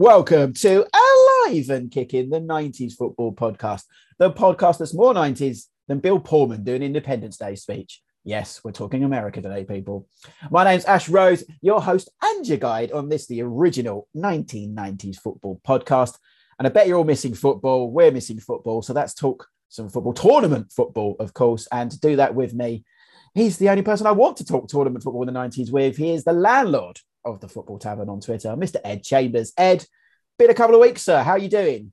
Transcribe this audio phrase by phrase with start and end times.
[0.00, 3.82] Welcome to Alive and Kicking, the 90s football podcast,
[4.18, 8.00] the podcast that's more 90s than Bill Pullman doing Independence Day speech.
[8.24, 10.08] Yes, we're talking America today, people.
[10.50, 15.60] My name's Ash Rose, your host and your guide on this, the original 1990s football
[15.68, 16.16] podcast.
[16.58, 17.90] And I bet you're all missing football.
[17.90, 18.80] We're missing football.
[18.80, 21.68] So let's talk some football, tournament football, of course.
[21.72, 22.86] And to do that with me,
[23.34, 25.98] he's the only person I want to talk tournament football in the 90s with.
[25.98, 28.76] He is the landlord of the Football Tavern on Twitter, Mr.
[28.84, 29.52] Ed Chambers.
[29.56, 29.86] Ed,
[30.38, 31.22] been a couple of weeks, sir.
[31.22, 31.92] How are you doing?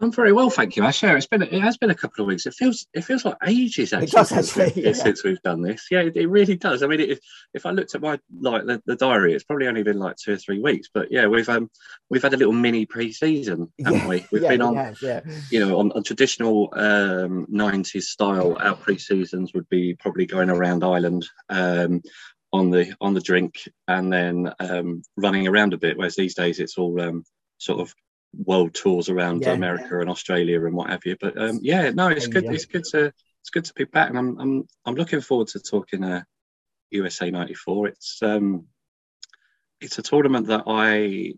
[0.00, 1.02] I'm very well, thank you, Ash.
[1.02, 2.46] Yeah, it's been it has been a couple of weeks.
[2.46, 4.92] It feels it feels like ages actually, does, since, actually, yeah.
[4.92, 5.88] since we've done this.
[5.90, 6.84] Yeah, it, it really does.
[6.84, 7.20] I mean, it,
[7.52, 10.34] if I looked at my like the, the diary, it's probably only been like two
[10.34, 10.88] or three weeks.
[10.94, 11.68] But yeah, we've um
[12.10, 14.24] we've had a little mini pre-season, haven't we?
[14.30, 15.20] We've yeah, been on yeah.
[15.50, 18.56] you know on, on traditional um 90s style.
[18.60, 21.26] Our pre-seasons would be probably going around Ireland.
[21.48, 22.02] Um,
[22.52, 25.96] on the on the drink and then um, running around a bit.
[25.96, 27.24] Whereas these days it's all um,
[27.58, 27.94] sort of
[28.34, 29.52] world tours around Yeah.
[29.52, 31.16] America and Australia and what have you.
[31.20, 32.44] But um, yeah, no, it's good.
[32.46, 35.60] It's good to it's good to be back, and I'm I'm I'm looking forward to
[35.60, 36.22] talking uh,
[36.90, 37.88] USA '94.
[37.88, 38.66] It's um
[39.80, 41.34] it's a tournament that I.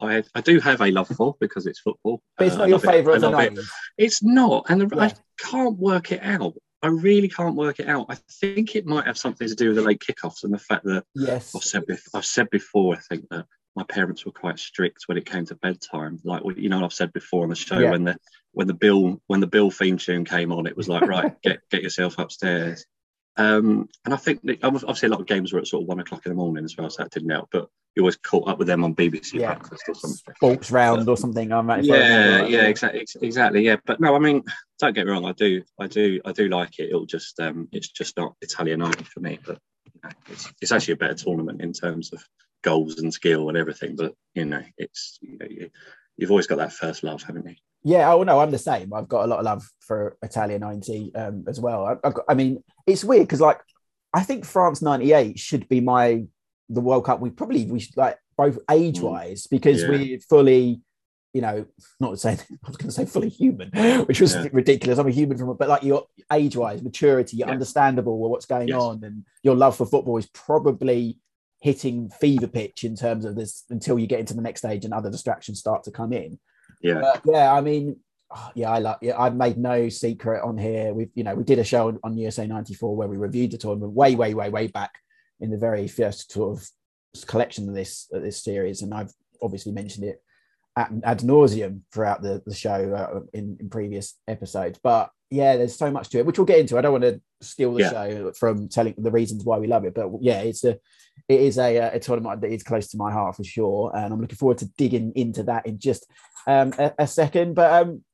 [0.00, 2.20] I, I do have a love for because it's football.
[2.36, 3.64] But it's Uh, not your favourite I of the love it.
[3.96, 5.04] It's not, and Yeah.
[5.04, 6.54] I can't work it out.
[6.84, 8.06] I really can't work it out.
[8.10, 10.84] I think it might have something to do with the late kickoffs and the fact
[10.84, 11.54] that Yes.
[11.54, 12.94] I've said bef- I've said before.
[12.94, 16.20] I think that my parents were quite strict when it came to bedtime.
[16.24, 17.90] Like you know, I've said before on the show Yeah.
[17.90, 18.16] when the
[18.52, 21.60] when the bill when the bill theme tune came on, it was like right, get
[21.70, 22.84] get yourself upstairs.
[23.36, 26.00] Um, and I think that, obviously a lot of games were at sort of one
[26.00, 27.48] o'clock in the morning as well, so that didn't help.
[27.50, 29.54] But you always caught up with them on BBC Yeah.
[29.54, 30.34] Breakfast or something.
[30.36, 31.52] Sports round or something.
[31.52, 31.84] I'm right.
[31.84, 33.64] Yeah, yeah, exactly, exactly.
[33.64, 34.42] Yeah, but no, I mean,
[34.78, 35.24] don't get me wrong.
[35.24, 36.90] I do, I do, I do like it.
[36.90, 39.38] It'll just, um, it's just not Italian ninety for me.
[39.44, 39.58] But
[39.92, 42.24] you know, it's, it's actually a better tournament in terms of
[42.62, 43.94] goals and skill and everything.
[43.96, 45.70] But you know, it's you know, you,
[46.16, 47.54] you've always got that first love, haven't you?
[47.82, 48.92] Yeah, oh no, I'm the same.
[48.94, 51.84] I've got a lot of love for Italia 90 um, as well.
[52.02, 53.60] I, got, I mean, it's weird because like
[54.14, 56.24] I think France 98 should be my
[56.70, 57.20] the World Cup.
[57.20, 59.88] We probably we should like both age wise because Yeah.
[59.90, 60.80] we're fully,
[61.34, 61.66] you know,
[62.00, 63.70] not saying I was going to say fully human,
[64.06, 64.48] which was Yeah.
[64.52, 64.98] ridiculous.
[64.98, 67.52] I'm a human from, but like your age wise, maturity, you're Yeah.
[67.52, 68.80] understandable with what's going Yes.
[68.80, 71.18] on, and your love for football is probably
[71.64, 74.92] hitting fever pitch in terms of this until you get into the next stage and
[74.92, 76.38] other distractions start to come in.
[76.82, 77.96] Yeah, But yeah, I mean,
[78.36, 78.98] oh, yeah, I like.
[79.00, 80.92] Yeah, I've made no secret on here.
[80.92, 83.56] We've, you know, we did a show on, on USA '94 where we reviewed the
[83.56, 84.90] tournament way, way, way, way back
[85.40, 86.68] in the very first sort of
[87.26, 90.22] collection of this of this series, and I've obviously mentioned it
[90.76, 94.78] ad, ad nauseum throughout the the show uh, in, in previous episodes.
[94.82, 96.76] But yeah, there's so much to it, which we'll get into.
[96.76, 97.90] I don't want to steal the Yeah.
[97.90, 100.78] show from telling the reasons why we love it, but yeah, it's a
[101.28, 104.12] it is a, uh, a tournament that is close to my heart for sure, and
[104.12, 106.06] I'm looking forward to digging into that in just
[106.46, 107.54] um, a, a second.
[107.54, 108.04] But um,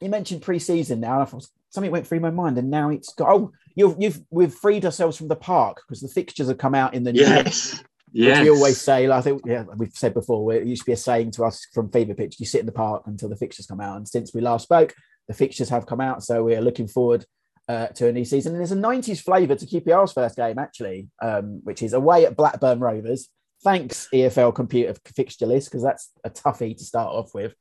[0.00, 1.20] you mentioned pre-season now.
[1.20, 3.28] I thought something went through my mind, and now it's got.
[3.28, 6.94] Oh, you've you've we've freed ourselves from the park because the fixtures have come out
[6.94, 7.20] in the new.
[7.20, 7.78] yes,
[8.12, 8.42] Which yes.
[8.42, 10.96] we always say, like, I think, yeah, we've said before, it used to be a
[10.96, 13.80] saying to us from Fever Pitch, you sit in the park until the fixtures come
[13.80, 13.96] out.
[13.98, 14.94] And since we last spoke,
[15.28, 16.24] the fixtures have come out.
[16.24, 17.26] So we are looking forward
[17.68, 18.52] uh, to a new season.
[18.52, 22.36] And there's a 90s flavour to QPR's first game, actually, um, which is away at
[22.36, 23.28] Blackburn Rovers.
[23.62, 27.54] Thanks, EFL Computer Fixture List, because that's a toughie to start off with.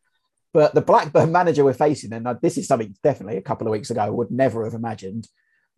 [0.54, 3.90] But the Blackburn manager we're facing, and this is something definitely a couple of weeks
[3.90, 5.28] ago I would never have imagined.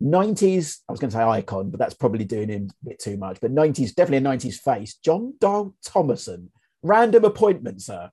[0.02, 3.16] 90s, I was going to say icon, but that's probably doing him a bit too
[3.16, 3.38] much.
[3.40, 4.94] But 90s, definitely a 90s face.
[5.04, 6.48] Jon Dahl Tomasson.
[6.82, 8.10] Random appointment, sir.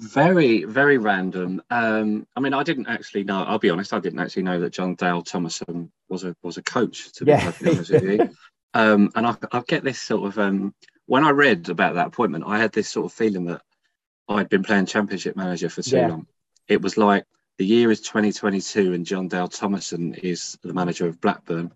[0.00, 1.62] Very, very random.
[1.68, 3.44] Um, I mean, I didn't actually know.
[3.44, 3.92] I'll be honest.
[3.92, 7.12] I didn't actually know that Jon Dahl Tomasson was a was a coach.
[7.12, 7.44] To be Yeah.
[7.44, 8.30] perfectly honest with you,
[8.72, 12.44] um, and I, I get this sort of um, when I read about that appointment,
[12.46, 13.60] I had this sort of feeling that
[14.26, 16.08] I'd been playing Championship Manager for too Yeah.
[16.08, 16.26] long.
[16.66, 17.26] It was like
[17.58, 21.72] the year is 2022, and Jon Dahl Tomasson is the manager of Blackburn.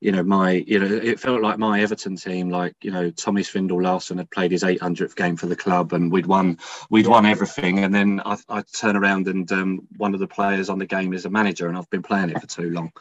[0.00, 3.42] You know, my you know, it felt like my Everton team, like you know, Tommy
[3.42, 6.58] Svindal Larsen had played his 800th game for the club, and we'd won
[6.90, 10.68] we'd won everything, and then I, I turn around and um, one of the players
[10.68, 12.92] on the game is a manager, and I've been playing it for too long.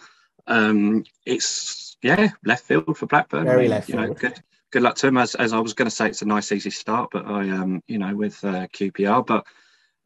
[0.47, 3.45] Um, it's yeah, left field for Blackburn.
[3.45, 4.19] Very left you know, field.
[4.19, 5.17] good good luck to him.
[5.17, 7.83] As, as I was going to say, it's a nice easy start, but I um
[7.87, 9.45] you know with uh, QPR, but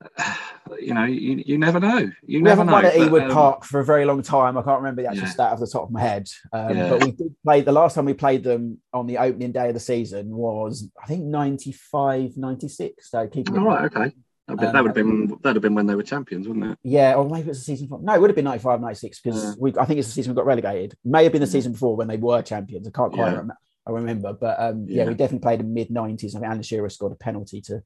[0.79, 1.97] you know you, you never know.
[2.25, 2.73] You We never haven't know.
[2.73, 4.57] won at Ewood um, Park for a very long time.
[4.57, 5.29] I can't remember the actual Yeah.
[5.29, 6.27] stat off the top of my head.
[6.53, 6.89] Um, Yeah.
[6.89, 9.73] But we did play, the last time we played them on the opening day of
[9.73, 13.09] the season was, I think, 95, 96.
[13.11, 14.13] So keeping it All right, okay.
[14.47, 16.47] That would, Um, that would have been that would have been when they were champions,
[16.47, 16.77] wouldn't it?
[16.81, 18.01] Yeah, or maybe it was the season before.
[18.01, 19.53] No, it would have been 95, 96 because Yeah.
[19.59, 20.95] we I think it's the season we got relegated.
[21.05, 21.51] May have been the Mhm.
[21.51, 22.87] season before when they were champions.
[22.87, 23.55] I can't quite remember.
[23.85, 25.03] I remember, but um, yeah.
[25.03, 25.09] Yeah.
[25.09, 26.35] we definitely played in mid 90s.
[26.35, 27.83] I think Alan Shearer scored a penalty to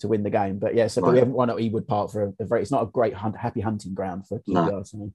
[0.00, 0.58] to win the game.
[0.58, 2.62] But yeah, so but we haven't won at Ewood Park for a, a very.
[2.62, 4.62] It's not a great hunt, happy hunting ground for No.
[4.68, 4.86] QPR.
[4.86, 5.12] So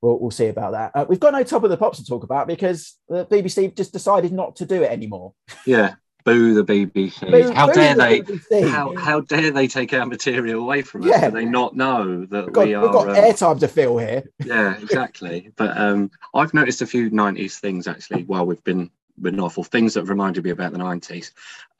[0.00, 0.92] we'll, we'll see about that.
[0.94, 3.92] Uh, we've got no top of the pops to talk about because the BBC just
[3.92, 5.34] decided not to do it anymore.
[5.66, 5.94] Yeah.
[6.24, 7.30] Boo the BBC.
[7.30, 8.20] Boo- how boo dare the they?
[8.20, 8.68] BBC.
[8.68, 11.08] How, how dare they take our material away from us?
[11.08, 11.30] Yeah.
[11.30, 12.82] Do they not know that We've got, we are?
[12.82, 14.24] we've got um, airtime to fill here.
[14.44, 15.52] yeah, exactly.
[15.56, 19.64] But um, I've noticed a few '90s things actually while we've been been off, or
[19.64, 21.30] things that reminded me about the '90s.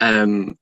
[0.00, 0.56] Um,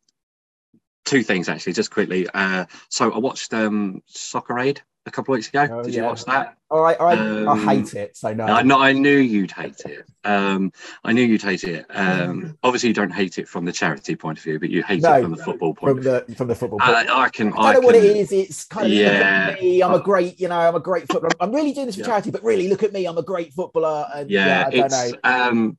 [1.06, 2.28] two things actually, just quickly.
[2.34, 5.66] Uh, so I watched um, Soccer Aid a couple of weeks ago.
[5.70, 6.56] Oh, Did you watch that?
[6.70, 8.16] I, I Um, hate it.
[8.16, 8.44] So no.
[8.44, 8.80] I know.
[8.80, 10.04] I knew you'd hate it.
[10.24, 10.72] Um,
[11.04, 11.86] I knew you'd hate it.
[11.90, 15.02] Um, obviously, you don't hate it from the charity point of view, but you hate
[15.02, 16.26] No, it from the football point from of view.
[16.28, 16.80] the from the football.
[16.82, 17.52] I, I can.
[17.52, 18.32] I don't know what it is.
[18.32, 19.50] It's kind of look Yeah.
[19.50, 19.80] at me.
[19.80, 21.36] I'm a Uh, great, you know, I'm a great footballer.
[21.38, 22.06] I'm really doing this for Yeah.
[22.08, 23.06] charity, but really, look at me.
[23.06, 24.08] I'm a great footballer.
[24.12, 25.18] And yeah, yeah, I don't it's know.
[25.22, 25.78] um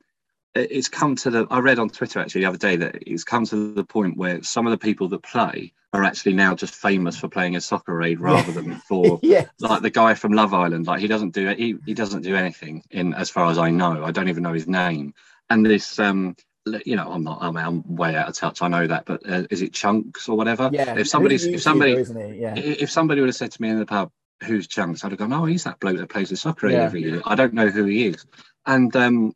[0.57, 3.45] it's come to the i read on twitter actually the other day that it's come
[3.45, 7.17] to the point where some of the people that play are actually now just famous
[7.17, 10.85] for playing a soccer aid rather than for yeah, like the guy from love island
[10.85, 14.03] like he doesn't do he, he doesn't do anything in as far as i know
[14.03, 15.13] i don't even know his name
[15.49, 16.35] and this um
[16.85, 19.43] you know i'm not i'm, I'm way out of touch i know that but uh,
[19.49, 20.95] is it chunkz or whatever yeah.
[20.97, 22.39] if somebody's if somebody YouTuber.
[22.39, 24.11] Yeah, If somebody would have said to me in the pub,
[24.43, 26.83] "Who's Chunkz?" I'd have gone, "Oh, he's that bloke that plays the soccer Yeah.
[26.83, 28.25] every year." I don't know who he is.
[28.65, 29.33] And um,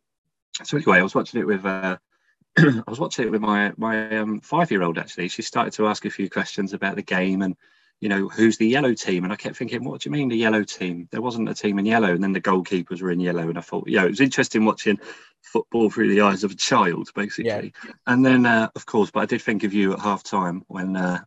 [0.62, 1.64] so anyway, I was watching it with.
[1.64, 1.96] Uh,
[2.58, 4.98] I was watching it with my my um, five year old.
[4.98, 7.56] Actually, she started to ask a few questions about the game and
[8.00, 9.24] you know who's the yellow team.
[9.24, 11.08] And I kept thinking, what do you mean the yellow team?
[11.10, 13.48] There wasn't a team in yellow, and then the goalkeepers were in yellow.
[13.48, 14.98] And I thought, yeah, it was interesting watching
[15.42, 17.72] football through the eyes of a child, basically.
[18.06, 20.96] And then, uh, of course, but I did think of you at half time when
[20.96, 21.20] uh,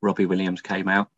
[0.00, 1.08] Robbie Williams came out.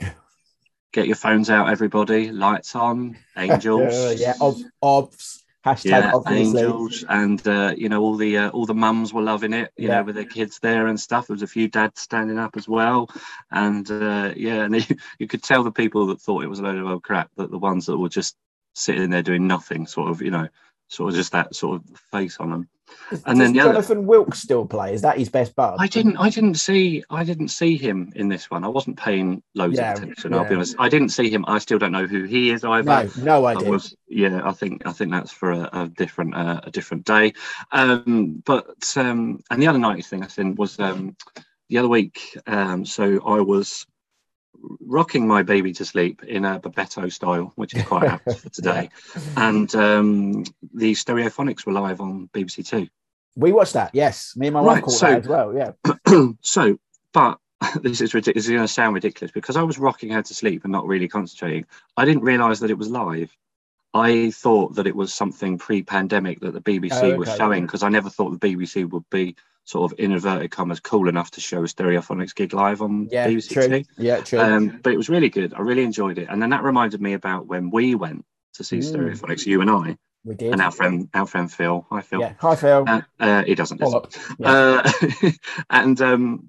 [0.92, 2.30] Get your phones out, everybody.
[2.30, 3.18] Lights on.
[3.36, 4.18] Angels.
[4.18, 5.44] Yeah, ob, obs.
[5.68, 6.62] Hashtag Yeah, obviously.
[6.62, 9.88] angels, and uh, you know all the uh, all the mums were loving it, you
[9.88, 9.96] Yeah.
[9.98, 11.26] know, with their kids there and stuff.
[11.26, 13.10] There was a few dads standing up as well,
[13.50, 16.62] and uh, yeah, and you, you could tell the people that thought it was a
[16.62, 18.36] load of old crap that the ones that were just
[18.74, 20.48] sitting there doing nothing, sort of, you know,
[20.88, 22.68] sort of just that sort of face on them.
[23.10, 24.92] Does- and then the other- Jonathan Wilkes still play?
[24.94, 25.76] Is that his best bud?
[25.78, 26.16] I didn't.
[26.18, 27.02] I didn't see.
[27.10, 28.64] I didn't see him in this one.
[28.64, 30.34] I wasn't paying loads Yeah, of attention.
[30.34, 30.76] I'll be honest.
[30.78, 31.44] I didn't see him.
[31.48, 32.84] I still don't know who he is either.
[32.84, 33.70] No, no I idea.
[33.70, 33.94] was.
[34.08, 34.86] Yeah, I think.
[34.86, 36.34] I think that's for a, a different.
[36.34, 37.32] Uh, a different day.
[37.72, 41.16] Um, but um, and the other night thing I think was um,
[41.68, 42.36] the other week.
[42.46, 43.86] Um, so I was
[44.80, 48.90] rocking my baby to sleep in a Bebeto style, which is quite apt for today.
[49.36, 50.44] And um,
[50.74, 52.88] the Stereophonics were live on BBC Two.
[53.36, 53.90] We watched that.
[53.94, 55.54] Yes, me and my Right, wife caught so- that as well.
[55.54, 56.78] Yeah, so,
[57.12, 57.38] but
[57.82, 58.44] this is ridiculous.
[58.44, 60.86] This is going to sound ridiculous because I was rocking her to sleep and not
[60.86, 61.64] really concentrating.
[61.96, 63.34] I didn't realise that it was live.
[63.94, 67.88] I thought that it was something pre-pandemic that the BBC Oh, was showing because I
[67.88, 69.34] never thought the BBC would be
[69.68, 73.28] sort of in inverted commas cool enough to show a Stereophonics gig live on yeah,
[73.28, 73.82] BBC true.
[73.98, 74.40] Yeah, true.
[74.40, 75.52] Um, but it was really good.
[75.52, 78.24] I really enjoyed it, and then that reminded me about when we went
[78.54, 78.94] to see Mm.
[78.94, 80.52] Stereophonics, you and I, we did.
[80.52, 81.86] and our friend, our friend Phil.
[81.90, 82.20] Hi, Phil.
[82.20, 82.84] yeah, hi Phil.
[82.88, 84.00] Uh, uh, he doesn't listen.
[84.38, 84.82] Yeah.
[85.22, 85.30] Uh,
[85.70, 86.48] and um,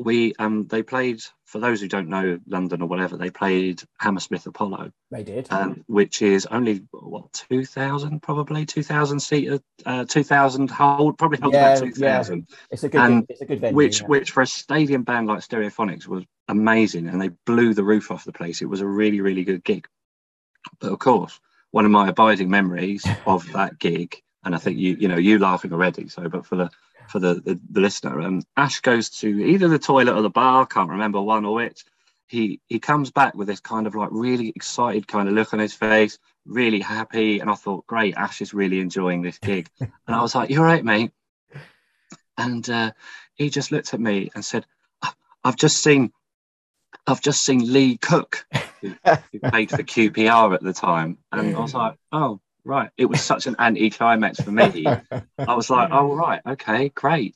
[0.00, 4.46] we um, they played for those who don't know London or whatever they played Hammersmith
[4.46, 5.52] Apollo, they did.
[5.52, 11.18] um, which is only what two thousand probably two thousand seater, uh, two thousand hold
[11.18, 12.22] probably Yeah, about two yeah.
[12.70, 13.00] it's a good.
[13.00, 13.76] and it's a good venue.
[13.76, 14.06] which yeah.
[14.06, 18.24] which for a stadium band like Stereophonics was amazing, and they blew the roof off
[18.24, 18.62] the place.
[18.62, 19.86] It was a really really good gig,
[20.80, 21.38] but of course
[21.72, 25.38] one of my abiding memories of that gig, and I think you you know you
[25.38, 26.08] laughing already.
[26.08, 26.70] So, but for the
[27.10, 30.66] for the the, the listener, um, Ash goes to either the toilet or the bar.
[30.66, 31.84] Can't remember one or which.
[32.26, 35.58] He he comes back with this kind of like really excited kind of look on
[35.58, 39.90] his face, really happy, and I thought, great, Ash is really enjoying this gig, and
[40.06, 41.10] I was like, you're right, mate.
[42.38, 42.92] And uh,
[43.34, 44.64] he just looked at me and said,
[45.02, 45.12] "I-
[45.44, 46.12] "I've just seen,
[47.06, 48.46] I've just seen Lee Cook,
[48.80, 48.94] who,
[49.32, 52.40] who played for QPR at the time," and I was like, "Oh,
[52.70, 54.86] right." It was such an anti-climax for me.
[54.86, 57.34] I was like, "Oh, right, okay, great."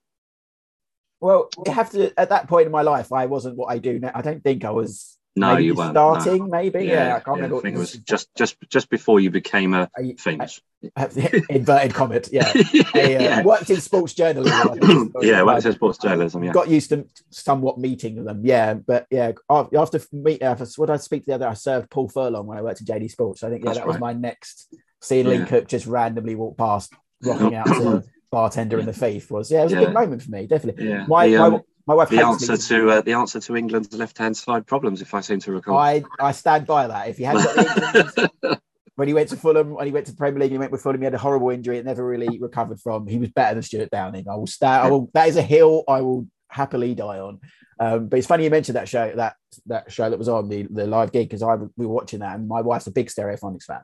[1.25, 2.13] well, you have to.
[2.21, 4.11] At that point in my life, I wasn't what I do now.
[4.15, 5.17] I don't think I was.
[5.37, 5.95] No, maybe you weren't.
[5.95, 6.19] no.
[6.21, 6.51] starting.
[6.51, 7.17] Maybe, yeah.
[7.17, 7.57] I can't remember.
[7.57, 10.61] I think it was just just just before you became a I- famous.
[11.49, 12.29] inverted comment.
[12.31, 12.59] Yeah, I
[12.95, 14.53] uh, yeah, worked in sports journalism.
[14.55, 15.41] I yeah.
[15.43, 16.45] Well, it's sports journalism.
[16.45, 16.53] Yeah.
[16.53, 18.43] got used to somewhat meeting them.
[18.45, 22.11] Yeah, but yeah, after meet, after what I speak to the other, I served Paul
[22.11, 23.43] Furlong when I worked at JD Sports.
[23.43, 24.01] I think yeah, That's that was right.
[24.01, 24.75] my next.
[25.05, 25.45] Seeing Lee Yeah.
[25.45, 26.93] Cook just randomly walk past,
[27.23, 30.23] rocking out to the bartender in the thief was yeah, it was a good moment
[30.23, 30.89] for me, definitely.
[30.89, 31.05] Yeah.
[31.07, 34.37] My the, my, um, my wife the answer to uh, the answer to England's left-hand
[34.37, 35.77] side problems, if I seem to recall.
[35.77, 37.09] I I stand by that.
[37.09, 38.61] If he hadn't got
[38.97, 40.83] when he went to Fulham, when he went to the Premier League, he went with
[40.83, 41.01] Fulham.
[41.01, 43.07] He had a horrible injury, it never really recovered from.
[43.07, 44.27] He was better than Stewart Downing.
[44.29, 44.87] I will stand.
[44.87, 45.11] I will.
[45.13, 47.41] That is a hill I will happily die on.
[47.79, 50.67] Um, but it's funny you mentioned that show that that show that was on the
[50.71, 53.65] the live gig because I we were watching that and my wife's a big Stereophonics
[53.65, 53.81] fan.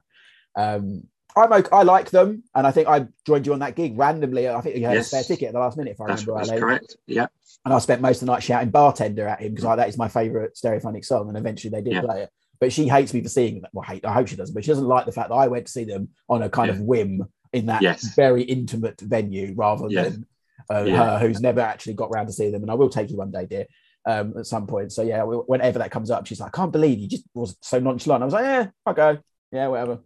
[0.56, 1.04] Um,
[1.36, 4.48] I'm okay, I like them, and I think I joined you on that gig randomly.
[4.48, 5.06] I think you had Yes.
[5.06, 6.60] a spare ticket at the last minute, if I That's, remember that's rightly.
[6.60, 6.96] correct.
[7.06, 7.26] Yeah.
[7.64, 9.96] And I spent most of the night shouting bartender at him because like, that is
[9.98, 11.28] my favorite stereophonic song.
[11.28, 12.00] And eventually they did Yeah.
[12.00, 12.30] play it.
[12.58, 13.70] But she hates me for seeing that.
[13.72, 15.66] Well, hate, I hope she doesn't, but she doesn't like the fact that I went
[15.66, 18.14] to see them on a kind of whim in that Yes.
[18.16, 20.04] very intimate venue rather Yeah.
[20.04, 20.26] than
[20.72, 21.18] uh, Yeah.
[21.18, 22.62] her who's never actually got round to see them.
[22.62, 23.66] And I will take you one day, dear,
[24.06, 24.92] um, at some point.
[24.92, 27.78] So yeah, whenever that comes up, she's like, I can't believe you just was so
[27.78, 28.22] nonchalant.
[28.22, 29.18] I was like, yeah, I'll go.
[29.52, 30.00] Yeah, whatever.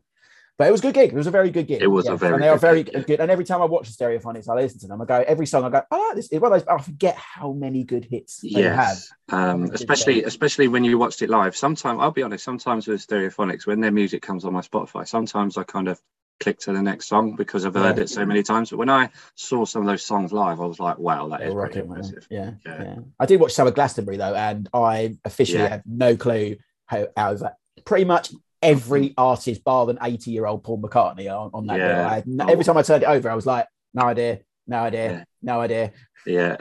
[0.56, 1.10] But it was a good gig.
[1.12, 1.82] It was a very good gig.
[1.82, 3.18] It was a very and they are very gig, good.
[3.20, 5.02] And every time I watch the Stereophonics, I listen to them.
[5.02, 5.64] I go every song.
[5.64, 6.68] I go, oh, this is one of those.
[6.68, 8.76] I forget how many good hits they have.
[8.76, 9.12] Yes.
[9.30, 11.56] Um, especially especially when you watched it live.
[11.56, 15.58] Sometimes I'll be honest, sometimes with Stereophonics, when their music comes on my Spotify, sometimes
[15.58, 16.00] I kind of
[16.38, 18.04] click to the next song because I've heard Yeah.
[18.04, 18.70] it so many times.
[18.70, 21.52] But when I saw some of those songs live, I was like, wow, that is
[21.54, 21.72] man.
[21.72, 22.26] impressive.
[22.30, 22.82] Yeah, Yeah.
[22.82, 25.68] yeah, I did watch some of Glastonbury though, and I officially Yeah.
[25.68, 26.56] have no clue
[26.86, 27.56] how of that.
[27.84, 28.32] Pretty much
[28.64, 31.78] every artist, bar than eighty-year-old Paul McCartney, on, on that.
[31.78, 32.08] Yeah.
[32.14, 32.46] Had Oh.
[32.48, 35.24] every time I turned it over, I was like, no idea, no idea, Yeah.
[35.42, 35.92] no idea.
[36.26, 36.56] Yeah.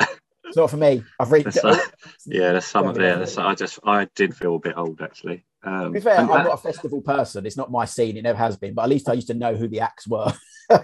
[0.45, 1.03] It's not for me.
[1.19, 1.45] I've read.
[1.45, 1.79] That's like-
[2.25, 3.17] yeah, there's some of it.
[3.17, 5.45] That's, I just I did feel a bit old actually.
[5.63, 7.45] Um, To be fair, I'm that- not a festival person.
[7.45, 8.17] It's not my scene.
[8.17, 8.74] It never has been.
[8.74, 10.31] But at least I used to know who the acts were.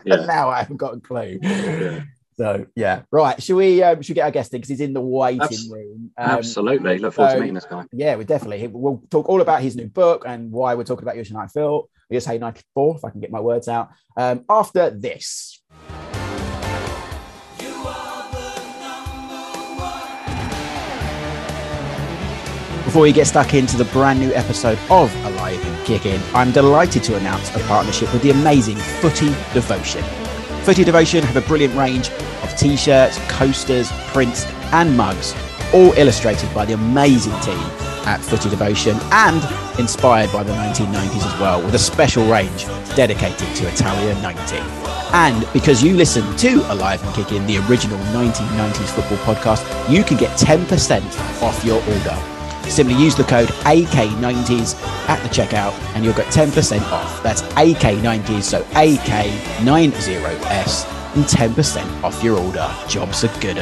[0.06, 0.16] Yeah.
[0.26, 1.40] now I haven't got a clue.
[1.42, 2.04] Yeah.
[2.40, 3.44] So yeah, right.
[3.44, 3.84] Should we?
[3.84, 6.12] Um, should we get our guest in because he's in the waiting room?
[6.18, 6.98] Um, Absolutely.
[6.98, 7.84] Look forward so- to meeting this guy.
[7.92, 8.66] Yeah, we definitely.
[8.68, 11.90] We'll talk all about his new book and why we're talking about USA Night Phil.
[12.10, 13.90] Just say 94, if I can get my words out.
[14.16, 15.62] Um, after this.
[22.86, 27.04] Before we get stuck into the brand new episode of Alive and Kicking, I'm delighted
[27.04, 30.29] to announce a partnership with the amazing Footy Devotion.
[30.64, 32.10] Footy Devotion have a brilliant range
[32.44, 35.34] of t shirts, coasters, prints, and mugs,
[35.74, 37.60] all illustrated by the amazing team
[38.06, 39.42] at Footy Devotion and
[39.80, 44.58] inspired by the 1990s as well, with a special range dedicated to Italia 90.
[45.12, 50.18] And because you listen to Alive and Kicking, the original 1990s football podcast, you can
[50.18, 52.39] get 10% off your order.
[52.70, 57.24] Simply use the code AK90s at the checkout and you'll get 10% off.
[57.24, 62.72] That's AK90s, so AK90S, and 10% off your order.
[62.88, 63.58] Jobs are good.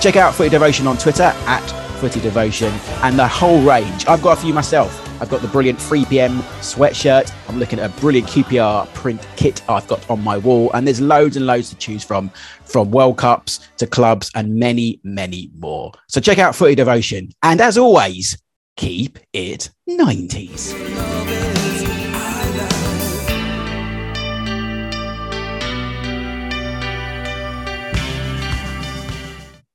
[0.00, 1.66] Check out Footy Devotion on Twitter at
[2.00, 2.72] Footy Devotion
[3.02, 4.06] and the whole range.
[4.06, 5.02] I've got a few myself.
[5.20, 7.32] I've got the brilliant 3pm sweatshirt.
[7.48, 11.00] I'm looking at a brilliant QPR print kit I've got on my wall, and there's
[11.00, 12.30] loads and loads to choose from,
[12.64, 15.92] from World Cups to clubs and many, many more.
[16.08, 17.30] So check out Footy Devotion.
[17.42, 18.36] And as always,
[18.76, 20.74] keep it 90s.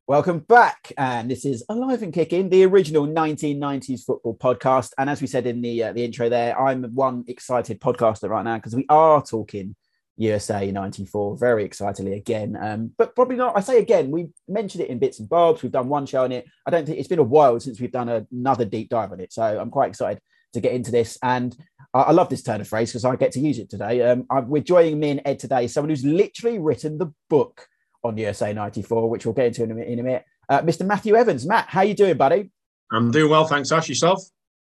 [0.08, 4.92] Welcome back, and this is Alive and Kicking, the original 1990s football podcast.
[4.98, 8.44] And as we said in the uh, the intro, there, I'm one excited podcaster right
[8.44, 9.74] now because we are talking
[10.18, 12.58] USA 94 very excitedly again.
[12.60, 13.58] Um, but probably not.
[13.58, 15.64] I say again, we mentioned it in bits and bobs.
[15.64, 16.46] We've done one show on it.
[16.66, 19.34] I don't think it's been a while since we've done another deep dive on it.
[19.34, 20.22] So I'm quite excited
[20.54, 21.18] to get into this.
[21.24, 21.56] And
[21.94, 24.02] I, I love this turn of phrase because I get to use it today.
[24.02, 27.68] Um, I, we're joining me and Ed today, someone who's literally written the book
[28.04, 30.26] on USA 94, which we'll get into in a, minute- in a minute.
[30.50, 30.86] Uh, Mr.
[30.86, 31.46] Matthew Evans.
[31.48, 32.52] Matt, how you doing, buddy?
[32.92, 33.72] I'm doing well, thanks.
[33.72, 34.22] Ash, yourself?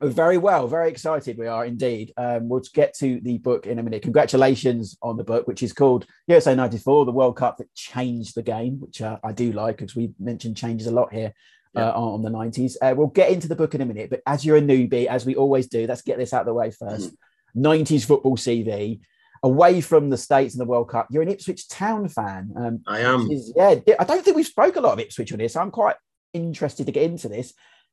[0.05, 1.39] Oh, Very well, very excited.
[1.39, 2.13] We are indeed.
[2.17, 4.03] Um, we'll get to the book in a minute.
[4.03, 8.43] Congratulations on the book, which is called USA '94, the World Cup that changed the
[8.43, 11.33] game, which uh, I do like because we mentioned changes a lot here
[11.75, 11.91] Yeah.
[11.91, 12.75] uh, on, the '90s.
[12.83, 15.25] Uh, we'll get into the book in a minute, but as you're a newbie, as
[15.25, 17.13] we always do, let's get this out of the way 1st
[17.57, 19.01] '90s football CV,
[19.45, 21.07] away from the states and the World Cup.
[21.11, 22.53] You're an Ipswich Town fan.
[22.57, 23.31] Um, I am.
[23.31, 25.53] is- yeah, I don't think we've spoke a lot of Ipswich on this.
[25.53, 25.97] So I'm quite
[26.33, 27.53] interested to get into this.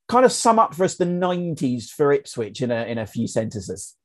[0.10, 3.28] Kind of sum up for us the 90s for Ipswich in a, in a few
[3.28, 3.96] sentences.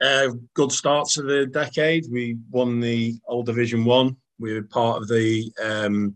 [0.00, 2.06] Uh, good start to the decade.
[2.10, 4.16] We won the Old Division One.
[4.38, 6.14] We were part of the um,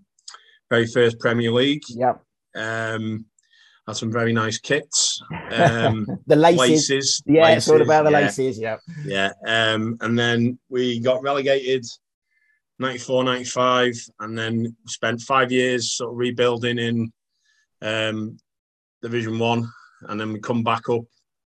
[0.70, 1.82] very first Premier League.
[1.88, 2.14] Yeah.
[2.54, 3.26] Um,
[3.86, 5.20] had some very nice kits.
[5.50, 6.58] Um, the laces.
[6.58, 7.22] laces.
[7.26, 8.58] Yeah, it's all about the yeah, laces.
[8.58, 8.76] Yeah.
[9.04, 9.32] Yeah.
[9.44, 11.84] Um, and then we got relegated
[12.78, 17.12] 94, 95, and then spent five years sort of rebuilding in
[17.80, 18.38] um,
[19.02, 19.68] Division One,
[20.08, 21.02] and then we come back up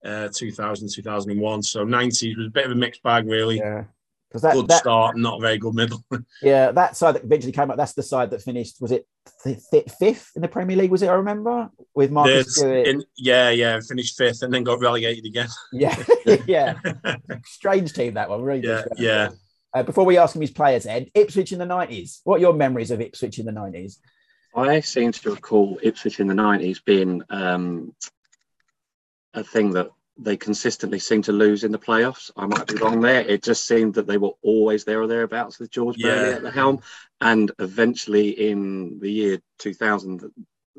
[0.05, 1.63] uh, 2000, 2001.
[1.63, 3.59] So 90s was a bit of a mixed bag, really.
[3.59, 3.85] Yeah.
[4.29, 6.05] Because that, good that start, not very good middle.
[6.43, 9.07] yeah, that side that eventually came up, that's the side that finished, was it
[9.45, 10.91] th- th- fifth in the Premier League?
[10.91, 11.71] Was it, I remember?
[11.95, 12.89] With Marcus Stewart.
[12.89, 15.47] in- yeah, yeah, finished fifth and then got relegated again.
[15.73, 15.97] Yeah.
[16.47, 16.79] yeah.
[17.45, 18.43] Strange team, that one.
[18.43, 19.29] Really Yeah, yeah.
[19.73, 22.21] Uh, before we ask him his players, Ed, Ipswich in the 90s.
[22.25, 23.99] What are your memories of Ipswich in the 90s?
[24.55, 27.95] I seem to recall Ipswich in the nineties being um,
[29.33, 32.31] a thing that they consistently seem to lose in the playoffs.
[32.37, 33.21] I might be wrong there.
[33.21, 36.53] It just seemed that they were always there or thereabouts with George Burley at the
[36.53, 36.81] helm,
[37.21, 40.31] and eventually in the year 2000,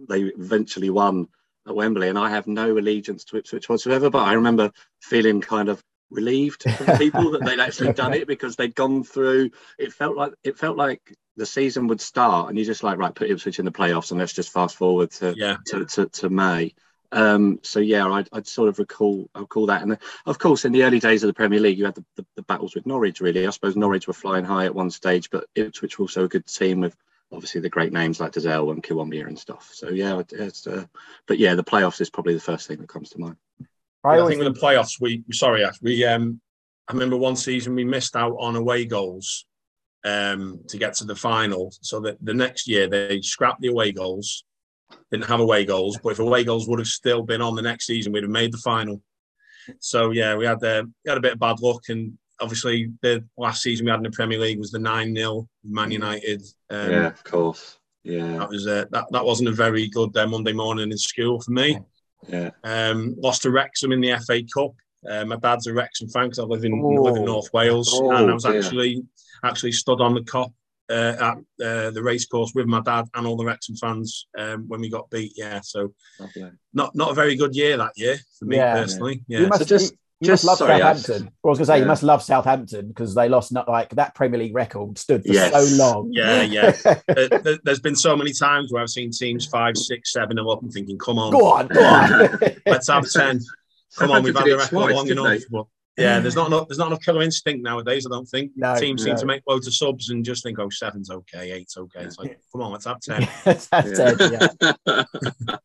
[0.08, 1.28] they eventually won
[1.68, 2.08] at Wembley.
[2.08, 6.64] And I have no allegiance to Ipswich whatsoever, but I remember feeling kind of relieved
[6.64, 9.52] from people that they'd actually done it because they'd gone through.
[9.78, 11.02] It felt like it felt like
[11.38, 14.20] the season would start, and you're just like, right, put Ipswich in the playoffs, and
[14.20, 16.74] let's just fast forward to Yeah, to, to, to May.
[17.12, 20.66] Um, so yeah, I'd, I'd sort of recall I recall that, and then, of course,
[20.66, 22.86] in the early days of the Premier League, you had the, the, the battles with
[22.86, 23.22] Norwich.
[23.22, 26.30] Really, I suppose Norwich were flying high at one stage, but Ipswich were also a
[26.30, 26.96] good team with
[27.32, 29.70] obviously the great names like Dozzell and Kiwomya and stuff.
[29.74, 30.86] So yeah, it's, uh,
[31.28, 33.38] but yeah, the playoffs is probably the first thing that comes to mind.
[34.04, 36.40] I I, think with the playoffs, we sorry, Ash, we um,
[36.88, 39.46] I remember one season we missed out on away goals
[40.06, 41.74] um, to get to the final.
[41.82, 44.46] So that the next year they scrapped the away goals,
[45.12, 45.98] didn't have away goals.
[46.02, 48.54] But if away goals would have still been on the next season, we'd have made
[48.54, 49.02] the final.
[49.80, 53.26] So yeah, we had uh, we had a bit of bad luck, and obviously the
[53.38, 56.44] last season we had in the Premier League was the nine 0 Man United.
[56.70, 57.80] Um, yeah, of course.
[58.04, 59.06] Yeah, That was uh, that.
[59.10, 61.80] That wasn't a very good uh, Monday morning in school for me.
[62.28, 62.52] yeah.
[62.64, 64.74] Um, lost to Wrexham in the FA Cup.
[65.10, 66.88] Uh, my dad's a Wrexham fan because I live in Oh.
[67.04, 68.58] live in North Wales, Oh, and I was dear.
[68.60, 69.04] actually
[69.44, 70.52] actually stood on the Kop
[70.90, 74.82] uh, at uh, the racecourse with my dad and all the Wrexham fans um, when
[74.82, 75.34] we got beat.
[75.36, 76.52] Yeah, so Lovely.
[76.74, 78.76] not not a very good year that year for me Yeah.
[78.76, 79.24] personally.
[79.28, 81.24] you Yeah, must, So just- you, you just- must love sorry, Southampton.
[81.44, 83.90] Well, I was going to say you must love Southampton because they lost not like
[83.96, 85.52] that Premier League record stood for Yes.
[85.54, 86.10] so long.
[86.14, 86.72] Yeah, yeah.
[86.86, 90.48] Uh, there- there's been so many times where I've seen teams five, six, seven, and
[90.48, 92.30] up and thinking, "Come on, go on, go on.
[92.66, 93.42] let's have ten.
[93.98, 95.66] Come on, we've had Southampton the it record twice, long enough." But
[95.98, 96.68] yeah, there's not enough.
[96.68, 98.06] There's not enough killer instinct nowadays.
[98.06, 100.70] I don't think No, teams seem to make loads of subs and just think, "Oh,
[100.70, 103.28] seven's okay, eight's okay." It's like, come on, let's have ten.
[103.46, 104.14] That's Yeah.
[104.20, 105.04] it, yeah.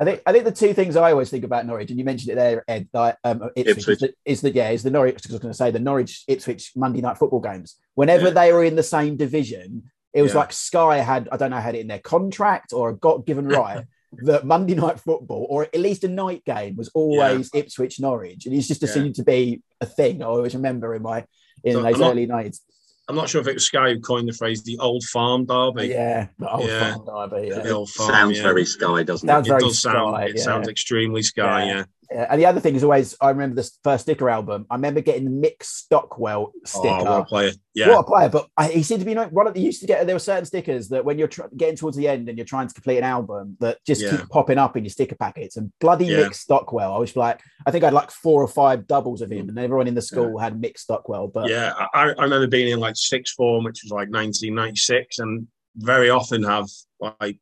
[0.00, 2.32] I think I think the two things I always think about Norwich, and you mentioned
[2.32, 3.88] it there, Ed, like, um, Ipswich, Ipswich.
[3.94, 5.14] Is, the, is the yeah, is the Norwich.
[5.28, 7.76] I was going to say the Norwich Ipswich Monday night football games.
[7.94, 8.30] Whenever Yeah.
[8.34, 10.40] they were in the same division, it was Yeah.
[10.40, 13.84] like Sky had I don't know had it in their contract or got given right
[14.12, 18.54] that Monday night football or at least a night game was always Ipswich Norwich, and
[18.54, 18.88] it's just Yeah.
[18.88, 20.22] seemed to be a thing.
[20.22, 21.24] I always remember in my
[21.64, 22.62] in So those I'm not- early nights.
[23.08, 25.88] I'm not sure if it was Sky who coined the phrase "the old farm derby."
[25.88, 26.94] Yeah, the old Yeah.
[26.94, 27.60] farm derby, yeah.
[27.60, 28.10] The old farm.
[28.10, 28.42] Sounds yeah.
[28.42, 29.50] very Sky, doesn't Sounds it?
[29.50, 30.14] It very does sound.
[30.14, 31.64] Sky, it sounds extremely Sky.
[31.66, 31.84] Yeah.
[32.10, 32.18] Yeah.
[32.20, 34.66] Yeah, and the other thing is always I remember the first sticker album.
[34.70, 36.88] I remember getting the Mick Stockwell sticker.
[36.88, 37.52] Oh, what a player!
[37.74, 37.90] Yeah.
[37.90, 38.28] What a player!
[38.30, 40.06] But I, he seemed to be like one of the used to get.
[40.06, 42.66] There were certain stickers that when you're tr- getting towards the end and you're trying
[42.68, 44.16] to complete an album that just Yeah.
[44.16, 45.56] keep popping up in your sticker packets.
[45.56, 46.20] And bloody Yeah.
[46.20, 49.30] Mick Stockwell, I was like, I think I had like four or five doubles of
[49.30, 49.48] him, mm.
[49.50, 51.28] and everyone in the school had Mick Stockwell.
[51.28, 55.46] But Yeah, I, I remember being in like sixth form, which was like 1996, and
[55.76, 56.66] very often have
[57.00, 57.38] like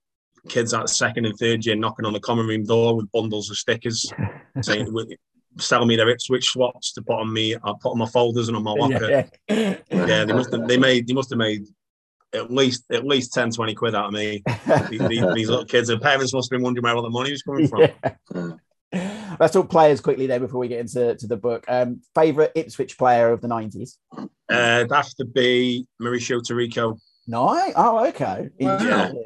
[0.48, 3.56] kids at second and third year knocking on the common room door with bundles of
[3.56, 4.10] stickers
[4.62, 5.06] saying, "Will-
[5.58, 7.56] "Sell me their Ipswich swaps to put on me.
[7.64, 9.10] I'll put on my folders and on my locker."
[9.48, 10.68] Yeah, yeah, they must have.
[10.68, 11.06] They made.
[11.06, 11.66] They must have made
[12.34, 14.42] at least at least 10, 20 quid out of me.
[14.90, 17.30] These, these, these little kids, and parents must have been wondering where all the money
[17.30, 17.88] was coming from.
[18.32, 18.58] Mm.
[19.38, 21.64] Let's talk players quickly then before we get into to the book.
[21.68, 23.98] Um, favorite Ipswich player of the nineties?
[24.16, 26.98] Uh, it'd have to be Mauricio Taricco.
[27.26, 28.50] No, oh, okay.
[28.60, 28.78] Wow.
[28.78, 29.24] Interesting.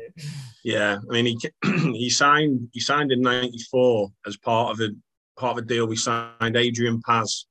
[0.65, 1.39] Yeah, I mean he
[1.97, 4.91] he signed he signed in '94 as part of a
[5.39, 5.87] part of a deal.
[5.87, 7.47] We signed Adrian Paz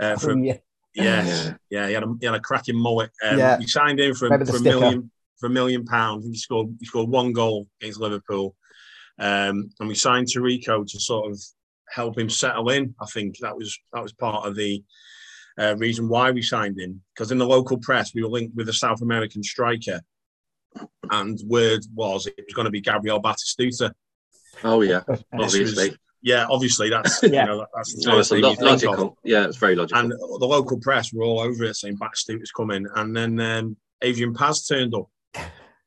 [0.00, 0.56] uh, for Oh, yeah.
[0.94, 1.54] yeah, Yeah.
[1.70, 3.10] yeah he had a he had a cracking mullet.
[3.24, 3.58] Um, Yeah.
[3.58, 6.26] We signed him for, for a million for a million pounds.
[6.26, 8.56] He scored he scored one goal against Liverpool,
[9.20, 11.40] um, and we signed Taricco to sort of
[11.90, 12.94] help him settle in.
[13.00, 14.82] I think that was that was part of the.
[15.58, 18.68] Uh, reason why we signed him because in the local press we were linked with
[18.68, 20.00] a South American striker,
[21.10, 23.92] and word was it was going to be Gabriel Batistuta.
[24.64, 25.88] Oh yeah, obviously.
[25.90, 27.28] was- yeah, obviously that's Yeah.
[27.44, 28.62] you know that's the first it's a thing lo- you of.
[28.62, 29.18] logical.
[29.24, 30.00] Yeah, it's very logical.
[30.00, 34.34] And the local press were all over it saying Batistuta's coming, and then um, Adrian
[34.34, 35.08] Paz turned up.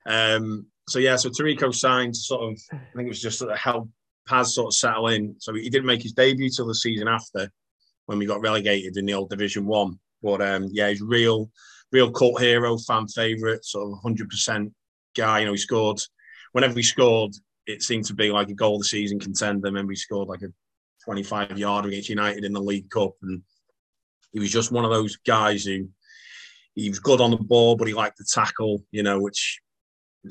[0.06, 3.90] Um, so yeah, so Taricco signed sort of I think it was just to help
[4.28, 5.36] Paz sort of settle in.
[5.40, 7.52] So he didn't make his debut till the season after
[8.12, 9.97] when we got relegated in the old Division One.
[10.21, 11.50] But um, yeah, he's real,
[11.93, 14.74] real cult hero, fan favourite, sort of hundred percent
[15.15, 15.39] guy.
[15.39, 16.02] You know, he scored
[16.52, 17.32] whenever he scored,
[17.67, 19.67] it seemed to be like a goal of the season contender.
[19.67, 20.52] Remember, he scored like a
[21.06, 23.41] 25 yard against United in the League Cup, and
[24.34, 25.88] he was just one of those guys who
[26.76, 29.62] he was good on the ball, but he liked to tackle, you know, which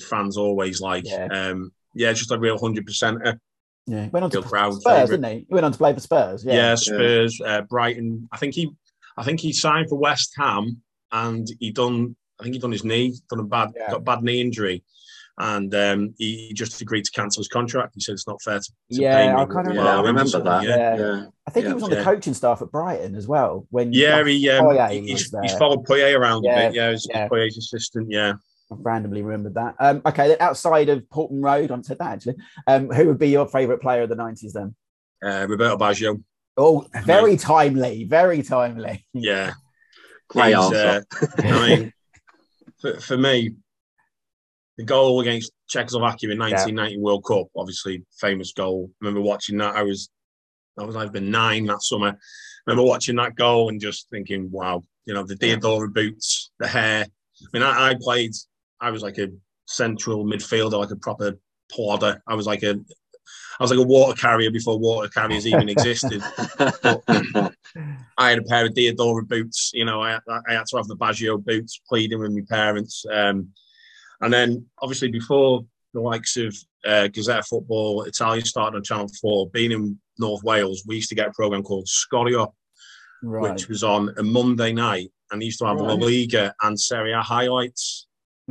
[0.02, 1.04] fans always like.
[1.06, 1.28] Yeah.
[1.32, 3.38] Um, yeah, just a real hundred percenter.
[3.86, 5.06] Yeah, he went on to Real Spurs, favourite.
[5.10, 5.46] didn't he?
[5.48, 6.44] He went on to play for Spurs.
[6.44, 8.28] Yeah, Yeah, Spurs, Uh, Brighton.
[8.32, 8.70] I think he,
[9.16, 12.16] I think he signed for West Ham, and he done.
[12.38, 13.90] I think he done his knee, done a bad, Yeah.
[13.90, 14.82] got a bad knee injury,
[15.38, 17.92] and um, he, he just agreed to cancel his contract.
[17.94, 19.34] He said it's not fair to, to Yeah, pay me.
[19.42, 20.62] I kinda Yeah, I remember that.
[20.62, 20.96] Yeah, Yeah.
[20.96, 21.24] Yeah.
[21.46, 23.66] I think he was on the coaching staff at Brighton as well.
[23.70, 26.74] When yeah, he, um, Poyet he- was he's, he's followed Poyet around Yeah, a bit.
[26.76, 27.28] Yeah, he's yeah.
[27.28, 28.06] Poyet's assistant.
[28.10, 28.34] Yeah.
[28.70, 29.74] I randomly remembered that.
[29.78, 32.36] Um, okay, outside of Portman Road, I haven't said that actually.
[32.66, 34.74] Um, who would be your favourite player of the nineties then?
[35.24, 36.22] Uh, Roberto Baggio.
[36.56, 39.06] Oh, very timely, very timely.
[39.12, 39.52] Yeah.
[40.28, 41.04] Great He's, answer.
[41.20, 41.92] uh, I mean,
[42.80, 43.54] for, for me,
[44.78, 48.90] the goal against Czechoslovakia in 1990 World Cup, obviously famous goal.
[48.90, 49.74] I remember watching that.
[49.74, 50.08] I was,
[50.78, 52.08] I was I've been nine that summer.
[52.08, 52.16] I
[52.66, 57.04] remember watching that goal and just thinking, wow, you know, the Diadora boots, the hair.
[57.04, 58.32] I mean, I, I played.
[58.80, 59.28] I was like a
[59.66, 61.38] central midfielder, like a proper
[61.70, 62.22] plodder.
[62.26, 62.70] I was like a,
[63.58, 66.22] I was like a water carrier before water carriers even existed.
[68.18, 69.70] I had a pair of Diadora boots.
[69.74, 73.04] You know, I, I had to have the Baggio boots, pleading with my parents.
[73.12, 73.50] Um,
[74.20, 75.64] and then, obviously, before
[75.94, 80.84] the likes of uh, Gazzetta Football Italia started on Channel 4, being in North Wales,
[80.86, 82.52] we used to get a programme called Sgorio,
[83.22, 83.52] Right.
[83.52, 85.10] which was on a Monday night.
[85.30, 86.00] And they used to have La Right.
[86.02, 88.06] Liga and Serie A highlights.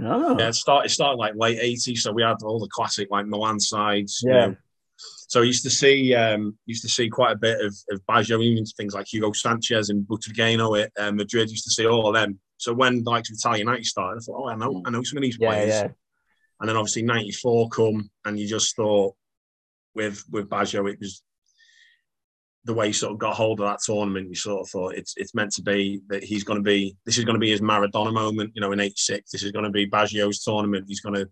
[0.05, 0.37] Oh.
[0.39, 1.99] Yeah, it started, it started like late 80s.
[1.99, 4.21] So we had all the classic, like Milan sides.
[4.23, 4.45] you Yeah.
[4.47, 4.55] know.
[5.27, 8.43] So I used to see um, used to see quite a bit of, of Baggio,
[8.43, 11.49] even things like Hugo Sanchez and Butragueno at uh, Madrid.
[11.51, 12.39] Used to see all of them.
[12.57, 15.21] So when the Italian night started, I thought, oh, I know, I know some of
[15.23, 15.69] these Yeah, players.
[15.69, 15.87] yeah.
[16.59, 19.15] And then obviously '94 come, and you just thought
[19.95, 21.21] with with Baggio, it was
[22.65, 24.29] the way he sort of got hold of that tournament.
[24.29, 27.17] You sort of thought it's it's meant to be that he's going to be this
[27.17, 28.51] is going to be his Maradona moment.
[28.55, 30.85] You know, in '86, this is going to be Baggio's tournament.
[30.87, 31.29] He's going to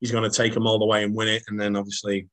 [0.00, 1.42] he's going to take them all the way and win it.
[1.48, 2.28] And then obviously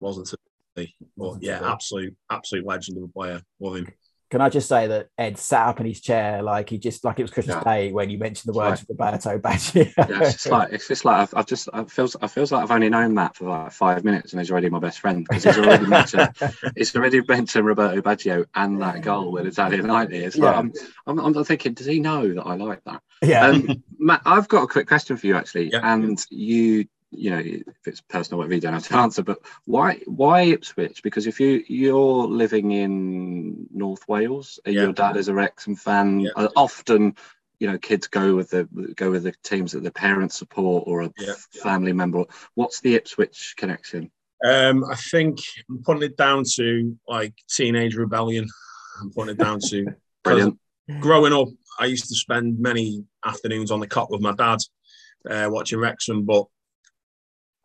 [0.00, 0.38] wasn't to
[0.76, 0.94] be.
[1.16, 3.42] But yeah, absolute absolute legend of a player.
[3.60, 3.88] Love him.
[4.30, 7.18] Can I just say that Ed sat up in his chair like he just like
[7.18, 7.64] it was Christmas Yeah.
[7.64, 8.68] Day when you mentioned the Right.
[8.70, 9.90] words of Roberto Baggio.
[9.96, 12.62] Yeah, it's just like it's just like I've, I've just I feels I feels like
[12.62, 15.44] I've only known Matt for like five minutes and he's already my best friend because
[15.44, 16.28] he's already mentioned
[16.76, 20.18] he's already mentioned Roberto Baggio and that goal with Italian ninety.
[20.18, 20.58] It's like Yeah.
[20.58, 20.72] I'm,
[21.06, 23.00] I'm I'm thinking, does he know that I like that?
[23.22, 23.46] yeah.
[23.46, 25.80] Um, Matt, I've got a quick question for you actually, Yeah.
[25.82, 30.00] and you you know if it's personal, whatever you don't have to answer, but why
[30.06, 31.02] why Ipswich?
[31.02, 34.82] Because if you you're living in North Wales, and Yeah.
[34.84, 36.30] your dad is a Wrexham fan, Yeah.
[36.36, 37.16] uh, often
[37.60, 38.64] you know kids go with the
[38.96, 41.34] go with the teams that their parents support or a Yeah.
[41.62, 42.24] family member.
[42.54, 44.10] What's the Ipswich connection?
[44.44, 48.46] Um, I think I'm putting it down to like teenage rebellion.
[49.00, 49.86] I'm putting it down to
[50.24, 50.58] Brilliant.
[51.00, 54.58] growing up, I used to spend many afternoons on the cot with my dad,
[55.28, 56.24] uh, watching Wrexham.
[56.24, 56.46] But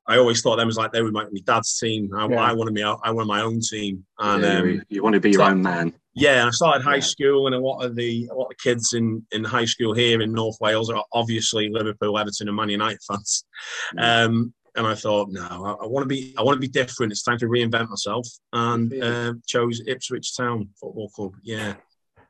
[0.07, 2.09] I always thought them as like they were my, my dad's team.
[2.13, 2.41] I, Yeah.
[2.41, 5.31] I wanted me, I wanted my own team, and Yeah, um, you, want to be
[5.31, 5.93] your own man.
[6.13, 7.01] yeah, and I started high Yeah.
[7.01, 10.21] school, and a lot of the a lot of kids in in high school here
[10.21, 13.45] in North Wales are obviously Liverpool, Everton, and Man United fans.
[13.97, 17.11] Um, and I thought, no, I, I want to be, I want to be different.
[17.11, 21.33] It's time to reinvent myself, and uh, chose Ipswich Town Football Club.
[21.43, 21.75] Yeah,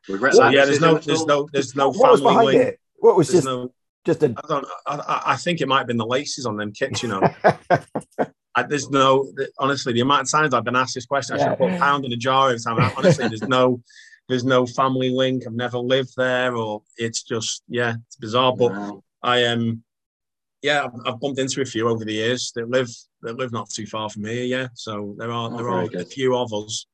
[0.10, 0.66] Regret so that yeah.
[0.66, 2.62] There's no, there's no, there's no what was family behind link.
[2.74, 2.80] it?
[2.98, 3.74] What was There's just no,
[4.06, 4.68] just a I don't.
[4.86, 7.04] I, I- I think it might have been the laces on them kits.
[7.04, 7.22] You know,
[8.56, 9.32] I, there's no.
[9.60, 11.78] Honestly, the amount of times I've been asked this question, I should have put a
[11.78, 12.80] pound in a jar every time.
[12.98, 13.82] Honestly, there's no.
[14.30, 15.44] There's no family link.
[15.46, 18.56] I've never lived there, or it's just yeah, it's bizarre.
[18.56, 19.04] But Wow.
[19.22, 19.84] I am, um,
[20.62, 22.90] yeah, I've, I've bumped into a few over the years that live
[23.24, 24.46] that live not too far from here.
[24.46, 26.86] Yeah, so there are Oh, there very are a few of us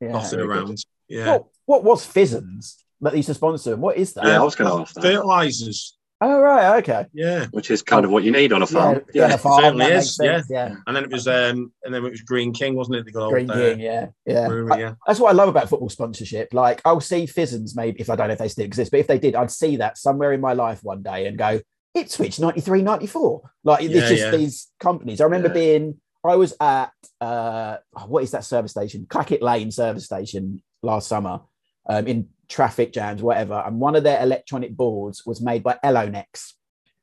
[0.00, 0.12] yeah.
[0.12, 0.56] dotted very good.
[0.68, 0.84] around.
[1.08, 3.76] Yeah, What, what was Fisons that they used to sponsor?
[3.76, 4.24] What is that?
[4.24, 5.02] Yeah, I was going to ask that.
[5.02, 5.97] fertilizers.
[6.20, 7.06] Oh right, okay.
[7.12, 9.02] Yeah, Which is kind of what you need on a farm.
[9.14, 10.74] Yeah, on a farm, certainly that is, makes sense, yeah.
[10.86, 13.04] and then it was um, and then it was Greene King, wasn't it?
[13.04, 14.48] The good old Green uh, King, yeah, yeah.
[14.48, 14.94] brewery, yeah.
[15.06, 16.52] That's what I love about football sponsorship.
[16.52, 19.06] Like I'll see Fisons, maybe if I don't know if they still exist, but if
[19.06, 21.60] they did, I'd see that somewhere in my life one day and go,
[21.94, 23.50] "It's Ipswich 93, 94.
[23.62, 24.30] Like Yeah, it's just yeah.
[24.32, 25.20] these companies.
[25.20, 25.54] I remember Yeah.
[25.54, 29.06] being, I was at uh oh, what is that service station?
[29.08, 31.42] Clackett Lane service station last summer,
[31.88, 33.62] um, in traffic jams, whatever.
[33.66, 36.54] And one of their electronic boards was made by Elonex.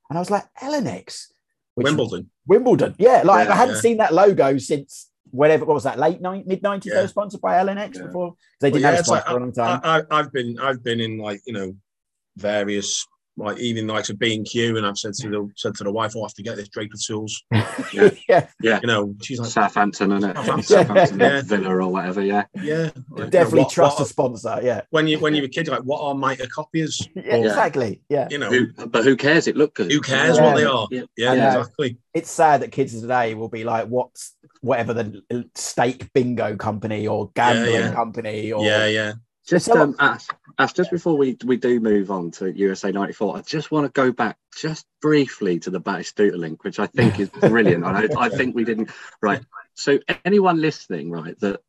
[0.09, 1.27] And I was like, Elonex.
[1.75, 2.29] Wimbledon.
[2.47, 2.95] Wimbledon.
[2.97, 3.81] Yeah, like Yeah, I hadn't yeah.
[3.81, 7.03] seen that logo since whenever what was that late night mid nineties they Yeah.
[7.03, 8.03] were sponsored by Elonex Yeah.
[8.03, 9.81] before they didn't yeah, have a it's like, sponsor for a long time.
[9.83, 11.75] I, I, I've been I've been in like you know
[12.37, 13.05] various
[13.37, 16.13] like even like B and Q, and I've said to the said to the wife,
[16.15, 17.43] oh, "I'll have to get this Draper tools."
[17.93, 18.79] yeah, Yeah.
[18.81, 20.35] You know, she's like, Southampton, and it?
[20.35, 20.63] Southampton.
[20.63, 21.41] Southampton Yeah.
[21.41, 22.21] Villa or whatever.
[22.21, 22.43] Yeah.
[22.61, 24.59] "Yeah, like, definitely you know, what- trust what- a sponsor.
[24.63, 27.07] Yeah, when you when you were a kid, you're like, what are Mita copiers?
[27.15, 28.01] yeah, Or, exactly.
[28.09, 29.47] Yeah, You know, Who, but who cares?
[29.47, 29.91] It looked good.
[29.91, 30.43] who cares Yeah.
[30.45, 30.87] what they are?
[30.91, 31.01] Yeah.
[31.17, 31.97] Yeah, exactly.
[32.13, 35.21] it's sad that kids today will be like, what's whatever the
[35.55, 37.93] stake bingo company or gambling yeah.
[37.93, 39.13] company or Yeah, yeah.
[39.45, 43.37] Just So- um, ask, Ash, just before we, we do move on to USA 94,
[43.37, 47.19] I just want to go back just briefly to the Batistuta link, which I think
[47.19, 47.83] is brilliant.
[47.83, 48.89] I, I think we didn't.
[49.21, 49.41] Right.
[49.73, 51.61] So, anyone listening, right, that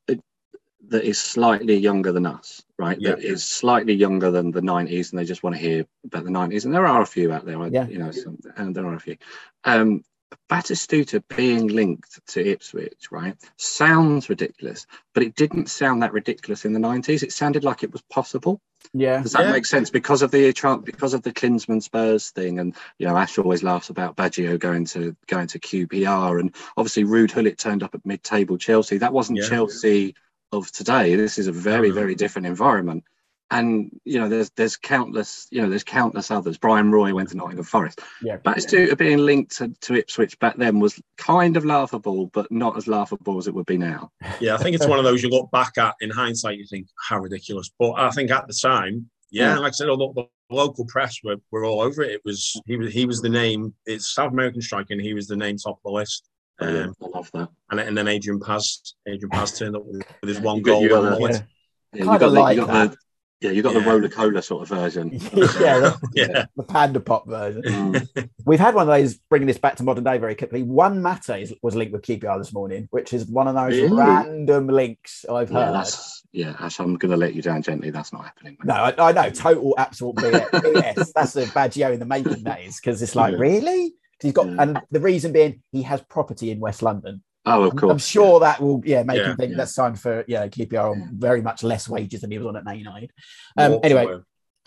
[0.89, 5.19] that is slightly younger than us, right, that is slightly younger than the 90s and
[5.19, 7.67] they just want to hear about the 90s, and there are a few out there,
[7.67, 7.87] yeah.
[7.89, 9.17] you know, some, and there are a few.
[9.65, 10.05] Um,
[10.51, 16.73] Batistuta being linked to Ipswich, right, sounds ridiculous, but it didn't sound that ridiculous in
[16.73, 17.23] the 90s.
[17.23, 18.61] It sounded like it was possible.
[18.93, 19.23] Yeah.
[19.23, 19.53] Does that yeah.
[19.53, 19.91] make sense?
[19.91, 20.53] Because of the
[20.85, 24.85] because of the Klinsmann Spurs thing, and you know, Ash always laughs about Baggio going
[24.87, 28.99] to going to QPR, and obviously Ruud Gullit turned up at mid-table Chelsea.
[28.99, 29.49] That wasn't yeah.
[29.49, 30.15] Chelsea
[30.53, 31.17] of today.
[31.17, 33.05] This is a very, very different environment
[33.51, 37.37] and you know there's there's countless you know there's countless others bryan roy went to
[37.37, 38.93] nottingham forest yeah but yeah.
[38.95, 43.39] being linked to, to ipswich back then was kind of laughable but not as laughable
[43.39, 45.79] as it would be now yeah i think it's one of those you look back
[45.79, 49.59] at in hindsight you think how ridiculous but i think at the time yeah, yeah.
[49.59, 52.77] like i said the, the local press were, were all over it it was he
[52.77, 55.77] was he was the name it's south american striker and he was the name top
[55.77, 56.29] of the list
[56.59, 57.51] um, I love that.
[57.71, 60.81] And, and then Adrian Paz, Adrian Paz turned up with, with his one goal.
[60.81, 61.45] You got, the,
[61.93, 61.99] yeah.
[61.99, 62.97] you got, the, you got the,
[63.41, 63.81] yeah, you got yeah.
[63.81, 65.11] the Rola Cola sort of version.
[65.13, 67.63] yeah, the, yeah, the panda pop version.
[67.63, 68.31] Mm.
[68.47, 69.17] We've had one of those.
[69.29, 70.63] Bringing this back to modern day very quickly.
[70.63, 73.97] Juan Mata is, was linked with QPR this morning, which is one of those really?
[73.97, 75.67] random links I've heard.
[75.67, 77.91] Yeah, that's, yeah, Ash, I'm going to let you down gently.
[77.91, 78.57] That's not happening.
[78.65, 81.13] No, I, I, know, total absolute BS.
[81.15, 83.39] that's a bad Baggio in the making That is because it's like, yeah.
[83.39, 83.93] really?
[84.23, 87.23] He's got, and the reason being, he has property in West London.
[87.47, 87.93] Oh, of course.
[87.93, 88.49] I'm sure yeah.
[88.49, 89.57] that will, yeah, make yeah, him think yeah.
[89.57, 92.65] that's time for, yeah, QPR on very much less wages than he was on at
[92.65, 93.09] 99.
[93.57, 94.19] Um, anyway,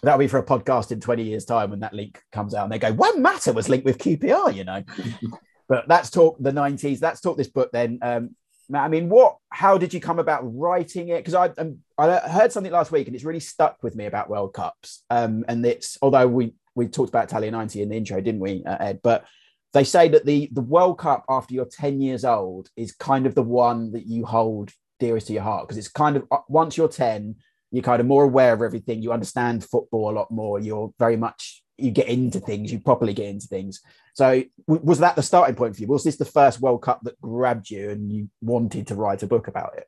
[0.01, 2.71] that'll be for a podcast in 20 years' time when that link comes out and
[2.71, 4.83] they go, Juan Mata was linked with QPR, you know.
[5.67, 6.99] but that's talk the 90s.
[6.99, 7.99] That's talk this book then.
[8.01, 8.35] Um,
[8.73, 11.17] I mean, what, how did you come about writing it?
[11.17, 14.29] Because I, um, I heard something last week and it's really stuck with me about
[14.29, 15.03] World Cups.
[15.09, 18.63] Um, and it's, although we, we talked about Italia 90 in the intro, didn't we,
[18.63, 18.99] uh, Ed?
[19.03, 19.25] But
[19.73, 23.35] they say that the the World Cup after you're 10 years old is kind of
[23.35, 26.75] the one that you hold dearest to your heart because it's kind of uh, once
[26.75, 27.35] you're 10
[27.71, 31.15] you're kind of more aware of everything you understand football a lot more you're very
[31.15, 33.81] much you get into things you properly get into things.
[34.13, 35.87] So w- was that the starting point for you?
[35.87, 39.27] Was this the first world cup that grabbed you and you wanted to write a
[39.27, 39.85] book about it?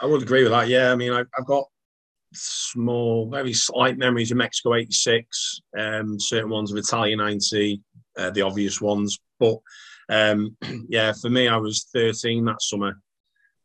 [0.00, 0.90] I would agree with that yeah.
[0.90, 1.64] I mean i've, I've got
[2.32, 7.80] small very slight memories of mexico 86 um, certain ones of italia 90
[8.18, 9.18] uh, the obvious ones.
[9.38, 9.58] But
[10.08, 10.56] um,
[10.88, 13.00] yeah, for me, I was 13 that summer,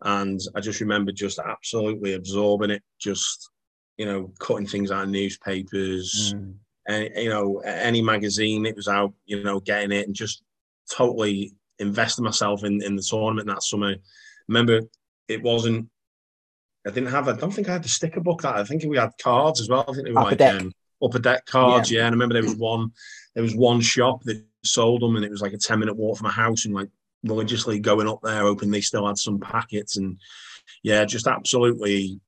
[0.02, 3.50] and I just remember just absolutely absorbing it, just
[3.98, 6.54] you know, cutting things out of newspapers, mm.
[6.88, 10.42] and you know, any magazine it was out, you know, getting it, and just
[10.90, 13.96] totally investing myself in in the tournament that summer.
[14.48, 14.82] Remember,
[15.28, 15.90] it wasn't.
[16.88, 17.28] I didn't have.
[17.28, 18.42] I don't think I had the sticker book.
[18.42, 19.86] That I think we had cards as well.
[19.88, 20.62] I think they were upper like deck.
[20.62, 21.92] Um, upper deck cards.
[21.92, 22.00] Yeah.
[22.00, 22.92] yeah, and I remember there was one
[23.36, 26.18] there was one shop that sold them, and it was like a ten minute walk
[26.18, 26.90] from my house, and like
[27.24, 30.18] religiously going up there, hoping they still had some packets, and
[30.84, 32.20] yeah, just absolutely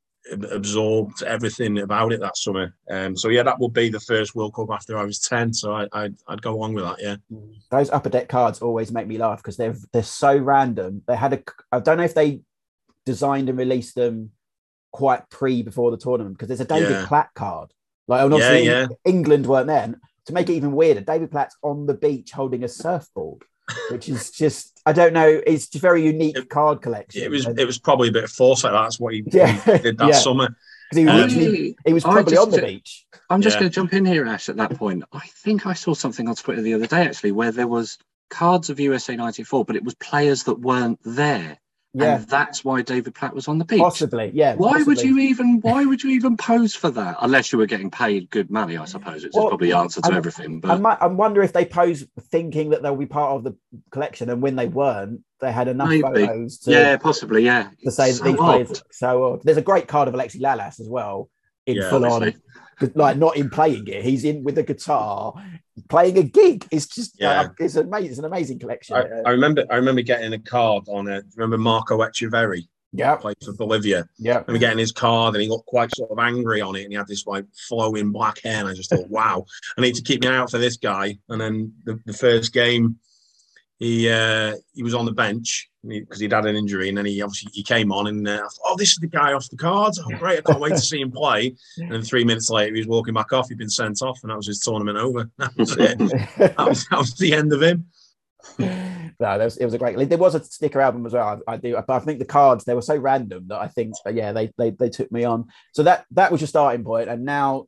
[0.51, 2.75] absorbed everything about it that summer.
[2.89, 5.53] Um, so yeah, that would be the first World Cup after I was ten.
[5.53, 6.97] So I, I'd, I'd go along with that.
[6.99, 7.15] Yeah,
[7.69, 11.03] those upper deck cards always make me laugh because they're they're so random.
[11.07, 12.41] They had a I don't know if they
[13.05, 14.31] designed and released them
[14.91, 17.05] quite pre before the tournament because there's a David yeah.
[17.07, 17.73] Platt card.
[18.07, 18.87] Like obviously yeah, yeah.
[19.05, 19.95] England weren't there
[20.27, 23.43] to make it even weirder, David Platt's on the beach holding a surfboard,
[23.89, 25.41] which is just I don't know.
[25.45, 27.23] It's just very unique it, card collection.
[27.23, 28.71] It was it was probably a bit of foresight.
[28.71, 29.51] That's what he, yeah.
[29.51, 30.15] he did that yeah.
[30.15, 30.55] summer.
[30.91, 33.05] Because he, um, he was probably just, on the beach.
[33.29, 33.61] I'm just yeah.
[33.61, 34.49] going to jump in here, Ash.
[34.49, 37.53] At that point, I think I saw something on Twitter the other day actually, where
[37.53, 37.97] there was
[38.29, 41.57] cards of USA '94, but it was players that weren't there.
[41.93, 43.79] Yeah, and that's why David Platt was on the beach.
[43.79, 44.55] Possibly, yeah.
[44.55, 44.95] Why possibly.
[44.95, 45.59] would you even?
[45.59, 47.17] Why would you even pose for that?
[47.19, 49.25] Unless you were getting paid good money, I suppose.
[49.25, 50.61] It's well, probably the answer to I'm, everything.
[50.61, 53.57] But I, might, I wonder if they pose thinking that they'll be part of the
[53.91, 56.01] collection, and when they weren't, they had enough Maybe.
[56.01, 56.59] photos.
[56.59, 57.43] To, yeah, possibly.
[57.43, 58.45] Yeah, to say so that these odd.
[58.45, 58.83] players.
[58.91, 59.41] So odd.
[59.43, 61.29] there's a great card of Alexi Lalas as well
[61.65, 62.41] in yeah, full obviously.
[62.41, 62.61] on
[62.95, 64.03] like not in playing it.
[64.03, 65.33] He's in with a guitar,
[65.89, 66.67] playing a gig.
[66.71, 67.41] It's just yeah.
[67.41, 68.09] Uh, it's amazing.
[68.09, 68.95] It's an amazing collection.
[68.95, 71.25] I, I, remember I remember getting a card on it.
[71.35, 72.67] Remember Marco Etcheverry?
[72.93, 74.05] Yeah, played for Bolivia.
[74.17, 76.91] Yeah, and getting his card, and he got quite sort of angry on it, and
[76.91, 79.45] he had this like flowing black hair, and I just thought, wow,
[79.77, 81.17] I need to keep me out for this guy.
[81.29, 82.97] And then the, the first game,
[83.81, 87.19] he uh, he was on the bench because he'd had an injury, and then he
[87.19, 89.99] obviously he came on, and uh, thought, oh, this is the guy off the cards.
[89.99, 90.37] Oh, great!
[90.37, 91.55] I can't wait to see him play.
[91.79, 93.49] And then three minutes later, he was walking back off.
[93.49, 95.31] He'd been sent off, and that was his tournament over.
[95.39, 95.97] That was it.
[96.37, 97.87] that, was, that was the end of him.
[98.59, 99.97] No, was, it was a great.
[100.09, 101.41] There was a sticker album as well.
[101.47, 103.95] I, I, do, but I think the cards they were so random that I think,
[104.13, 105.47] yeah, they they they took me on.
[105.73, 107.65] So that that was your starting point, and now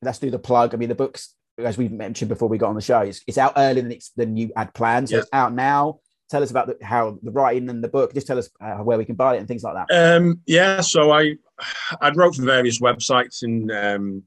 [0.00, 0.74] let's do the plug.
[0.74, 3.38] I mean, the books, as we've mentioned before we got on the show, it's, it's
[3.38, 5.08] out earlier than, it's, than you had planned.
[5.08, 6.00] So it's out now.
[6.30, 8.14] Tell us about the, how the writing and the book.
[8.14, 10.16] Just tell us uh, where we can buy it and things like that.
[10.16, 11.36] Um, yeah, so I
[12.00, 14.22] I'd wrote for various websites and um,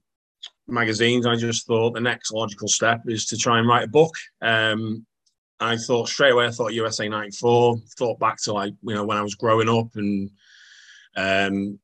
[0.67, 1.26] magazines.
[1.26, 4.13] I just thought the next logical step is to try and write a book.
[4.41, 5.06] Um,
[5.62, 6.46] I thought straight away.
[6.46, 7.78] I thought USA '94.
[7.98, 10.30] Thought back to like you know when I was growing up and
[11.15, 11.80] um,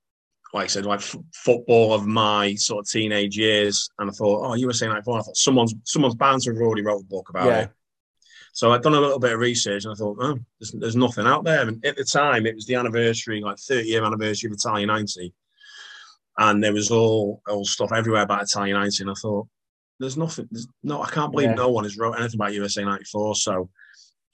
[0.53, 3.89] like I said, like f- football of my sort of teenage years.
[3.99, 5.19] And I thought, oh, USA '94.
[5.19, 7.59] I thought someone's someone's bound to have already wrote a book about Yeah.
[7.61, 7.69] it.
[8.53, 11.27] So I'd done a little bit of research and I thought, oh, there's, there's nothing
[11.27, 11.67] out there.
[11.67, 15.33] And at the time, it was the anniversary, like 30 year anniversary of Italia 90.
[16.39, 19.03] And there was all, all stuff everywhere about Italia 90.
[19.03, 19.47] And I thought,
[19.99, 21.55] there's nothing, there's no, I can't believe Yeah.
[21.55, 23.35] no one has wrote anything about USA 94.
[23.35, 23.69] So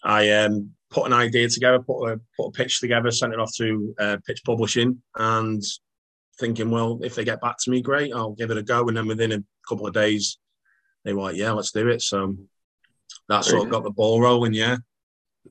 [0.04, 3.51] I um, put an idea together, put a, put a pitch together, sent it off
[3.58, 5.62] to uh, Pitch Publishing and
[6.39, 8.88] thinking, well, if they get back to me, great, I'll give it a go.
[8.88, 10.38] And then within a couple of days,
[11.04, 12.02] they were like, yeah, let's do it.
[12.02, 12.36] So
[13.30, 14.78] that sort of got the ball rolling, yeah.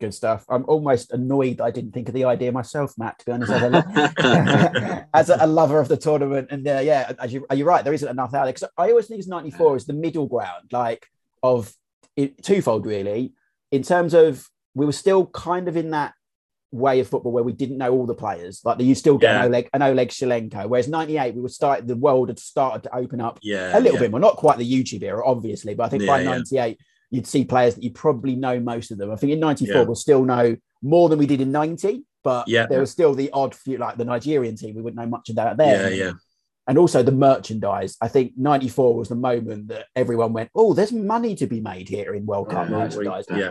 [0.01, 0.45] Good stuff.
[0.49, 3.21] I'm almost annoyed I didn't think of the idea myself, Matt.
[3.21, 7.13] To be honest, as a, as a, a lover of the tournament, and uh, yeah,
[7.21, 7.85] as you, are you right?
[7.85, 10.73] There isn't enough out there because I always think it's 94 is the middle ground,
[10.73, 11.07] like
[11.45, 11.73] of
[12.17, 13.35] it, twofold, really.
[13.71, 14.45] In terms of
[14.75, 16.15] we were still kind of in that
[16.75, 19.41] way of football where we didn't know all the players, like you still get Yeah.
[19.41, 22.95] an Oleg, an Oleg Salenko, whereas 98 we were starting the world had started to
[22.97, 23.79] open up Yeah.
[23.79, 24.01] a little yeah.
[24.01, 26.31] bit more, not quite the YouTube era, obviously, but I think by yeah.
[26.31, 26.79] 98,
[27.11, 29.11] you'd see players that you probably know most of them.
[29.11, 29.83] I think in 94, Yeah.
[29.85, 32.67] we'll still know more than we did in 90, but Yeah.
[32.67, 35.37] there was still the odd few, like the Nigerian team, we wouldn't know much of
[35.37, 35.91] that there.
[35.91, 36.13] Yeah, yeah.
[36.67, 37.97] And also the merchandise.
[38.01, 41.89] I think 94 was the moment that everyone went, oh, there's money to be made
[41.91, 43.27] here in World Cup Yeah, merchandise.
[43.31, 43.51] Yeah.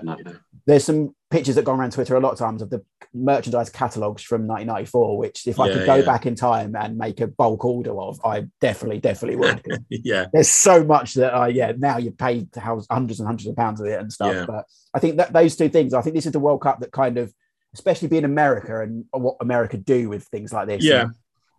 [0.65, 4.23] There's some pictures that go around Twitter a lot of times of the merchandise catalogs
[4.23, 7.63] from 1994, which if I Yeah, could go back in time and make a bulk
[7.65, 9.61] order of, I definitely, definitely would.
[9.89, 10.25] Yeah.
[10.33, 13.55] there's so much that uh, yeah now you pay to house hundreds and hundreds of
[13.55, 14.45] pounds of it and stuff Yeah.
[14.45, 16.91] but i think that those two things i think this is the world cup that
[16.91, 17.33] kind of
[17.73, 21.03] especially being america and what america do with things like this Yeah.
[21.03, 21.13] and,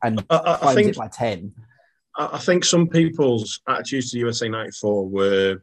[0.05, 1.53] and I, I, I think it by 10
[2.17, 5.63] I I think some people's attitudes to USA '94 were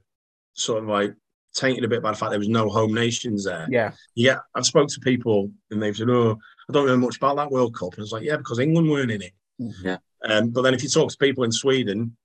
[0.54, 1.14] sort of like
[1.54, 3.68] tainted a bit by the fact there was no home nations there.
[3.70, 6.38] yeah Yeah, I've spoke to people and they've said, "Oh,
[6.70, 9.12] I don't know much about that World Cup," and it's like, "Yeah, because England weren't
[9.12, 9.98] in it." Yeah.
[10.24, 12.16] Um, but then if you talk to people in Sweden,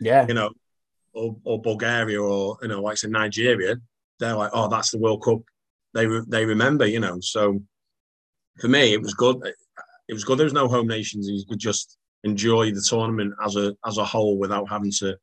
[0.00, 0.50] yeah you know,
[1.12, 3.76] or, or Bulgaria, or you know, like say Nigeria,
[4.18, 5.40] they're like, "Oh, that's the World Cup."
[5.94, 7.18] They re- they remember, you know.
[7.20, 7.62] So
[8.60, 9.38] for me, it was good.
[10.08, 10.38] It was good.
[10.38, 11.28] There was no home nations.
[11.28, 15.16] You could just enjoy the tournament as a as a whole without having to,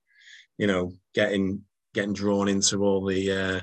[0.57, 1.61] you know, getting
[1.93, 3.61] getting drawn into all the uh,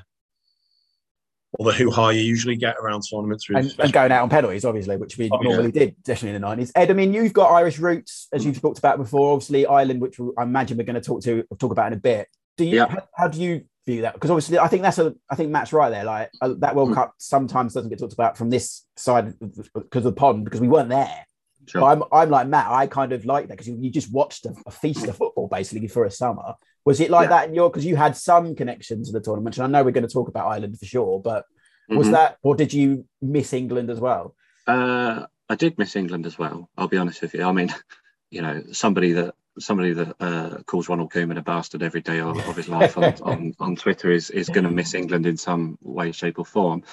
[1.59, 3.45] all the hoo ha you usually get around tournaments.
[3.49, 5.49] and, and going out on penalties obviously which we Oh, yeah.
[5.49, 8.61] normally did definitely in the 90s ed i mean you've got irish roots as you've
[8.61, 11.87] talked about before obviously ireland which i imagine we're going to talk to talk about
[11.91, 12.87] in a bit do you Yeah.
[12.87, 15.73] how, how do you view that because obviously i think that's a i think matt's
[15.73, 16.95] right there like uh, that world Mm.
[16.95, 19.65] cup sometimes doesn't get talked about from this side because
[19.95, 21.25] of the pond because we weren't there
[21.67, 21.83] Sure.
[21.83, 22.65] I'm, I'm like Matt.
[22.71, 25.47] I kind of like that because you, you just watched a, a feast of football
[25.47, 26.55] basically for a summer.
[26.85, 27.37] Was it like Yeah.
[27.37, 27.69] that in your?
[27.69, 30.27] Because you had some connection to the tournament, and I know we're going to talk
[30.27, 31.21] about Ireland for sure.
[31.21, 31.45] But
[31.87, 32.11] was Mhm.
[32.13, 34.35] that, or did you miss England as well?
[34.65, 36.67] Uh, I did miss England as well.
[36.79, 37.43] I'll be honest with you.
[37.43, 37.69] I mean,
[38.31, 42.37] you know, somebody that somebody that uh, calls Ronald Koeman a bastard every day of,
[42.37, 45.77] of his life on, on, on Twitter is is going to miss England in some
[45.81, 46.83] way, shape, or form.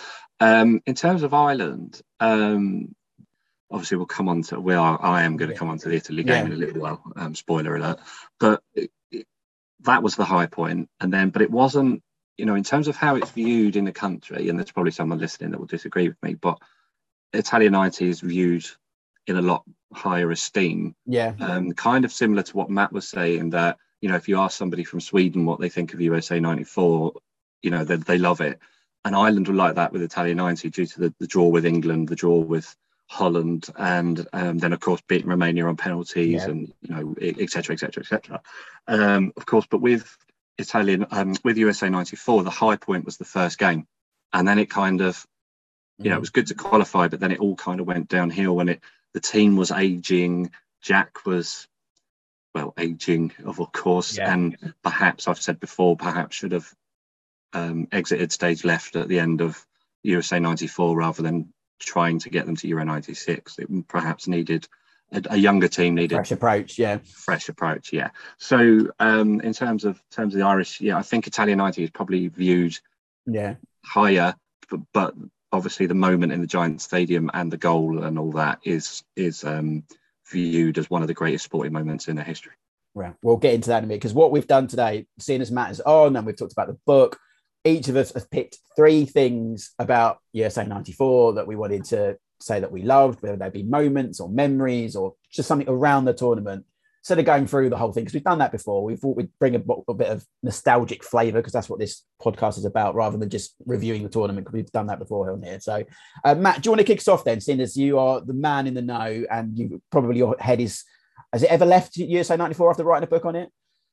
[0.40, 2.94] Um, in terms of Ireland, um,
[3.70, 4.60] obviously we'll come on to.
[4.60, 4.98] We are.
[5.02, 6.52] I am going to come on to the Italy game Yeah.
[6.52, 7.02] in a little while.
[7.16, 8.00] Um, spoiler alert.
[8.40, 9.26] But it, it,
[9.80, 12.02] that was the high point, and then, but it wasn't.
[12.36, 15.18] You know, in terms of how it's viewed in the country, and there's probably someone
[15.18, 16.58] listening that will disagree with me, but
[17.32, 18.64] Italia 90 is viewed
[19.28, 19.62] in a lot
[19.92, 20.94] higher esteem.
[21.06, 24.38] Yeah, Um, kind of similar to what Matt was saying that, you know, if you
[24.38, 27.12] ask somebody from Sweden what they think of USA 94,
[27.62, 28.58] you know, they, they love it.
[29.04, 32.08] And Ireland were like that with Italia 90 due to the, the draw with England,
[32.08, 32.74] the draw with
[33.06, 36.50] Holland, and um, then, of course, beating Romania on penalties Yeah.
[36.50, 38.42] and, you know, et cetera, et cetera, et cetera.
[38.86, 40.14] Um, of course, but with
[40.58, 43.86] Italian, um, with USA 94, the high point was the first game.
[44.32, 45.26] And then it kind of,
[45.98, 48.54] you know, it was good to qualify, but then it all kind of went downhill
[48.54, 48.80] when it
[49.18, 50.52] the team was aging.
[50.80, 51.66] Jack was,
[52.54, 54.32] well, aging, of course, Yeah.
[54.32, 56.72] and perhaps I've said before, perhaps should have
[57.52, 59.66] um, exited stage left at the end of
[60.04, 63.58] USA '94 rather than trying to get them to Euro '96.
[63.58, 64.68] It perhaps needed
[65.10, 66.78] a, a younger team needed fresh approach.
[66.78, 67.92] Yeah, fresh approach.
[67.92, 68.10] Yeah.
[68.36, 71.90] So um, in terms of terms of the Irish, yeah, I think Italia '90 is
[71.90, 72.78] probably viewed
[73.26, 73.54] yeah,
[73.84, 74.36] higher,
[74.70, 75.14] but, but
[75.52, 79.44] obviously the moment in the Giant Stadium and the goal and all that is is
[79.44, 79.84] um,
[80.30, 82.52] viewed as one of the greatest sporting moments in their history.
[82.94, 85.50] Well, we'll get into that in a minute because what we've done today, seeing as
[85.50, 87.18] matters on, and we've talked about the book,
[87.64, 92.60] each of us has picked three things about USA 94 that we wanted to say
[92.60, 96.64] that we loved, whether they be moments or memories or just something around the tournament.
[97.08, 99.30] Instead of going through the whole thing, because we've done that before, we thought we'd
[99.40, 103.16] bring a, a bit of nostalgic flavor because that's what this podcast is about, rather
[103.16, 105.58] than just reviewing the tournament because we've done that before on here.
[105.58, 105.84] So,
[106.22, 108.34] uh, Matt, do you want to kick us off then, seeing as you are the
[108.34, 110.84] man in the know and you probably your head is
[111.32, 113.48] has it ever left USA 94 after writing a book on it?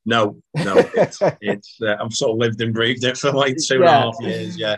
[0.05, 3.75] No, no, it's, it's uh, I've sort of lived and breathed it for like two
[3.75, 4.27] and a half Yeah.
[4.27, 4.57] years.
[4.57, 4.75] Yeah,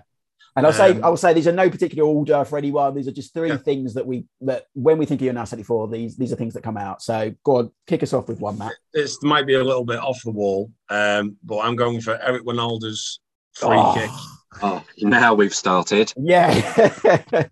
[0.58, 2.94] And I'll say Um, I'll say these are no particular order for anyone.
[2.96, 3.58] These are just three Yeah.
[3.58, 6.64] things that we that when we think of USA 94, these these are things that
[6.64, 7.02] come out.
[7.02, 8.74] So go on, kick us off with one, Matt.
[8.94, 12.44] this might be a little bit off the wall, um, but I'm going for Eric
[12.44, 13.20] Wynalda's
[13.54, 13.94] free Oh.
[13.94, 14.10] kick.
[14.64, 16.12] Oh, now we've started.
[16.18, 17.48] Yeah.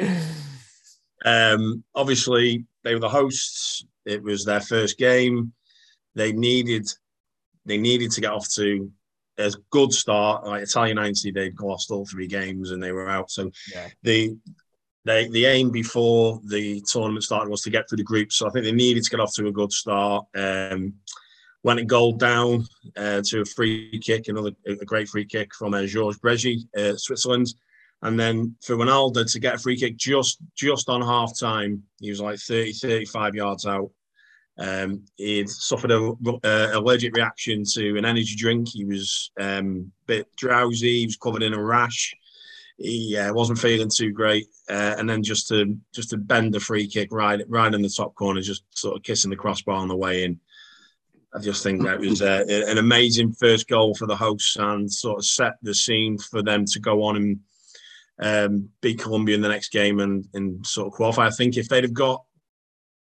[1.24, 3.84] Um, obviously, they were the hosts.
[4.06, 5.52] It was their first game.
[6.14, 6.86] They needed
[7.66, 8.90] they needed to get off to
[9.38, 10.46] a good start.
[10.46, 13.30] Like Italia 90, they'd lost all three games and they were out.
[13.30, 13.88] So Yeah.
[14.02, 14.36] the
[15.04, 18.30] they, the aim before the tournament started was to get through the group.
[18.30, 20.26] So I think they needed to get off to a good start.
[20.36, 20.94] Um,
[21.62, 22.66] went a goal down
[22.96, 26.94] uh, to a free kick, another a great free kick from uh, Georges Bregy, uh,
[26.96, 27.54] Switzerland.
[28.02, 32.10] And then for Wynalda to get a free kick just just on half time, he
[32.10, 33.90] was like 30, 35 yards out.
[34.58, 36.12] Um, he'd suffered a,
[36.76, 38.68] allergic reaction to an energy drink.
[38.68, 41.00] He was um, a bit drowsy.
[41.00, 42.14] He was covered in a rash.
[42.76, 44.46] He uh, wasn't feeling too great.
[44.68, 47.88] Uh, and then just to just to bend the free kick right right in the
[47.88, 50.40] top corner, just sort of kissing the crossbar on the way in.
[51.34, 55.18] I just think that was uh, an amazing first goal for the hosts and sort
[55.18, 57.40] of set the scene for them to go on and
[58.20, 61.26] um, beat Colombia in the next game and, and sort of qualify.
[61.26, 62.24] I think if they'd have got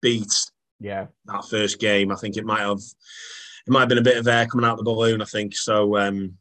[0.00, 0.32] beat
[0.80, 1.06] yeah.
[1.26, 4.28] that first game, I think it might have it might have been a bit of
[4.28, 5.22] air coming out the balloon.
[5.22, 5.96] I think so.
[5.96, 6.34] Um,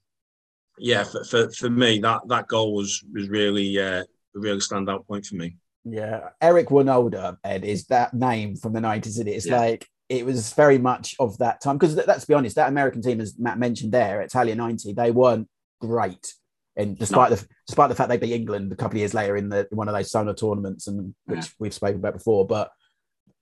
[0.77, 5.07] yeah, for, for, for me, that that goal was was really uh, a really standout
[5.07, 5.55] point for me.
[5.85, 6.29] Yeah.
[6.41, 9.31] Eric Wynalda, Ed, is that name from the 90s, isn't it?
[9.31, 9.59] It's Yeah.
[9.59, 11.77] like it was very much of that time.
[11.77, 15.47] Because let's be honest, that American team, as Matt mentioned there, Italia 90, they weren't
[15.81, 16.33] great.
[16.75, 19.49] And despite the despite the fact they beat England a couple of years later in
[19.49, 21.51] the one of those summer tournaments, and which Yeah.
[21.59, 22.71] we've spoken about before, but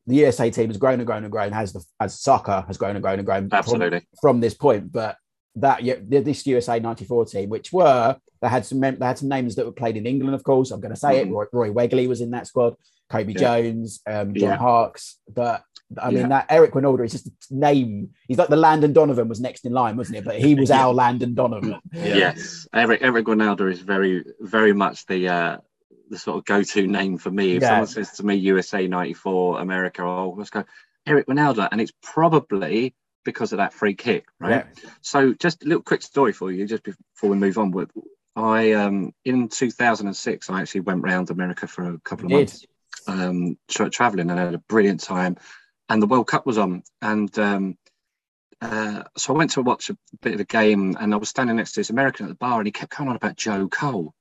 [0.07, 2.95] the USA team has grown and grown and grown, has the as soccer has grown
[2.95, 4.01] and grown and grown from- Absolutely.
[4.21, 4.91] from this point.
[4.91, 5.15] But
[5.55, 9.55] that yeah, this USA '94 team, which were they had some they had some names
[9.55, 10.71] that were played in England, of course.
[10.71, 11.27] I'm going to say Mhm.
[11.27, 11.31] it.
[11.31, 12.75] Roy, Roy Wegerle was in that squad.
[13.11, 13.39] Cobi Yeah.
[13.39, 14.55] Jones, um, John Yeah.
[14.57, 15.19] Harkes.
[15.31, 15.63] But
[16.01, 16.27] I mean, Yeah.
[16.29, 18.11] that Eric Wynalda is just a name.
[18.29, 20.23] He's like the Landon Donovan was next in line, wasn't it?
[20.23, 21.75] But he was our Landon Donovan.
[21.93, 25.57] Yes, Eric Eric Wynalda is very very much the uh,
[26.11, 27.55] the sort of go to name for me.
[27.55, 27.69] If Yeah.
[27.69, 30.63] someone says to me USA '94 America, oh let's go
[31.07, 32.93] Eric Wynalda, and it's probably
[33.23, 34.65] because of that free kick, right?
[34.65, 34.89] Yeah.
[35.01, 37.71] So just a little quick story for you, just before we move on.
[37.71, 37.89] With
[38.35, 42.65] I um in 2006, I actually went round America for a couple of months,
[43.07, 45.37] um, tra- traveling, and had a brilliant time.
[45.89, 47.77] And the World Cup was on, and um,
[48.61, 51.55] uh, so I went to watch a bit of the game, and I was standing
[51.55, 54.13] next to this American at the bar, and he kept going on about Joe Cole.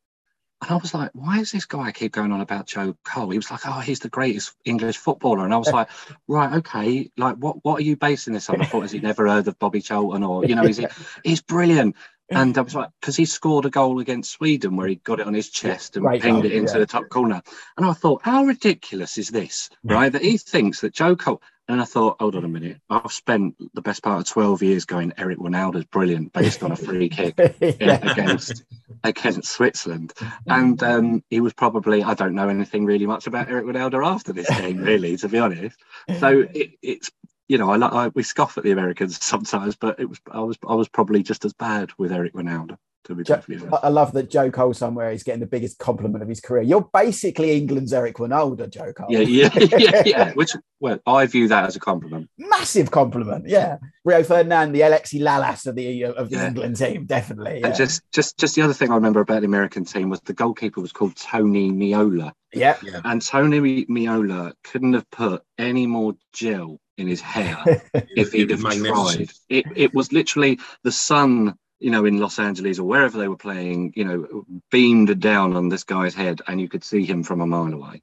[0.63, 3.31] And I was like, why is this guy keep going on about Joe Cole?
[3.31, 5.45] He was like, oh, he's the greatest English footballer.
[5.45, 5.89] And I was like,
[6.29, 8.61] right, okay, like what what are you basing this on?
[8.61, 10.87] I thought, has he never heard of Bobby Charlton or, you know, is he
[11.25, 11.97] he's brilliant.
[12.31, 15.27] And I was like, because he scored a goal against Sweden where he got it
[15.27, 16.79] on his chest and Great pinged it into yeah.
[16.79, 17.43] the top corner.
[17.77, 20.13] And I thought, how ridiculous is this, right?
[20.13, 21.43] That he thinks that Joe Cole.
[21.69, 22.81] And I thought, hold on a minute.
[22.91, 26.77] I've spent the best part of 12 years going, Eric Wynalda's brilliant based on a
[26.77, 28.11] free kick Yeah.
[28.11, 28.65] against
[29.05, 30.13] against Switzerland.
[30.49, 34.33] And um, he was probably, I don't know anything really much about Eric Ronaldo after
[34.33, 35.79] this game, really, to be honest.
[36.19, 37.11] So it, it's,
[37.51, 40.41] you know, I, li- I we scoff at the Americans sometimes, but it was I
[40.41, 43.61] was I was probably just as bad with Eric Wynalda, to be Jo- perfectly I
[43.67, 43.85] honest.
[43.85, 46.63] I love that Joe Cole somewhere is getting the biggest compliment of his career.
[46.63, 49.09] You're basically England's Eric Wynalda, Joe Cole.
[49.11, 50.33] Yeah, yeah, yeah, yeah.
[50.35, 52.31] Which, well, I view that as a compliment.
[52.39, 53.49] Massive compliment.
[53.49, 53.79] Yeah.
[54.05, 56.47] Rio Ferdinand, the Alexi Lalas of the of the Yeah.
[56.49, 57.63] England team, definitely.
[57.65, 60.33] And just, just, just the other thing I remember about the American team was the
[60.35, 62.33] goalkeeper was called Tony Meola.
[62.55, 62.77] yeah.
[63.05, 67.57] And Tony Meola couldn't have put any more gel in his hair
[67.95, 69.31] if he'd have tried.
[69.49, 73.37] It, it was literally the sun, you know, in Los Angeles or wherever they were
[73.37, 77.41] playing, you know, beamed down on this guy's head and you could see him from
[77.41, 78.03] a mile away.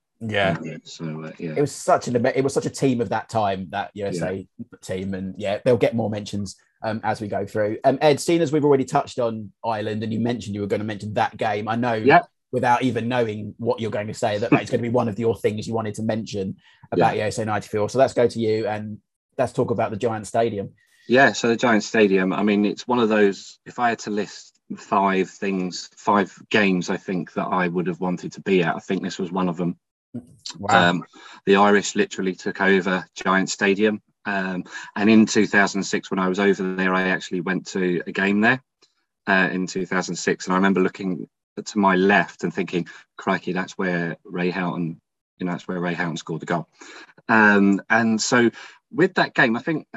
[0.63, 0.77] yeah.
[0.83, 1.53] So, uh, yeah.
[1.55, 4.47] It was such an it was such a team of that time, that USA
[4.81, 5.13] team.
[5.13, 7.77] And yeah, they'll get more mentions um, as we go through.
[7.83, 10.79] Um, Ed, seeing as we've already touched on Ireland and you mentioned you were going
[10.79, 12.21] to mention that game, I know Yeah.
[12.51, 15.19] Without even knowing what you're going to say that that's going to be one of
[15.19, 16.55] your things you wanted to mention
[16.91, 17.89] about USA 94.
[17.89, 18.99] So let's go to you and
[19.37, 20.71] let's talk about the Giant Stadium.
[21.07, 22.33] Yeah, so the Giant Stadium.
[22.33, 23.59] I mean, it's one of those.
[23.65, 28.01] If I had to list five things, five games, I think that I would have
[28.01, 28.75] wanted to be at.
[28.75, 29.77] I think this was one of them.
[30.57, 30.89] Wow.
[30.89, 31.03] Um,
[31.45, 34.01] the Irish literally took over Giant Stadium.
[34.25, 38.41] Um, and in 2006, when I was over there, I actually went to a game
[38.41, 38.61] there
[39.27, 40.45] uh, in 2006.
[40.45, 41.29] And I remember looking
[41.65, 42.87] to my left and thinking,
[43.17, 44.99] crikey, that's where Ray Houghton,
[45.37, 46.67] you know, that's where Ray Houghton scored the goal.
[47.27, 48.51] Um, and so
[48.91, 49.87] with that game, I think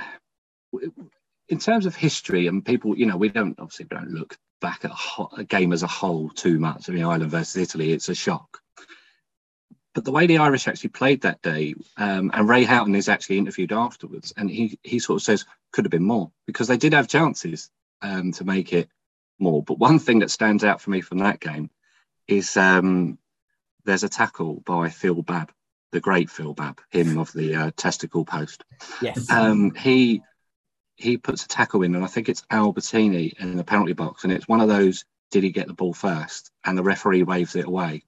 [1.49, 4.85] in terms of history and people, you know, we don't obviously we don't look back
[4.85, 4.93] at
[5.37, 6.89] a, game as a whole too much.
[6.89, 8.61] I mean, Ireland versus Italy, it's a shock.
[9.95, 13.39] But the way the Irish actually played that day, um, and Ray Houghton is actually
[13.39, 16.93] interviewed afterwards, and he he sort of says could have been more because they did
[16.93, 18.89] have chances um, to make it
[19.41, 19.63] more.
[19.63, 21.71] But one thing that stands out for me from that game
[22.29, 23.19] is um,
[23.85, 25.53] there's a tackle by Phil Babb,
[25.93, 28.65] the great Phil Babb, him of the uh, testicle post.
[29.01, 29.31] yes.
[29.31, 30.23] Um, he
[30.97, 34.33] he puts a tackle in, and I think it's Albertini in the penalty box, and
[34.33, 35.05] it's one of those.
[35.31, 36.51] Did he get the ball first?
[36.65, 38.03] And the referee waves it away.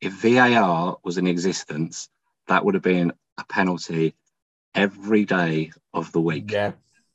[0.00, 2.08] If VAR was in existence,
[2.48, 4.14] that would have been a penalty
[4.74, 6.50] every day of the week.
[6.50, 6.72] yeah.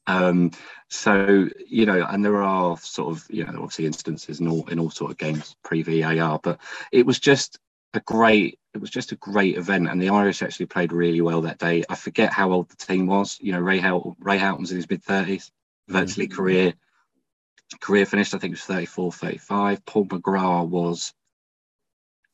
[0.09, 0.51] Um,
[0.89, 4.79] so you know, and there are sort of you know obviously instances in all in
[4.79, 6.59] all sort of games pre VAR, but
[6.91, 7.59] it was just
[7.93, 11.41] a great it was just a great event, and the Irish actually played really well
[11.41, 11.83] that day.
[11.87, 13.37] I forget how old the team was.
[13.39, 15.51] You know, Ray Houghton, Ray Houghton was in his mid thirties,
[15.87, 16.73] virtually career
[17.79, 18.33] career finished.
[18.33, 19.85] I think it was 34, 35.
[19.85, 21.13] Paul McGrath was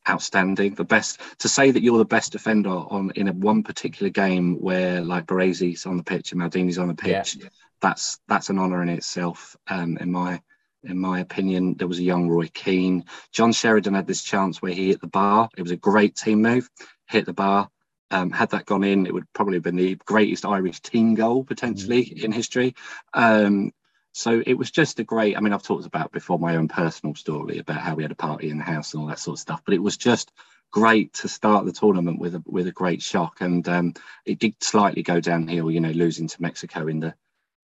[0.08, 0.76] outstanding.
[0.76, 4.62] The best to say that you're the best defender on in a one particular game
[4.62, 7.38] where like Baresi's on the pitch and Maldini's on the pitch.
[7.86, 9.56] That's that's an honour in itself.
[9.68, 10.42] Um, in my
[10.84, 13.06] in my opinion, there was a young Roy Keane.
[13.32, 15.50] John Sheridan had this chance where he hit the bar.
[15.56, 16.68] It was a great team move.
[17.06, 17.70] Hit the bar.
[18.10, 21.44] Um, had that gone in, it would probably have been the greatest Irish team goal
[21.44, 22.74] potentially in history.
[23.14, 23.72] Um,
[24.14, 25.38] so it was just a great.
[25.38, 28.16] I mean, I've talked about before my own personal story about how we had a
[28.16, 29.62] party in the house and all that sort of stuff.
[29.64, 30.32] But it was just
[30.72, 33.94] great to start the tournament with a with a great shock, and um,
[34.26, 35.70] it did slightly go downhill.
[35.70, 37.14] You know, losing to Mexico in the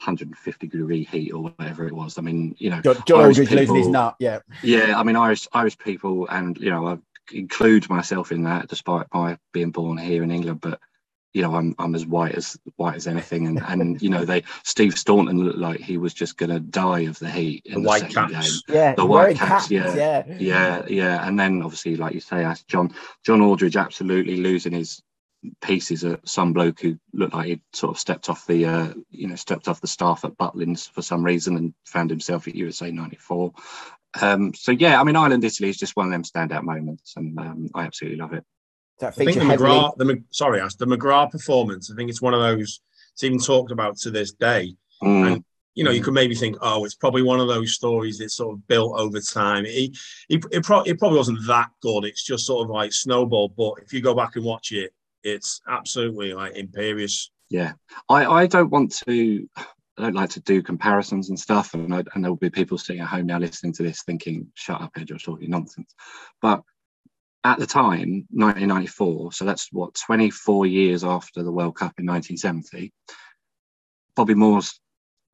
[0.02, 2.18] 150 degree heat or whatever it was.
[2.18, 4.16] I mean, you know, John, John Irish Aldridge losing his nut.
[4.20, 4.40] Yeah.
[4.64, 6.98] yeah, I mean Irish Irish people, and you know I
[7.32, 10.60] include myself in that, despite my being born here in England.
[10.62, 10.80] But
[11.34, 14.44] you know I'm I'm as white as white as anything, and and you know they
[14.64, 17.82] Steve Staunton looked like he was just going to die of the heat in The
[17.82, 18.64] the, white second caps.
[18.68, 18.96] Yeah.
[18.96, 19.96] The white caps, yeah.
[19.96, 20.24] yeah.
[20.40, 22.94] Yeah, yeah, and then obviously, like you say, as John
[23.24, 25.02] John Aldridge absolutely losing his
[25.62, 29.28] pieces at some bloke who looked like he'd sort of stepped off the uh, you
[29.28, 32.92] know stepped off the staff at Butlins for some reason and found himself at USA
[32.92, 33.52] 94
[34.22, 37.38] um, so yeah I mean Ireland Italy is just one of them standout moments and
[37.40, 38.44] um, I absolutely love it
[39.00, 39.40] That I think the.
[39.42, 41.92] McGrath, the sorry, Ash, the McGrath performance.
[41.92, 42.82] I think it's one of those.
[43.14, 44.76] It's even talked about to this day.
[45.04, 48.18] Mm, And you know, you could maybe think, oh, it's probably one of those stories
[48.18, 49.66] that sort of built over time.
[49.66, 49.98] It,
[50.30, 52.04] it, it, pro- it probably wasn't that good.
[52.04, 53.50] It's just sort of like snowball.
[53.50, 57.32] But if you go back and watch it, it's absolutely like imperious.
[57.50, 57.74] yeah.
[58.10, 59.48] I, I don't want to
[59.98, 62.78] I don't like to do comparisons and stuff and, I, and there will be people
[62.78, 65.94] sitting at home now listening to this thinking shut up Ed you're talking nonsense.
[66.42, 66.64] But
[67.44, 72.92] at the time 1994 so that's what 24 years after the World Cup in 1970
[74.16, 74.80] Bobby Moore's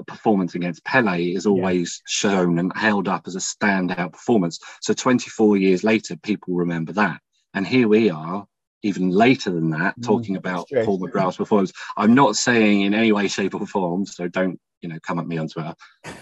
[0.05, 4.59] performance against Pele is always shown and held up as a standout performance.
[4.81, 7.19] So 24 years later people remember that.
[7.53, 8.45] And here we are
[8.83, 10.83] even later than that Mm, talking about true.
[10.83, 14.05] Paul McGrath's performance I'm not saying in any way, shape, or form.
[14.05, 15.73] So don't you know come at me on Twitter.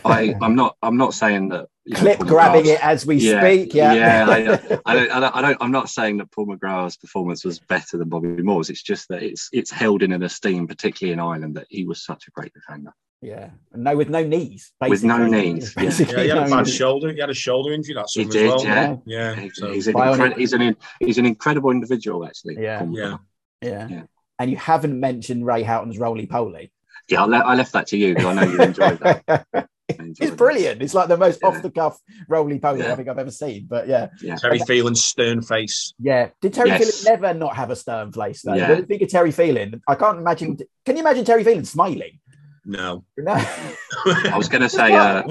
[0.03, 0.77] I, I'm not.
[0.81, 1.67] I'm not saying that.
[1.85, 3.73] you know, Clip grabbing it as we Yeah, speak.
[3.73, 3.93] Yeah.
[3.93, 5.57] yeah, I, I, don't, I, don't, I don't.
[5.61, 8.69] I'm not saying that Paul McGrath's performance was better than Bobby Moore's.
[8.69, 12.05] It's just that it's it's held in an esteem, particularly in Ireland, that he was
[12.05, 12.91] such a great defender.
[13.21, 13.49] Yeah.
[13.73, 14.71] No, with no knees.
[14.81, 15.83] With no knees, yeah.
[15.83, 16.75] Yeah, Basically he had a bad knees.
[16.75, 17.11] shoulder.
[17.11, 18.63] He had a shoulder injury that He did, as well.
[18.65, 18.95] yeah.
[19.05, 19.35] yeah.
[19.35, 22.57] He- So, he's, an incre- he's an he's an incredible individual, actually.
[22.59, 22.85] Yeah.
[22.91, 23.17] Yeah.
[23.61, 23.87] Yeah.
[23.89, 24.03] Yeah.
[24.39, 26.71] And you haven't mentioned Ray Houghton's roly poly.
[27.09, 27.23] yeah.
[27.23, 29.23] I, le- I left that to you because I know you enjoyed that.
[29.87, 30.37] I enjoyed it's that.
[30.37, 30.81] brilliant.
[30.81, 31.49] It's like the most Yeah.
[31.49, 31.97] off the cuff
[32.27, 32.91] roly poly Yeah.
[32.91, 33.67] I think I've ever seen.
[33.69, 34.35] But yeah, Yeah.
[34.35, 35.93] Terry Phelan's stern face.
[35.99, 36.29] yeah.
[36.41, 37.03] Did Terry Yes.
[37.03, 38.55] Phelan never not have a stern face though?
[38.55, 38.69] Yeah.
[38.69, 40.57] When think of Terry Phelan, I can't imagine.
[40.85, 42.19] Can you imagine Terry Phelan smiling?
[42.65, 43.05] No.
[43.17, 43.33] No.
[44.05, 44.93] I was going to say.
[44.93, 45.23] Uh,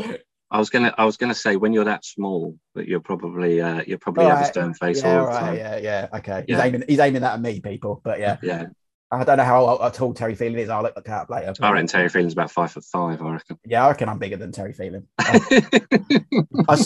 [0.51, 3.83] I was gonna, I was gonna say, when you're that small, that you're probably, uh,
[3.89, 4.53] you'll probably have a Alright.
[4.53, 5.57] stern face yeah, all the time.
[5.57, 6.09] yeah, yeah.
[6.15, 6.45] Okay.
[6.47, 6.85] He's aiming.
[6.89, 8.01] He's aiming that at me, people.
[8.05, 8.67] But yeah, Yeah,
[9.11, 10.69] I don't know how, how tall Terry Phelan is.
[10.69, 11.53] I'll look that up later.
[11.61, 13.21] I reckon Terry Phelan's about five foot five.
[13.23, 13.59] I reckon.
[13.65, 15.07] Yeah, I reckon I'm bigger than Terry Phelan.
[15.19, 15.39] I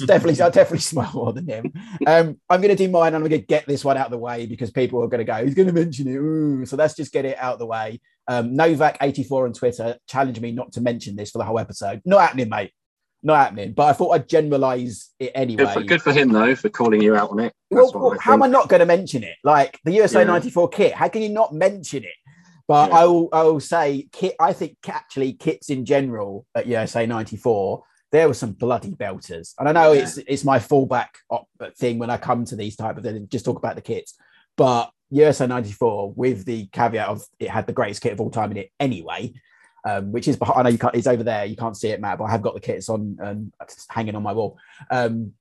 [0.06, 1.72] definitely, I'm definitely smaller than him.
[2.06, 3.08] Um, I'm going to do mine.
[3.08, 5.18] and I'm going to get this one out of the way because people are going
[5.18, 6.16] to go, he's going to mention it.
[6.16, 6.66] Ooh.
[6.66, 8.00] So let's just get it out of the way.
[8.28, 11.58] Um, Novak eighty four on Twitter challenged me not to mention this for the whole
[11.58, 12.02] episode.
[12.04, 12.72] Not happening, mate.
[13.22, 13.72] Not happening.
[13.72, 15.64] But I thought I'd generalise it anyway.
[15.64, 17.52] Good for, good for him though for calling you out on it.
[17.70, 19.36] Well, well, how am I not going to mention it?
[19.42, 20.24] Like the USA Yeah.
[20.26, 20.92] '94 kit.
[20.94, 22.14] How can you not mention it?
[22.68, 22.96] But Yeah.
[22.98, 23.28] I will.
[23.32, 24.36] I will say kit.
[24.38, 27.82] I think actually kits in general at USA '94.
[28.12, 30.02] There were some bloody belters, and I know Yeah.
[30.02, 31.08] it's it's my fallback
[31.78, 33.28] thing when I come to these type of things.
[33.30, 34.14] Just talk about the kits,
[34.56, 38.50] but USA '94 with the caveat of it had the greatest kit of all time
[38.50, 39.32] in it anyway.
[39.84, 40.94] Um, which is behind, I know you can't.
[40.94, 41.44] It's over there.
[41.46, 42.18] You can't see it, Matt.
[42.18, 43.52] But I have got the kits on and
[43.88, 44.58] hanging on my wall.
[44.90, 45.32] Um,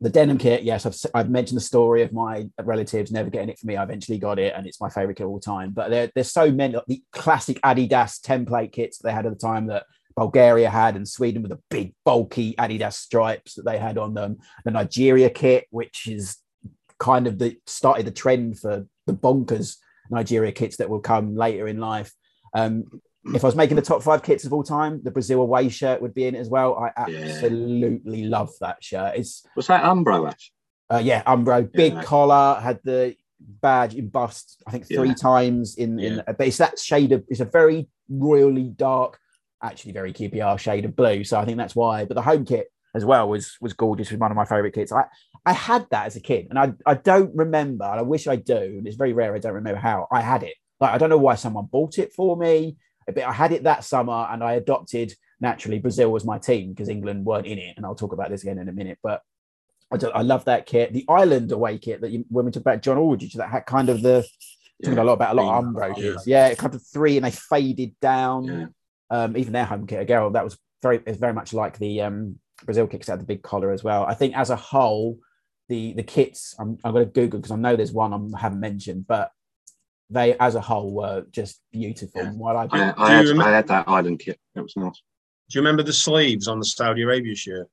[0.00, 3.58] the denim kit, yes, I've, I've mentioned the story of my relatives never getting it
[3.58, 3.76] for me.
[3.76, 5.72] I eventually got it, and it's my favorite kit of all time.
[5.72, 9.38] But there, there's so many the classic Adidas template kits that they had at the
[9.38, 9.84] time that
[10.16, 14.38] Bulgaria had, and Sweden with the big bulky Adidas stripes that they had on them.
[14.64, 16.38] The Nigeria kit, which is
[17.00, 19.76] kind of the started the trend for the bonkers
[20.10, 22.12] Nigeria kits that will come later in life.
[22.54, 22.84] Um,
[23.34, 26.00] if I was making the top five kits of all time, the Brazil away shirt
[26.00, 26.76] would be in it as well.
[26.76, 27.16] I Yeah.
[27.28, 29.16] absolutely love that shirt.
[29.16, 30.52] It's Was that Umbro Ash?
[30.92, 32.02] uh, yeah, Umbro, big Yeah.
[32.02, 35.14] collar, had the badge embossed, I think three Yeah.
[35.14, 39.18] times in, in but it's that shade of it's a very royally dark,
[39.62, 41.24] actually very QPR shade of blue.
[41.24, 42.04] So I think that's why.
[42.04, 44.92] But the home kit as well was was gorgeous, was one of my favorite kits.
[44.92, 45.04] I
[45.46, 48.36] I had that as a kid, and I I don't remember, and I wish I
[48.36, 50.54] do, and it's very rare I don't remember how I had it.
[50.80, 52.76] Like I don't know why someone bought it for me,
[53.06, 56.88] but I had it that summer and I adopted naturally Brazil was my team because
[56.88, 58.98] England weren't in it, and I'll talk about this again in a minute.
[59.02, 59.22] But
[59.90, 60.92] I, I love that kit.
[60.92, 63.88] The Ireland away kit that you, when we talk about John Aldridge, that had kind
[63.88, 64.26] of the
[64.82, 66.16] talking a lot about a lot of Umbro yeah.
[66.26, 68.44] Yeah, it kind of three and they faded down.
[68.44, 68.66] Yeah.
[69.12, 72.38] Um, even their home kit, again, that was very it's very much like the um,
[72.64, 74.04] Brazil kicks out the big collar as well.
[74.04, 75.18] I think as a whole,
[75.68, 78.40] the the kits I'm, I'm going to Google because I know there's one I'm- I
[78.40, 79.30] haven't mentioned, but
[80.10, 82.22] they as a whole were just beautiful.
[82.22, 82.32] Yeah.
[82.32, 84.38] What I, I, I, had, remem- I had that Ireland kit.
[84.56, 85.00] It was nice.
[85.48, 87.68] Do you remember the sleeves on the Saudi Arabia shirt?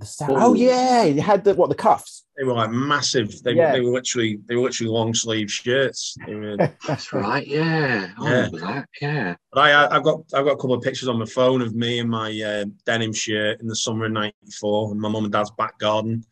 [0.00, 2.24] The sound, oh yeah, you had the what the cuffs.
[2.36, 3.42] They were like massive.
[3.42, 3.72] They, Yeah.
[3.72, 6.16] they were literally they were literally long sleeve shirts.
[6.26, 7.46] They were, That's right.
[7.46, 8.08] Yeah.
[8.18, 8.30] I Yeah.
[8.34, 8.88] remember that.
[9.00, 9.34] Yeah.
[9.52, 11.98] but I I've got I've got a couple of pictures on my phone of me
[11.98, 15.50] in my uh, denim shirt in the summer of '94 in my mum and dad's
[15.52, 16.24] back garden,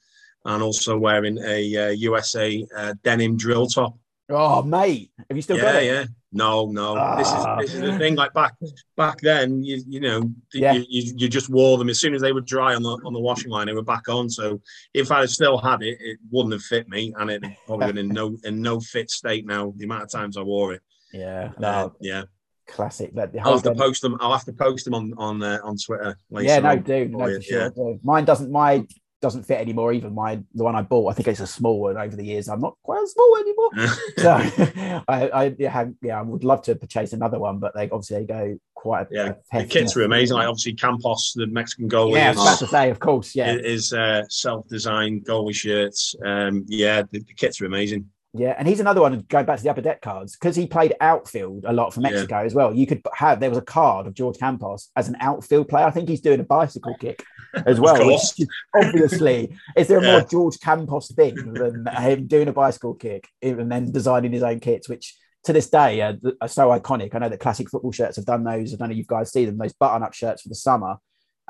[0.47, 3.97] and also wearing a uh, USA uh, denim drill top.
[4.31, 5.85] Oh mate, have you still got it?
[5.85, 5.95] yeah, it?
[5.95, 6.05] yeah.
[6.31, 6.95] No, no.
[6.99, 7.17] Ah.
[7.17, 8.15] This is this is the thing.
[8.15, 8.55] Like back
[8.99, 10.73] back then, you you know, Yeah.
[10.75, 13.15] you, you, you just wore them as soon as they were dry on the on
[13.15, 13.67] the washing line.
[13.67, 14.29] They were back on.
[14.29, 14.61] So
[14.93, 17.99] if I had still had it, it wouldn't have fit me, and it probably been
[17.99, 19.73] in no in no fit state now.
[19.77, 20.83] The amount of times I wore it.
[21.15, 22.25] Yeah, Uh, no, yeah.
[22.67, 23.13] classic.
[23.17, 24.19] I'll have to post them.
[24.21, 26.19] I'll have to post them on on uh, on Twitter.
[26.31, 26.83] Later yeah, no, on.
[26.83, 27.61] do no, Oh, yeah, sure.
[27.63, 27.69] yeah.
[27.75, 27.99] do.
[28.03, 28.51] Mine doesn't.
[28.51, 28.87] My
[29.21, 29.93] doesn't fit anymore.
[29.93, 31.97] Even my the one I bought, I think it's a small one.
[31.97, 33.71] Over the years, I'm not quite as small anymore.
[34.19, 37.89] so I, I yeah, have- yeah, I would love to purchase another one, but they
[37.91, 39.07] obviously they go quite.
[39.11, 40.37] a- yeah, the kits were amazing.
[40.37, 43.55] Like obviously Campos, the Mexican goalie, Yeah, I was about to say, of course, yeah,
[43.55, 46.15] is uh, self-designed goalie shirts.
[46.25, 48.09] Um, yeah, the, the kits are amazing.
[48.39, 48.55] Yeah.
[48.59, 51.65] And he's another one going back to the upper deck cards because he played outfield
[51.67, 52.11] a lot for Yeah.
[52.11, 52.75] Mexico as well.
[52.75, 55.87] You could have there was a card of George Campos as an outfield player.
[55.87, 57.23] I think he's doing a bicycle kick
[57.67, 57.97] as well.
[58.11, 60.13] is obviously, is there a Yeah.
[60.19, 64.61] more George Campos thing than him doing a bicycle kick and then designing his own
[64.61, 67.15] kits, which to this day th- are so iconic.
[67.15, 68.73] I know that classic football shirts have done those.
[68.73, 70.97] I don't know if you guys see them, those button-up shirts for the summer.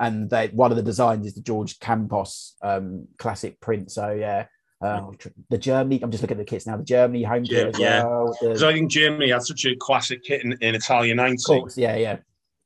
[0.01, 3.91] And they, one of the designs is the George Campos um, classic print.
[3.91, 4.47] So yeah,
[4.81, 5.11] uh,
[5.51, 6.01] the Germany.
[6.03, 6.77] I'm just looking at the kits now.
[6.77, 8.05] The Germany home kit Yeah, as yeah.
[8.05, 8.37] well.
[8.41, 11.61] The, Because I think Germany had such a classic kit in, in Italia 90, of
[11.61, 12.19] course, yeah, yeah.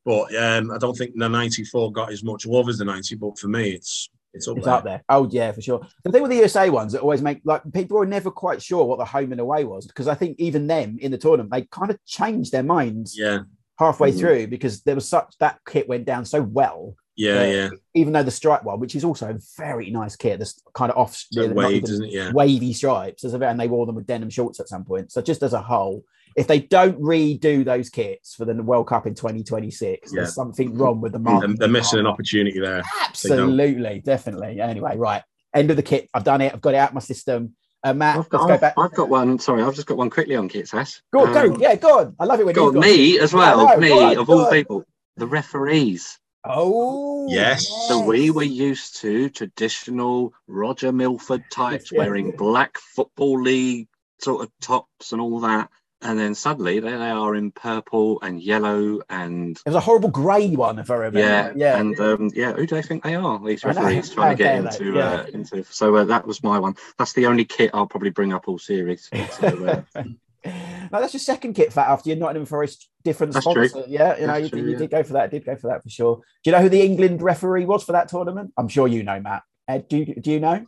[0.05, 3.39] but um, I don't think the 94 got as much love as the 90, but
[3.39, 4.75] for me, it's it's up It's there.
[4.75, 5.03] up there.
[5.11, 5.87] Oh yeah, for sure.
[6.05, 8.85] The thing with the USA ones that always make like people are never quite sure
[8.87, 11.63] what the home and away was because I think even them in the tournament they
[11.71, 13.41] kind of changed their minds Yeah,
[13.79, 14.19] halfway Mhm.
[14.19, 16.95] through because there was such that kit went down so well.
[17.17, 17.53] Yeah, Yeah.
[17.53, 17.69] yeah.
[17.95, 20.99] Even though the stripe one, which is also a very nice kit, this kind of
[20.99, 22.13] off So not waved, even- isn't it?
[22.13, 22.33] Yeah.
[22.33, 25.13] wavy stripes, there's a and they wore them with denim shorts at some point.
[25.13, 26.05] So just as a whole,
[26.35, 30.21] if they don't redo those kits for the World Cup in 2026, Yeah.
[30.23, 31.59] there's something wrong with the market.
[31.59, 32.83] they're missing an opportunity there.
[33.07, 34.61] Absolutely, definitely.
[34.61, 35.23] Anyway, right.
[35.55, 36.09] End of the kit.
[36.15, 36.53] I've done it.
[36.55, 37.55] I've got it out of my system.
[37.85, 38.75] Uh, Matt, I've let's got, go I've, back.
[38.79, 39.39] I've got one.
[39.39, 41.03] Sorry, I've just got one quickly on kits, Ash.
[41.13, 41.53] Go, on, go.
[41.55, 42.17] Um, Yeah, go on.
[42.19, 43.67] I love it when you've on, got- me as well.
[43.67, 44.51] I know, me, go on, of go all on.
[44.53, 44.85] people.
[45.19, 46.19] The referees.
[46.45, 47.69] Oh, Yes.
[47.89, 53.89] So we were used to traditional Roger Milford types wearing black football league
[54.21, 55.69] sort of tops and all that.
[56.05, 60.09] And then suddenly there they are in purple and yellow and It was a horrible
[60.11, 61.21] grey one, if I remember.
[61.21, 61.79] yeah, yeah.
[61.79, 63.39] and um, yeah, who do they think they are?
[63.39, 65.11] These referees trying to get into Yeah.
[65.11, 65.63] uh, into.
[65.71, 66.75] So uh, that was my one.
[66.99, 69.09] That's the only kit I'll probably bring up all series.
[69.41, 70.03] So, uh,
[70.45, 73.69] No, that's your second kit fat after you're Nottingham Forest different That's sponsor.
[73.69, 73.85] true.
[73.89, 74.79] Yeah, you know, you, true, did, you yeah.
[74.79, 75.31] did go for that.
[75.31, 76.17] Did go for that for sure.
[76.17, 78.53] Do you know who the England referee was for that tournament?
[78.57, 79.43] I'm sure you know, Matt.
[79.69, 80.67] Ed, do you, do you know?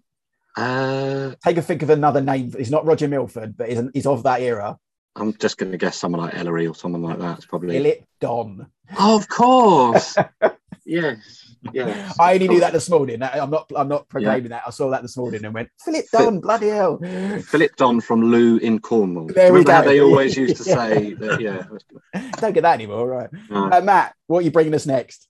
[0.56, 2.52] Uh, Take a think of another name.
[2.56, 4.78] He's not Roger Milford, but he's, he's of that era.
[5.16, 7.38] I'm just going to guess someone like Elleray or someone like that.
[7.38, 7.74] It's probably.
[7.74, 8.66] Philip Don.
[8.98, 10.16] Oh, of course.
[10.84, 11.53] yes.
[11.72, 12.16] Yes.
[12.20, 13.22] I only knew that this morning.
[13.22, 13.70] I'm not.
[13.74, 14.62] I'm not proclaiming that.
[14.66, 16.98] I saw that this morning and went, Philip Don, bloody hell.
[17.46, 19.26] Philip Don from Lou in Cornwall.
[19.28, 19.88] There we Remember how go.
[19.88, 20.74] They always used to Yeah.
[20.88, 21.40] say that.
[21.40, 22.20] Yeah.
[22.38, 23.30] Don't get that anymore, right?
[23.50, 23.70] No.
[23.70, 25.28] Uh, Matt, what are you bringing us next?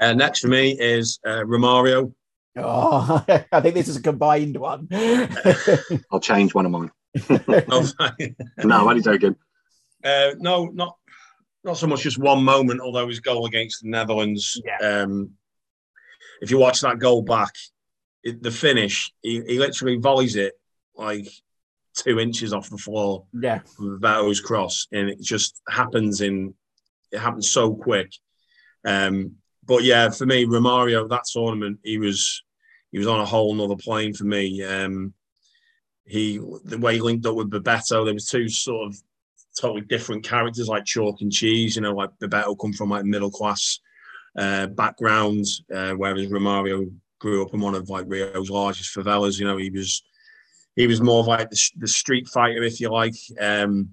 [0.00, 2.12] Uh, next for me is uh, Romario.
[2.56, 4.88] Oh, I think this is a combined one.
[6.12, 6.90] I'll change one of mine.
[7.28, 7.82] No,
[8.62, 9.34] No, I'm only joking.
[10.04, 10.96] uh, no, not
[11.64, 12.80] not so much just one moment.
[12.80, 15.30] Although his goal against the Netherlands, um,
[16.40, 17.52] if you watch that goal back,
[18.22, 20.54] it, the finish, he, he literally volleys it
[20.96, 21.28] like
[21.94, 26.54] two inches off the floor yeah, with Beto's cross, and it just happens in
[27.12, 28.12] it happens so quick.
[28.84, 32.42] Um, but yeah, for me, Romario, that tournament, he was
[32.90, 34.62] he was on a whole nother plane for me.
[34.62, 35.14] Um,
[36.04, 38.96] he the way he linked up with Bebeto, there was two sort of
[39.58, 41.76] totally different characters like chalk and cheese.
[41.76, 43.80] You know, like Bebeto come from like middle class
[44.38, 49.38] uh, background, uh, whereas Romario grew up in one of like Rio's largest favelas.
[49.38, 50.02] You know, he was
[50.76, 53.14] he was more of like the, the street fighter, if you like.
[53.40, 53.90] Um,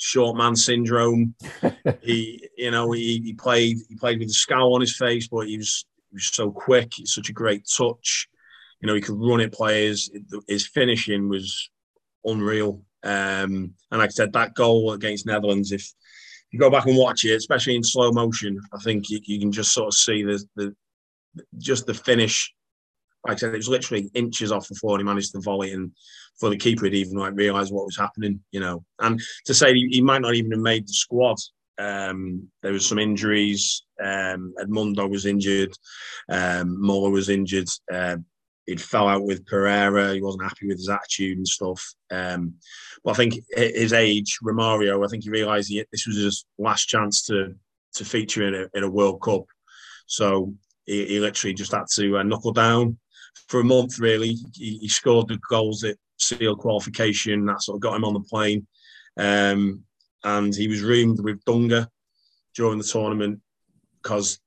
[0.00, 1.34] short man syndrome.
[2.02, 5.46] he, you know, he, he played he played with a scowl on his face, but
[5.46, 6.92] he was he was so quick.
[6.94, 8.28] He's such a great touch.
[8.80, 10.10] You know, he could run at players.
[10.48, 11.70] His finishing was
[12.24, 12.82] unreal.
[13.02, 15.92] Um, and like I said, that goal against Netherlands, if
[16.50, 19.52] you go back and watch it, especially in slow motion, I think you, you can
[19.52, 20.74] just sort of see the, the
[21.58, 22.52] just the finish.
[23.26, 25.72] Like I said, it was literally inches off the floor, and he managed to volley,
[25.72, 25.92] and
[26.38, 28.84] for the keeper, he'd even like realise what was happening, you know.
[28.98, 31.36] And to say he, he might not even have made the squad.
[31.78, 33.84] Um, there was some injuries.
[34.02, 35.72] Um, Edmundo was injured.
[36.28, 37.68] Um, Muller was injured.
[37.92, 38.16] Uh,
[38.70, 40.14] he'd fell out with Parreira.
[40.14, 41.92] He wasn't happy with his attitude and stuff.
[42.10, 42.54] Um,
[43.02, 46.86] but I think his age, Romario, I think he realised he, this was his last
[46.86, 47.54] chance to
[47.94, 49.42] to feature in a, in a World Cup.
[50.06, 50.54] So
[50.86, 52.96] he, he literally just had to uh, knuckle down
[53.48, 53.98] for a month.
[53.98, 57.46] Really, he, he scored the goals that sealed qualification.
[57.46, 58.66] That sort of got him on the plane.
[59.16, 59.82] Um,
[60.22, 61.88] and he was roomed with Dunga
[62.54, 63.40] during the tournament
[64.00, 64.38] because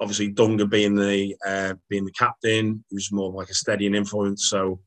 [0.00, 3.94] obviously Dunga being the uh, being the captain, he was more of like a steadying
[3.94, 4.48] influence.
[4.48, 4.80] So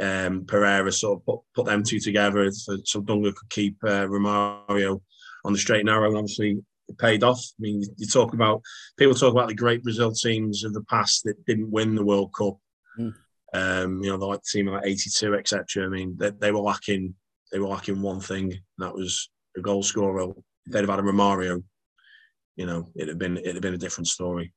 [0.00, 4.06] um, Parreira sort of put, put them two together so, so Dunga could keep uh,
[4.06, 5.00] Romario
[5.44, 6.08] on the straight and narrow.
[6.08, 7.40] And obviously, it paid off.
[7.40, 8.62] I mean, you talk about
[8.98, 12.32] people talk about the great Brazil teams of the past that didn't win the World
[12.34, 12.58] Cup.
[12.98, 13.14] Mm.
[13.52, 15.86] Um, you know, like the team like '82, etc.
[15.86, 17.14] I mean, they, they were lacking.
[17.52, 20.30] They were lacking one thing, and that was a goal scorer.
[20.30, 21.62] If they'd have had a Romario,
[22.56, 24.52] you know, it'd have been it'd have been a different story.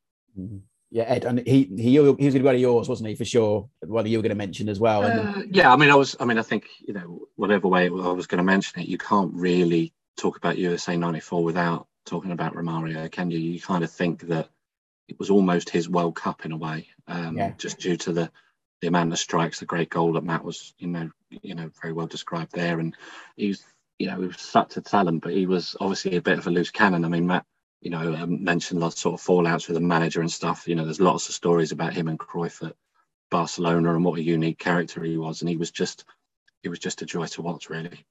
[0.92, 3.16] yeah, Ed, and he he he was going to be one of yours, wasn't he?
[3.16, 5.04] For sure, Whether you were going to mention as well.
[5.04, 6.16] And Uh, yeah, I mean, I was.
[6.20, 8.98] I mean, I think you know, whatever way I was going to mention it, you
[8.98, 13.40] can't really talk about USA '94 without talking about Romario, can you?
[13.40, 14.50] You kind of think that
[15.08, 17.54] it was almost his World Cup in a way, um, Yeah.
[17.58, 18.32] just due to the
[18.82, 21.10] the amount of strikes, the great goal that Matt was, you know,
[21.42, 22.94] you know, very well described there, and
[23.38, 23.64] he's,
[23.98, 26.52] you know, he was such a talent, but he was obviously a bit of a
[26.52, 27.06] loose cannon.
[27.06, 27.46] I mean, Matt.
[27.84, 30.68] You know, um, mentioned lots of sort of fallouts with the manager and stuff.
[30.68, 32.76] You know, there's lots of stories about him and Cruyff at
[33.30, 36.06] Barcelona and what a unique character he was, and he was just
[36.62, 38.06] he was just a joy to watch, really.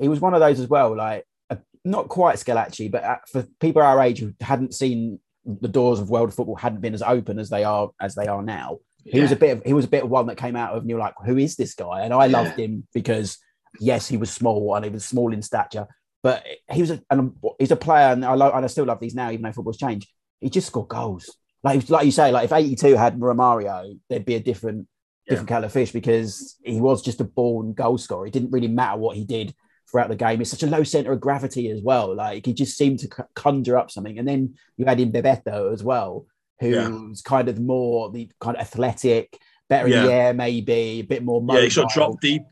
[0.00, 3.46] he was one of those as well, like uh, not quite Schillaci, but uh, for
[3.60, 7.40] people our age who hadn't seen the doors of world football hadn't been as open
[7.40, 8.78] as they are as they are now.
[9.04, 10.82] He was a bit of he was a bit of one that came out of
[10.82, 12.02] and you're like, who is this guy?
[12.02, 12.38] And I Yeah.
[12.38, 13.38] loved him because
[13.80, 15.88] yes, he was small and he was small in stature,
[16.22, 19.00] but he was a, and he's a player, and I love and I still love
[19.00, 20.08] these now, even though football's changed.
[20.40, 21.30] He just scored goals.
[21.64, 24.86] Like like you say, like if 82 had Romario, there'd be a different
[25.28, 28.26] different kettle of fish because he was just a born goal scorer.
[28.26, 29.54] It didn't really matter what he did
[29.88, 30.40] throughout the game.
[30.40, 32.14] It's such a low center of gravity as well.
[32.16, 34.18] Like he just seemed to c- conjure up something.
[34.18, 36.26] And then you had in Bebeto as well,
[36.58, 37.12] who's Yeah.
[37.24, 41.40] kind of more the kind of athletic, better in the air, maybe a bit more
[41.40, 41.58] mobile.
[41.60, 42.42] Yeah, he sort of dropped deep,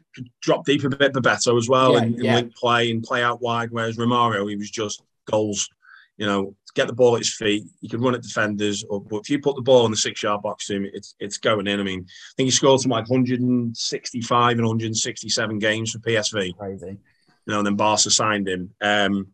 [0.41, 2.35] dropped deep a bit Bebeto as well, Yeah, and, and yeah.
[2.37, 3.71] link play and play out wide.
[3.71, 5.69] Whereas Romario, he was just goals.
[6.17, 7.65] You know, get the ball at his feet.
[7.81, 10.43] He could run at defenders, or but if you put the ball in the six-yard
[10.43, 11.81] box to him, it's it's going in.
[11.81, 16.57] I mean, I think he scored some like 165 and 167 games for PSV.
[16.57, 16.87] Crazy.
[16.87, 16.99] you
[17.47, 18.71] know, and then Barca signed him.
[18.83, 19.29] Um,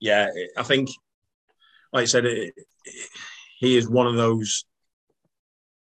[0.00, 0.88] yeah, I think,
[1.92, 3.08] like I said, it, it,
[3.58, 4.64] he is one of those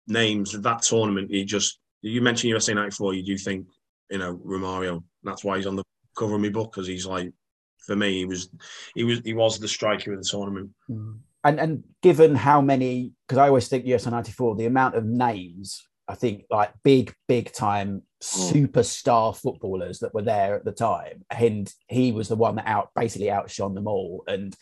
[0.08, 1.30] names of that tournament.
[1.32, 3.68] He just, you mentioned USA '94, you do think,
[4.12, 5.04] you know, Romario.
[5.24, 5.84] That's why he's on the
[6.16, 7.32] cover of my book because he's like,
[7.80, 8.50] for me, he was,
[8.94, 10.70] he was, he was the striker of the tournament.
[10.90, 11.20] Mm.
[11.44, 15.88] And and given how many, because I always think US '94, the amount of names,
[16.08, 21.72] I think like big, big time superstar footballers that were there at the time, and
[21.88, 24.24] he was the one that out basically outshone them all.
[24.28, 24.56] And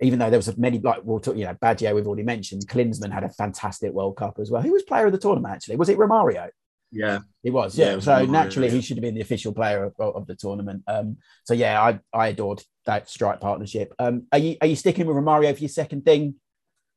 [0.00, 3.12] even though there was many like we'll talk, you know, Baggio we've already mentioned, Klinsmann
[3.12, 4.62] had a fantastic World Cup as well.
[4.62, 5.76] Who was player of the tournament actually?
[5.76, 6.48] Was it Romario?
[6.92, 7.76] Yeah, he was.
[7.76, 10.34] Yeah, yeah was so naturally he should have been the official player of, of, the
[10.34, 10.82] tournament.
[10.86, 13.92] Um, so yeah, I I adored that strike partnership.
[13.98, 16.36] Um, are you are you sticking with Romario for your second thing,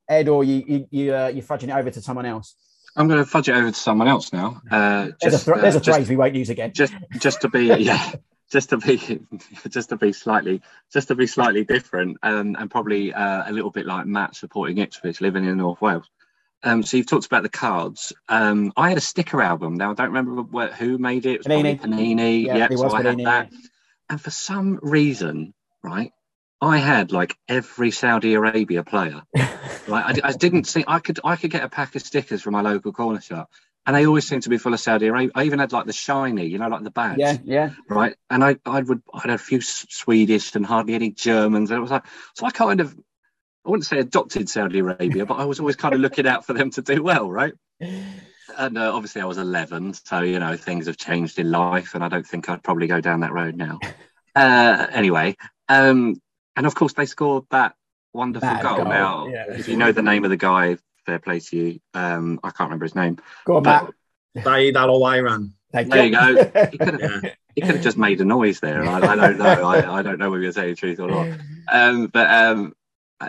[0.07, 2.55] Ed, or you you you uh, you're fudging it over to someone else?
[2.95, 4.61] I'm going to fudge it over to someone else now.
[4.69, 6.71] Uh, just, there's a, th- there's a uh, phrase just, we won't use again.
[6.73, 8.13] Just just to be yeah
[8.51, 9.19] just to be
[9.69, 10.61] just to be slightly
[10.91, 14.77] just to be slightly different and, and probably uh, a little bit like Matt supporting
[14.79, 16.09] Ipswich living in North Wales.
[16.63, 18.11] Um, so you've talked about the cards.
[18.27, 19.75] Um, I had a sticker album.
[19.75, 21.31] Now I don't remember what, who made it.
[21.31, 21.79] It was Panini.
[21.79, 22.45] Panini.
[22.45, 23.51] Yeah, yep, so I had that.
[24.09, 25.53] And for some reason,
[25.83, 26.11] right,
[26.61, 29.21] I had like every Saudi Arabia player.
[29.87, 32.53] like I, I, didn't think I could I could get a pack of stickers from
[32.53, 33.49] my local corner shop
[33.89, 35.31] and they always seemed to be full of Saudi Arabia.
[35.33, 37.17] I even had like the shiny, you know, like the badge.
[37.17, 37.71] Yeah, yeah.
[37.87, 41.79] Right, and I, I would, I had a few Swedish and hardly any Germans, and
[41.79, 42.05] it was like,
[42.35, 42.95] so I kind of,
[43.65, 46.53] I wouldn't say adopted Saudi Arabia, but I was always kind of looking out for
[46.53, 47.53] them to do well, right?
[47.79, 52.03] And uh, obviously, I was 11, so you know things have changed in life, and
[52.03, 53.79] I don't think I'd probably go down that road now.
[54.35, 55.35] Uh, anyway,
[55.67, 56.15] um,
[56.55, 57.73] and of course, they scored that
[58.13, 58.77] wonderful goal.
[58.77, 58.85] goal.
[58.85, 59.45] Now, yeah.
[59.49, 60.77] if you know the name of the guy
[61.09, 61.79] fair play to you.
[61.93, 63.17] Um, I can't remember his name.
[63.45, 63.91] Go on, Matt.
[64.43, 65.51] Saeed Al Owairan.
[65.71, 66.35] There you go.
[66.71, 67.31] He could, have, yeah.
[67.55, 68.83] he could have just made a noise there.
[68.83, 69.45] I, I don't know.
[69.45, 71.39] I, I, don't know whether you're saying the truth or not.
[71.71, 72.73] Um, but um,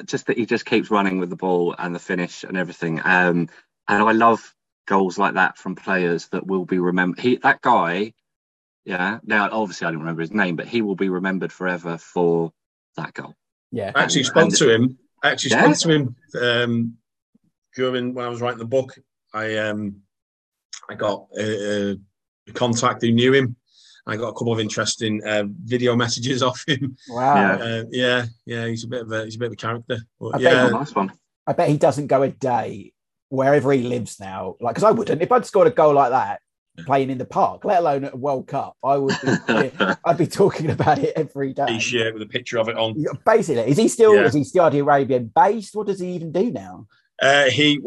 [0.05, 3.01] just that he just keeps running with the ball and the finish and everything.
[3.05, 3.49] Um,
[3.88, 4.55] and I love
[4.86, 7.20] goals like that from players that will be remembered.
[7.20, 8.12] He that guy,
[8.84, 9.18] yeah.
[9.24, 12.53] Now obviously I don't remember his name, but he will be remembered forever for
[12.97, 13.34] that goal.
[13.72, 13.93] Yeah.
[13.95, 14.99] I actually spoke to him.
[15.22, 15.72] I actually yeah.
[15.72, 16.97] spoke to him um,
[17.74, 18.95] during when I was writing the book,
[19.32, 20.03] I um
[20.88, 21.93] I got a,
[22.49, 23.57] a contact who knew him.
[24.07, 26.97] I got a couple of interesting uh, video messages off him.
[27.09, 27.53] Wow.
[27.53, 29.99] Uh, yeah, yeah, he's a bit of a he's a bit of a character.
[30.21, 31.13] But, I yeah, bet, nice one.
[31.47, 32.93] I bet he doesn't go a day
[33.29, 34.57] wherever he lives now.
[34.61, 36.41] Like, because I wouldn't if I'd scored a goal like that
[36.87, 38.77] playing in the park, let alone at a World Cup.
[38.83, 39.73] I would be,
[40.05, 41.67] I'd be talking about it every day.
[41.67, 43.05] T-shirt with a picture of it on.
[43.25, 44.25] Basically, is he still yeah.
[44.25, 45.75] is he Saudi Arabian based?
[45.75, 46.87] What does he even do now?
[47.21, 47.81] Uh, he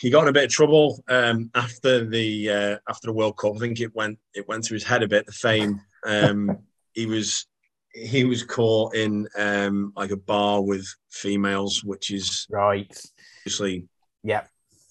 [0.00, 3.54] he got in a bit of trouble um, after the uh, after the World Cup.
[3.54, 5.26] I think it went it went to his head a bit.
[5.26, 5.80] The fame.
[6.04, 6.58] Um,
[6.92, 7.46] he was
[7.94, 12.92] he was caught in um, like a bar with females, which is right.
[13.40, 13.86] Obviously,
[14.22, 14.42] yeah,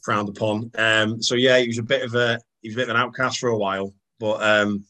[0.03, 0.71] frowned upon.
[0.77, 3.01] Um, so yeah, he was a bit of a he was a bit of an
[3.01, 4.85] outcast for a while, but um,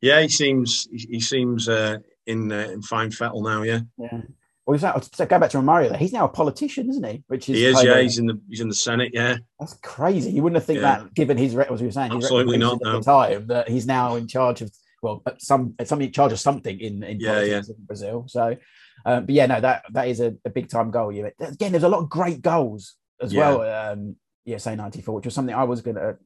[0.00, 3.62] yeah, he seems he, he seems uh, in uh, in fine fettle now.
[3.62, 3.80] Yeah.
[3.98, 4.22] Yeah.
[4.66, 5.92] Well, he's go back to Mario.
[5.94, 7.22] He's now a politician, isn't he?
[7.26, 7.92] Which is he is, yeah.
[7.92, 9.36] Of, he's in the he's in the Senate, yeah.
[9.60, 10.30] That's crazy.
[10.30, 10.98] You wouldn't have think yeah.
[10.98, 12.74] that, given his as we were saying, absolutely not.
[12.74, 12.98] At no.
[12.98, 14.70] the time that he's now in charge of
[15.02, 17.58] well, some something in charge of something in in yeah, yeah.
[17.58, 18.24] in Brazil.
[18.26, 18.56] So,
[19.04, 21.12] um, but yeah, no, that that is a, a big time goal.
[21.12, 23.60] You again, there's a lot of great goals as well.
[23.60, 26.16] Um, yeah, say ninety four, which was something I was going to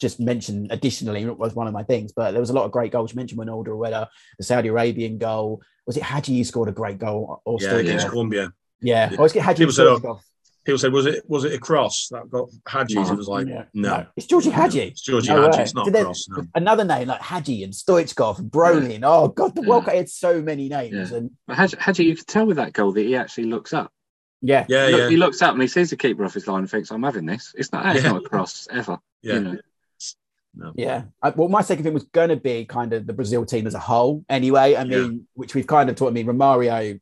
[0.00, 2.72] just mention additionally it was one of my things but there was a lot of
[2.72, 6.68] great goals you mentioned Ronaldo Rueda, the Saudi Arabian goal was it Hagi who scored
[6.68, 9.14] a great goal or yeah against Colombia yeah, yeah.
[9.14, 9.88] I always get Hagi people said,
[10.64, 13.12] people said was it was it a cross that got Hagi's no.
[13.12, 13.64] it was like yeah.
[13.72, 13.88] no.
[13.88, 14.06] no.
[14.16, 16.44] it's Georgie Hagi it's Georgie no Hagi it's oh, not cross no.
[16.54, 19.08] another name like Hagi and Stoichkov and Brolin yeah.
[19.08, 22.56] oh god the World Cup had so many names and Hagi you could tell with
[22.56, 23.92] that goal that he actually looks up
[24.42, 25.08] yeah, yeah, he, look, yeah.
[25.08, 27.26] he looks up and he sees the keeper off his line and thinks, "I'm having
[27.26, 28.98] this." It's not, it's not a cross ever.
[29.22, 29.58] Yeah, you know?
[30.56, 30.72] No.
[30.74, 31.04] Yeah.
[31.22, 33.74] I, well, my second thing was going to be kind of the Brazil team as
[33.74, 34.74] a whole, anyway.
[34.74, 35.18] I mean, yeah.
[35.34, 36.24] which we've kind of taught me.
[36.24, 36.98] Romario,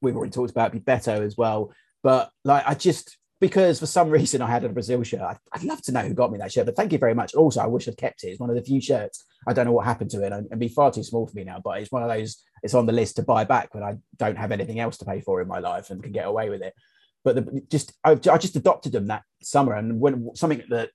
[0.00, 1.72] we've already talked about Beto as well.
[2.02, 5.20] But like, I just because for some reason I had a Brazil shirt.
[5.20, 6.66] I'd, I'd, love to know who got me that shirt.
[6.66, 7.34] But thank you very much.
[7.34, 8.28] Also, I wish I'd kept it.
[8.28, 9.24] It's one of the few shirts.
[9.46, 10.32] I don't know what happened to it.
[10.32, 11.60] and be far too small for me now.
[11.62, 12.42] But it's one of those.
[12.62, 15.20] It's on the list to buy back when I don't have anything else to pay
[15.20, 16.74] for in my life and can get away with it.
[17.22, 20.90] But the, just I, I just adopted them that summer, and when something that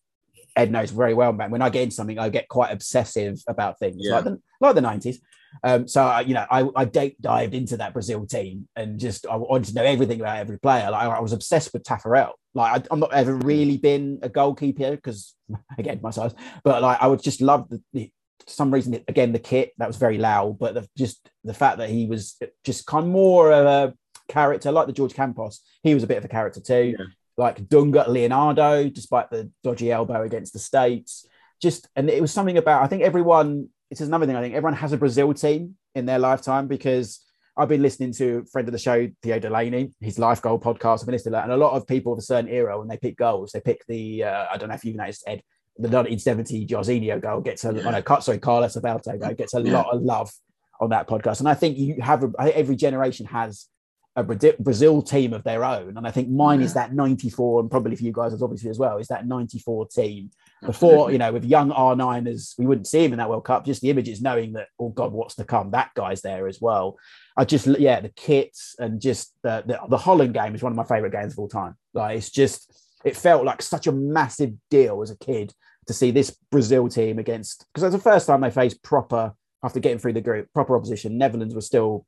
[0.55, 1.51] Ed knows very well, man.
[1.51, 4.15] When I get into something, I get quite obsessive about things, yeah.
[4.15, 5.21] like the like the nineties.
[5.63, 9.25] Um, so I, you know, I, I deep dived into that Brazil team and just
[9.27, 10.89] I wanted to know everything about every player.
[10.91, 12.31] Like I was obsessed with Taffarel.
[12.53, 15.35] Like I, am not ever really been a goalkeeper because
[15.77, 16.33] again my size,
[16.63, 18.11] but like I would just love the, the
[18.47, 21.89] some reason again the kit that was very loud, but the, just the fact that
[21.89, 23.93] he was just kind of more of a
[24.27, 25.61] character like the George Campos.
[25.83, 26.95] He was a bit of a character too.
[26.97, 27.05] Yeah
[27.41, 31.25] like Dunga Leonardo, despite the dodgy elbow against the States.
[31.61, 34.35] Just and it was something about I think everyone it's another thing.
[34.35, 37.25] I think everyone has a Brazil team in their lifetime because
[37.57, 41.01] I've been listening to a friend of the show, Theo Delaney, his life goal podcast.
[41.01, 41.43] I've been listening to that.
[41.43, 43.85] And a lot of people of a certain era, when they pick goals, they pick
[43.87, 45.41] the, uh, I don't know if you've noticed, Ed,
[45.77, 48.19] the 1970 Jorginho goal gets a, yeah.
[48.19, 49.73] sorry, Carlos Alberto goal gets a yeah.
[49.73, 50.31] lot of love
[50.79, 51.39] on that podcast.
[51.39, 53.67] And I think you have, a, every generation has
[54.15, 55.97] a Brazil team of their own.
[55.97, 56.65] And I think mine yeah.
[56.65, 59.87] is that 94, and probably for you guys, as obviously as well, is that 94
[59.87, 60.31] team.
[60.65, 61.13] Before, Absolutely.
[61.13, 63.89] you know, with young R9ers, we wouldn't see him in that World Cup, just the
[63.89, 65.71] images knowing that, oh God, what's to come?
[65.71, 66.97] That guy's there as well.
[67.37, 70.77] I just, yeah, the kits and just the, the, the Holland game is one of
[70.77, 71.75] my favorite games of all time.
[71.93, 72.69] Like, it's just,
[73.05, 75.53] it felt like such a massive deal as a kid
[75.87, 79.33] to see this Brazil team against, because it was the first time they faced proper,
[79.63, 81.17] after getting through the group, proper opposition.
[81.17, 82.05] Netherlands was still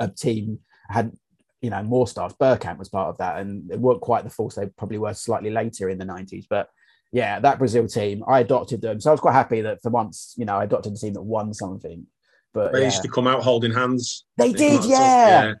[0.00, 1.12] a team had
[1.60, 2.34] you know more stars.
[2.40, 5.50] Bergkamp was part of that, and it weren't quite the force they probably were slightly
[5.50, 6.46] later in the nineties.
[6.48, 6.68] But
[7.12, 10.34] yeah, that Brazil team, I adopted them, so I was quite happy that for once,
[10.36, 12.06] you know, I adopted a team that won something.
[12.52, 12.86] But they yeah.
[12.86, 14.24] used to come out holding hands.
[14.36, 14.98] They, did, yeah.
[15.44, 15.54] yeah.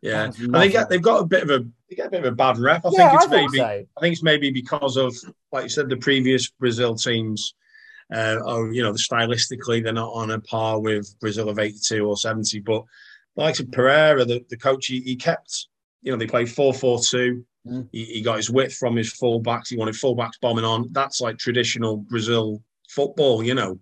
[0.00, 2.32] Yeah, and they get they've got a bit of a they get a bit of
[2.32, 2.86] a bad rep.
[2.86, 3.64] I yeah, think it's I maybe so.
[3.64, 5.16] I think it's maybe because of
[5.50, 7.54] like you said the previous Brazil teams.
[8.14, 12.16] Uh, or you know, stylistically they're not on a par with Brazil of '82 or
[12.16, 12.84] '70, but
[13.38, 15.68] likes of Parreira, the, the coach, he, he kept,
[16.02, 17.44] you know, they played 4 4 2.
[17.66, 17.88] Mm.
[17.92, 19.68] He, he, got his width from his fullbacks.
[19.68, 20.88] He wanted fullbacks bombing on.
[20.92, 23.78] That's like traditional Brazil football, you know.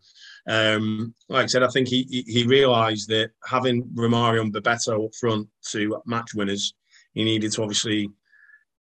[0.48, 5.06] Um, like I said, I think he, he, he realised that having Romario and Bebeto
[5.06, 6.74] up front to match winners,
[7.14, 8.10] he needed to obviously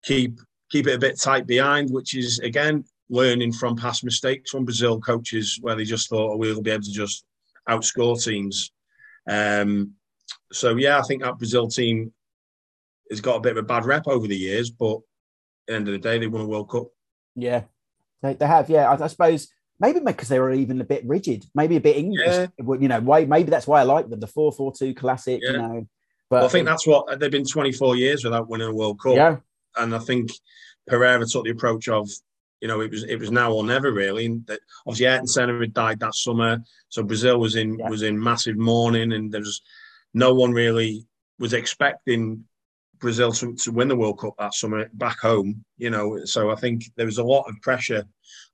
[0.03, 0.39] keep
[0.71, 4.99] keep it a bit tight behind, which is again learning from past mistakes from Brazil
[4.99, 7.25] coaches where they just thought oh, we'll be able to just
[7.69, 8.71] outscore teams.
[9.27, 9.93] Um,
[10.51, 12.13] so yeah, I think that Brazil team
[13.09, 15.01] has got a bit of a bad rep over the years, but at
[15.67, 16.87] the end of the day, they won a World Cup.
[17.35, 17.63] Yeah,
[18.21, 18.69] they, they have.
[18.69, 21.97] Yeah, I, I suppose maybe because they were even a bit rigid, maybe a bit
[21.97, 22.27] English.
[22.27, 22.47] Yeah.
[22.57, 23.25] You know, why?
[23.25, 24.19] Maybe that's why I like them.
[24.19, 25.41] The four four two classic.
[25.43, 25.51] Yeah.
[25.51, 25.87] You know,
[26.29, 28.99] but well, I think that's what they've been twenty four years without winning a World
[28.99, 29.15] Cup.
[29.15, 29.37] Yeah,
[29.77, 30.31] and I think
[30.89, 32.09] Parreira took the approach of.
[32.61, 34.25] You know, it was it was now or never really.
[34.25, 37.89] And that obviously Ayrton Senna had died that summer, so Brazil was in yeah.
[37.89, 39.61] was in massive mourning, and there was
[40.15, 41.05] no one really
[41.39, 42.43] was expecting
[42.99, 45.63] Brazil to, to win the World Cup that summer back home.
[45.77, 48.05] You know, so I think there was a lot of pressure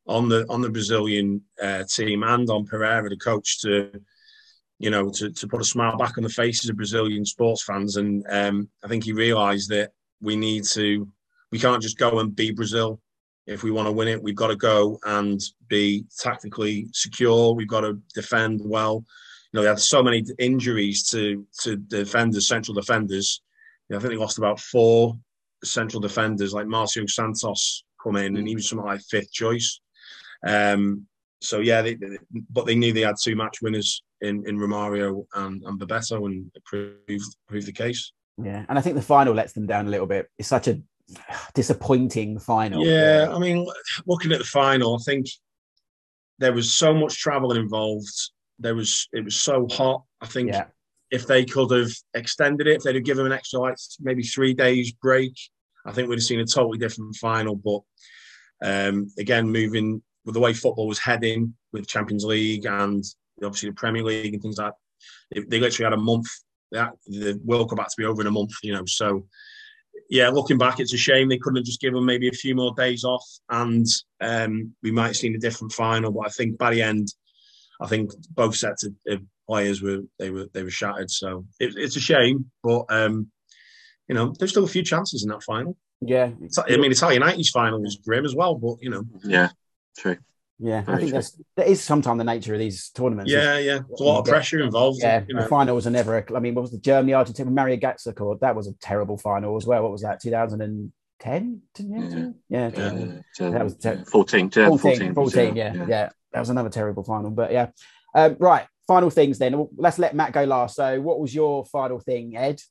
[0.07, 3.91] on the on the Brazilian uh, team and on Parreira, the coach, to
[4.80, 7.95] you know to, to put a smile back on the faces of Brazilian sports fans.
[7.95, 11.07] And um, I think he realised that we need to
[11.51, 12.99] we can't just go and be Brazil.
[13.45, 17.53] If we want to win it, we've got to go and be tactically secure.
[17.53, 19.05] We've got to defend well
[19.58, 23.41] know, they had so many injuries to to defenders, central defenders.
[23.89, 25.18] You know, I think they lost about four
[25.64, 29.80] central defenders, like Marcio Santos come in, and he was something like fifth choice.
[30.47, 31.06] Um,
[31.41, 32.18] so yeah, they, they,
[32.49, 36.52] but they knew they had two match winners in in Romario and, and Bebeto, and
[36.66, 38.14] proved proved the case.
[38.41, 40.30] Yeah, and I think the final lets them down a little bit.
[40.38, 40.82] It's such a
[41.54, 42.86] disappointing final.
[42.86, 43.68] Yeah, I mean,
[44.06, 45.28] looking at the final, I think
[46.39, 48.32] there was so much travel involved
[48.62, 50.03] there was it was so hot.
[50.22, 50.66] I think yeah.
[51.09, 54.53] if they could have extended it, if they'd have given an extra like maybe three
[54.53, 55.34] days break,
[55.86, 57.55] I think we'd have seen a totally different final.
[57.55, 57.82] But
[58.64, 63.03] um, again, moving with the way football was heading with Champions League and
[63.43, 64.76] obviously the Premier League and things like that,
[65.41, 66.28] they, they literally had a month.
[66.72, 68.86] That the World Cup had to be over in a month, you know.
[68.86, 69.26] So
[70.09, 72.74] yeah, looking back, it's a shame they couldn't have just given maybe a few more
[72.76, 73.86] days off, and
[74.22, 76.12] um, we might have seen a different final.
[76.12, 77.14] But I think by the end,
[77.82, 78.93] I think both sets of,
[79.47, 81.11] players were they were they were shattered.
[81.11, 83.32] So it, it's a shame, but um,
[84.07, 85.75] you know there's still a few chances in that final.
[85.99, 89.03] Yeah, I mean Italia '90's final was grim as well, but you know.
[89.23, 89.49] Yeah,
[89.97, 90.17] true.
[90.63, 91.17] Yeah, Very I think true.
[91.17, 93.32] that's that is sometimes the nature of these tournaments.
[93.32, 94.99] Yeah, yeah, there's a lot of pressure involved.
[95.01, 95.41] Yeah, you know.
[95.41, 96.23] the finals are never.
[96.36, 98.39] I mean, what was the Germany Argentina Mario Götze scored?
[98.41, 99.82] That was a terrible final as well.
[99.82, 100.21] What was that?
[101.24, 102.36] 2010?
[102.49, 103.49] Yeah, yeah, yeah.
[103.51, 107.30] that was ter- 14, 14, 14, 14 yeah, yeah, yeah that was another terrible final.
[107.30, 107.67] But yeah,
[108.15, 108.65] um, right.
[108.88, 109.67] Final things then.
[109.78, 110.76] Let's let Matt go last.
[110.76, 112.61] So, what was your final thing, Ed?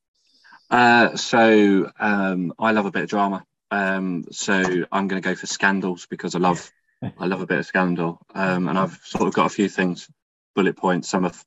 [0.68, 3.44] Uh, so um, I love a bit of drama.
[3.70, 6.70] Um, so I'm going to go for scandals because I love
[7.18, 8.20] I love a bit of scandal.
[8.34, 10.08] Um, and I've sort of got a few things,
[10.54, 11.08] bullet points.
[11.08, 11.42] Some of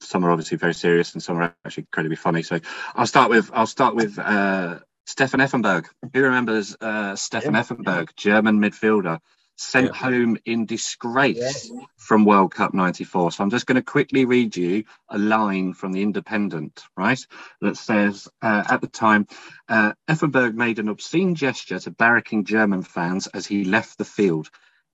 [0.00, 2.42] some are obviously very serious, and some are actually incredibly funny.
[2.42, 2.60] So
[2.94, 4.80] I'll start with I'll start with uh,
[5.10, 5.86] Stefan Effenberg.
[6.14, 7.62] Who remembers uh, Stefan yeah.
[7.62, 9.18] Effenberg, German midfielder?
[9.56, 9.92] sent yeah.
[9.92, 11.80] home in disgrace yeah.
[11.98, 13.32] from World Cup 94.
[13.32, 17.20] So I'm just going to quickly read you a line from the Independent, right?
[17.60, 19.26] That says, uh, at the time,
[19.68, 24.48] uh, Effenberg made an obscene gesture to barracking German fans as he left the field.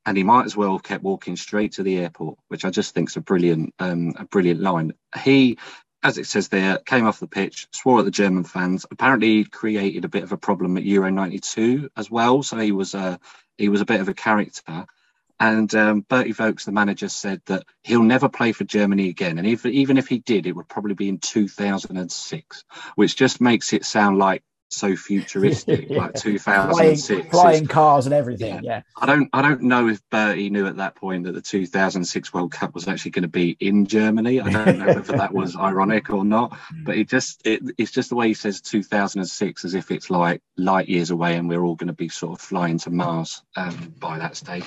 [0.05, 2.95] and he might as well have kept walking straight to the airport, which I just
[2.95, 4.93] think is a brilliant, um, a brilliant line.
[5.23, 5.59] He,
[6.07, 8.87] as it says there, came off the pitch, swore at the German fans.
[8.89, 12.71] Apparently, he created a bit of a problem at Euro '92 as well, so he
[12.71, 13.19] was a
[13.59, 14.87] he was a bit of a character.
[15.41, 19.37] And um, Bertie Vogts, the manager, said that he'll never play for Germany again.
[19.37, 23.73] And if, even if he did, it would probably be in 2006, which just makes
[23.73, 27.07] it sound like so futuristic, like 2006.
[27.07, 28.55] Flying, flying cars and everything.
[28.55, 28.61] Yeah.
[28.63, 28.83] yeah.
[28.97, 32.53] I don't I don't know if Bertie knew at that point that the 2006 World
[32.53, 34.41] Cup was actually going to be in Germany.
[34.41, 38.11] I don't know if that was ironic or not, but it just it, it's just
[38.11, 41.77] the way he says 2006 as if it's like light years away and we're all
[41.77, 44.65] going to be sort of flying to Mars um, by that stage.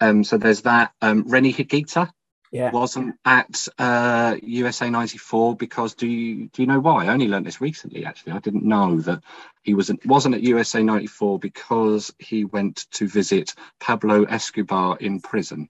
[0.00, 0.92] Um, so there's that.
[1.00, 2.10] Um, Rene Higuita
[2.54, 2.70] yeah.
[2.70, 7.06] wasn't at uh, USA 94 because do you do you know why?
[7.06, 8.04] I only learned this recently.
[8.06, 9.24] Actually, I didn't know that
[9.62, 15.68] he wasn't wasn't at USA 94 because he went to visit Pablo Escobar in prison.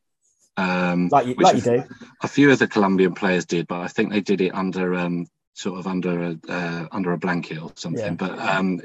[0.59, 1.85] Um, like you, like you do.
[2.23, 5.27] A few of the Colombian players did, but I think they did it under um,
[5.55, 8.05] sort of under a uh, under a blanket or something.
[8.05, 8.11] Yeah.
[8.11, 8.81] But um,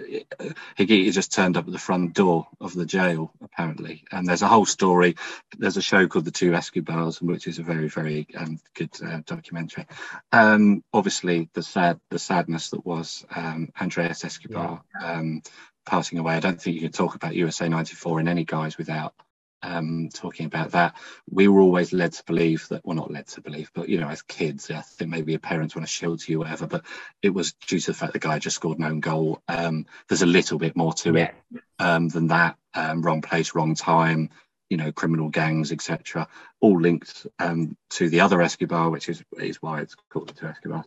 [0.78, 4.47] Higuita just turned up at the front door of the jail apparently, and there's a
[4.47, 5.15] whole story.
[5.57, 9.22] There's a show called The Two Escobars, which is a very very um, good uh,
[9.26, 9.88] documentary.
[10.32, 15.13] Um, obviously, the sad the sadness that was um, Andrés Escobar yeah.
[15.13, 15.41] Um,
[15.86, 16.36] passing away.
[16.36, 19.13] I don't think you can talk about USA '94 in any guise without
[19.62, 20.95] um, talking about that.
[21.30, 24.10] We were always led to believe that, well, not led to believe, but you know,
[24.10, 26.68] as kids, I think maybe your parents want to shield you, whatever.
[26.68, 26.86] But
[27.22, 29.41] it was due to the fact the guy just scored an own goal.
[29.47, 31.34] Um, there's a little bit more to it
[31.80, 32.57] um, than that.
[32.74, 34.30] Um, wrong place, wrong time.
[34.70, 36.28] You know, criminal gangs, etc.,
[36.62, 40.45] all linked um, to the other Escobar, which is is why it's called the two
[40.45, 40.86] Escobars.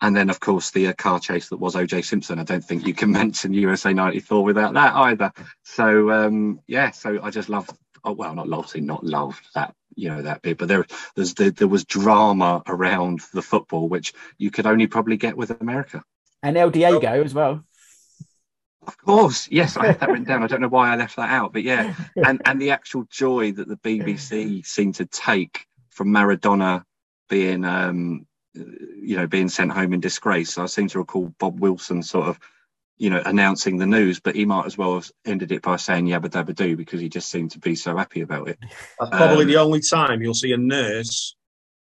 [0.00, 2.38] And then, of course, the uh, car chase that was OJ Simpson.
[2.38, 5.32] I don't think you can mention USA 94 without that either.
[5.64, 7.68] So, um, yeah, so I just love
[8.08, 11.50] oh, well, not obviously not loved that you know that bit, but there there's there,
[11.50, 16.02] there was drama around the football which you could only probably get with America.
[16.42, 17.22] And El Diego oh.
[17.22, 17.64] as well.
[18.86, 20.42] Of course, yes, I had that written down.
[20.42, 23.52] I don't know why I left that out, but yeah, and and the actual joy
[23.52, 26.84] that the BBC seemed to take from Maradona
[27.28, 30.56] being, um, you know, being sent home in disgrace.
[30.56, 32.38] I seem to recall Bob Wilson sort of
[32.98, 36.06] you know, announcing the news, but he might as well have ended it by saying
[36.06, 38.58] yabba dabba do because he just seemed to be so happy about it.
[38.98, 41.36] That's probably um, the only time you'll see a nurse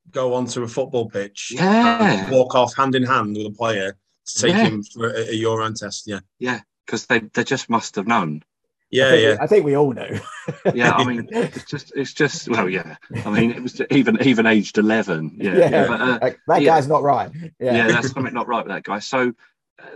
[0.10, 4.42] go onto a football pitch, yeah, walk off hand in hand with a player to
[4.42, 4.64] take yeah.
[4.66, 6.08] him for a, a urine test.
[6.08, 8.44] Yeah, yeah, because they they just must have known.
[8.92, 9.32] Yeah, I yeah.
[9.32, 10.20] We, I think we all know.
[10.74, 12.98] yeah, I mean, it's just, it's just, well, yeah.
[13.26, 15.38] I mean, it was even, even aged eleven.
[15.40, 15.70] Yeah, yeah.
[15.70, 15.88] yeah.
[15.88, 17.32] But, uh, that guy's not right.
[17.34, 19.00] Yeah, yeah, that's something not right with that guy.
[19.00, 19.34] So,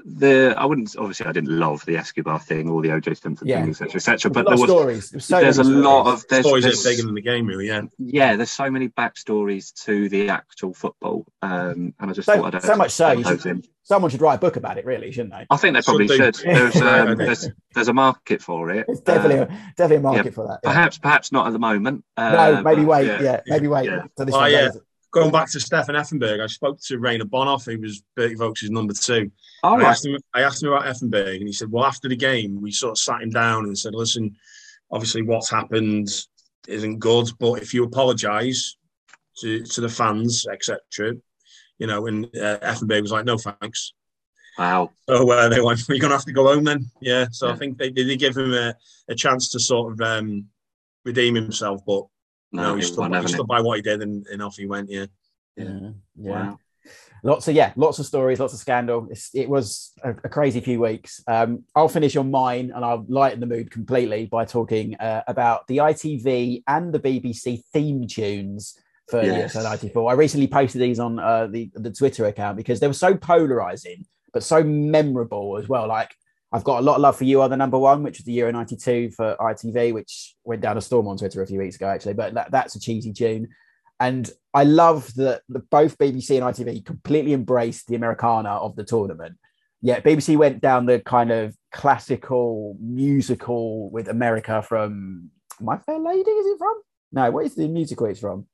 [0.05, 3.61] the I wouldn't obviously I didn't love the Escobar thing or the OJ Simpson yeah.
[3.61, 4.31] thing, etc., etc.
[4.31, 5.25] But there was stories.
[5.25, 5.83] so there's a stories.
[5.83, 7.67] lot of there's, stories there's, bigger than the game, really.
[7.67, 8.35] Yeah, yeah.
[8.35, 12.61] There's so many backstories to the actual football, um, and I just so, thought I'd
[12.61, 15.45] so much so should, someone should write a book about it, really, shouldn't they?
[15.49, 16.35] I think they probably should.
[16.43, 18.85] There's, um, there's, there's a market for it.
[18.87, 20.59] It's definitely uh, a, definitely a market yeah, for that.
[20.63, 20.69] Yeah.
[20.69, 22.03] Perhaps perhaps not at the moment.
[22.17, 23.07] Uh, no, maybe wait.
[23.07, 23.85] Yeah, yeah maybe wait.
[23.85, 24.03] Yeah.
[24.17, 24.69] So oh, yeah
[25.15, 28.93] going back to Stefan Effenberg, I spoke to Rainer Bonhof, who was Bertie Vogts' number
[28.93, 29.31] two.
[29.63, 32.17] Oh, I, asked him, I asked him about Effenberg, and he said, Well, after the
[32.17, 34.35] game, we sort of sat him down and said, Listen,
[34.91, 36.09] obviously, what's happened
[36.67, 38.75] isn't good, but if you apologise
[39.37, 41.15] to, to the fans, etc.,
[41.79, 43.93] you know, and uh, Effenberg was like, No, thanks.
[44.59, 44.91] Wow.
[45.07, 46.91] So uh, they went, You're going to have to go home then.
[46.99, 47.27] Yeah.
[47.31, 47.53] So yeah.
[47.53, 48.75] I think they did give him a,
[49.07, 50.47] a chance to sort of um,
[51.05, 52.03] redeem himself, but
[52.55, 54.65] no, no he, stood, by, he stood by what he did and, and off he
[54.65, 54.89] went.
[54.89, 55.05] Yeah.
[55.55, 55.91] Yeah.
[56.15, 56.31] yeah.
[56.31, 56.59] Wow.
[57.23, 59.07] Lots of yeah, lots of stories, lots of scandal.
[59.09, 61.23] It's, it was a, a, crazy few weeks.
[61.27, 65.65] Um, I'll finish on mine, and I'll lighten the mood completely by talking uh, about
[65.65, 68.79] the ITV and the BBC theme tunes
[69.09, 69.55] for yes.
[69.55, 70.11] 94.
[70.11, 74.05] I recently posted these on uh, the the Twitter account because they were so polarizing,
[74.31, 75.87] but so memorable as well.
[75.87, 76.15] Like
[76.55, 78.31] I've got a lot of love for you on the number one, which was the
[78.31, 81.89] Euro 92 for ITV, which went down a storm on Twitter a few weeks ago,
[81.89, 82.13] actually.
[82.13, 83.49] But that, that's a cheesy tune.
[83.99, 89.35] And I love that both BBC and ITV completely embraced the Americana of the tournament.
[89.81, 96.31] Yeah, BBC went down the kind of classical musical with America from My Fair Lady,
[96.31, 96.75] is it from?
[97.11, 98.45] No, what is the musical it's from?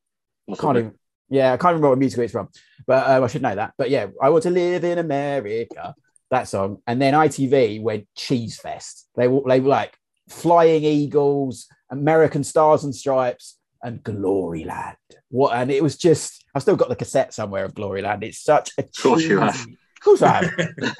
[0.51, 0.93] I can't even,
[1.29, 2.49] yeah, I can't remember what musical it's from,
[2.87, 3.73] but um, I should know that.
[3.77, 5.93] But yeah, I want to live in America
[6.31, 9.07] that song, and then ITV went Cheese Fest.
[9.15, 9.95] They were they were like
[10.29, 14.95] Flying Eagles, American Stars and Stripes, and Gloryland.
[15.29, 15.55] What?
[15.55, 18.23] And it was just I've still got the cassette somewhere of Gloryland.
[18.23, 20.95] It's such a cheesy, Of course I have.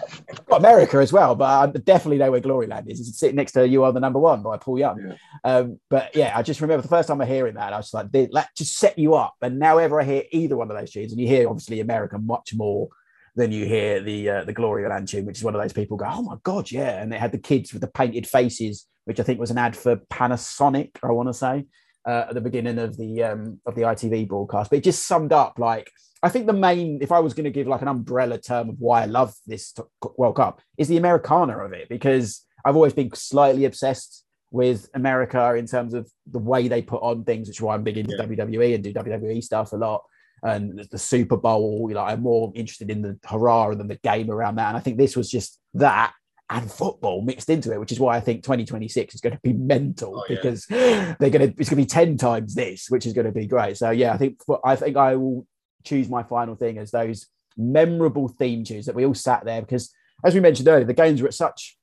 [0.48, 3.00] got America as well, but I definitely know where Gloryland is.
[3.00, 5.00] It's sitting next to You Are the Number One by Paul Young.
[5.02, 5.16] Yeah.
[5.44, 8.12] Um, but yeah, I just remember the first time I hearing that, I was like,
[8.12, 9.36] that just set you up.
[9.42, 12.18] And now ever I hear either one of those tunes, and you hear obviously America
[12.20, 12.90] much more
[13.36, 16.06] than you hear the uh, the Gloryland tune, which is one of those people go,
[16.10, 17.02] oh my god, yeah.
[17.02, 19.76] And they had the kids with the painted faces, which I think was an ad
[19.76, 21.66] for Panasonic, I want to say,
[22.06, 24.70] uh, at the beginning of the um, of the ITV broadcast.
[24.70, 25.90] But it just summed up like
[26.24, 28.76] I think the main, if I was going to give like an umbrella term of
[28.80, 29.74] why I love this
[30.18, 35.56] World Cup, is the Americana of it because I've always been slightly obsessed with America
[35.56, 38.16] in terms of the way they put on things, which is why I'm big into
[38.16, 38.26] yeah.
[38.26, 40.04] WWE and do WWE stuff a lot.
[40.44, 44.32] And the Super Bowl, you know, I'm more interested in the hurrah than the game
[44.32, 44.70] around that.
[44.70, 46.14] And I think this was just that
[46.52, 49.54] and football mixed into it, which is why I think 2026 is going to be
[49.54, 53.14] mental oh, because they're going to it's going to be 10 times this, which is
[53.14, 53.78] going to be great.
[53.78, 55.48] So yeah, I think I think I will
[55.84, 57.28] choose my final thing as those
[57.58, 59.94] memorable theme tunes that we all sat there because
[60.26, 61.78] as we mentioned earlier, the games were at such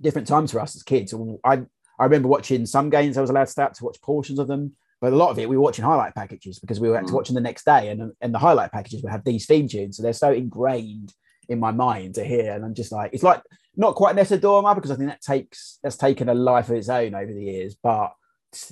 [0.00, 1.12] different times for us as kids.
[1.44, 1.62] I
[1.98, 4.76] I remember watching some games I was allowed to start to watch portions of them,
[5.04, 7.12] but a lot of it we were watching highlight packages because we were mm.
[7.12, 10.02] watching the next day, and and the highlight packages would have these theme tunes, so
[10.02, 11.12] they're so ingrained
[11.50, 13.42] in my mind to hear, and I'm just like it's like
[13.76, 16.88] not quite Nessun Dorma because I think that takes that's taken a life of its
[16.88, 18.14] own over the years, but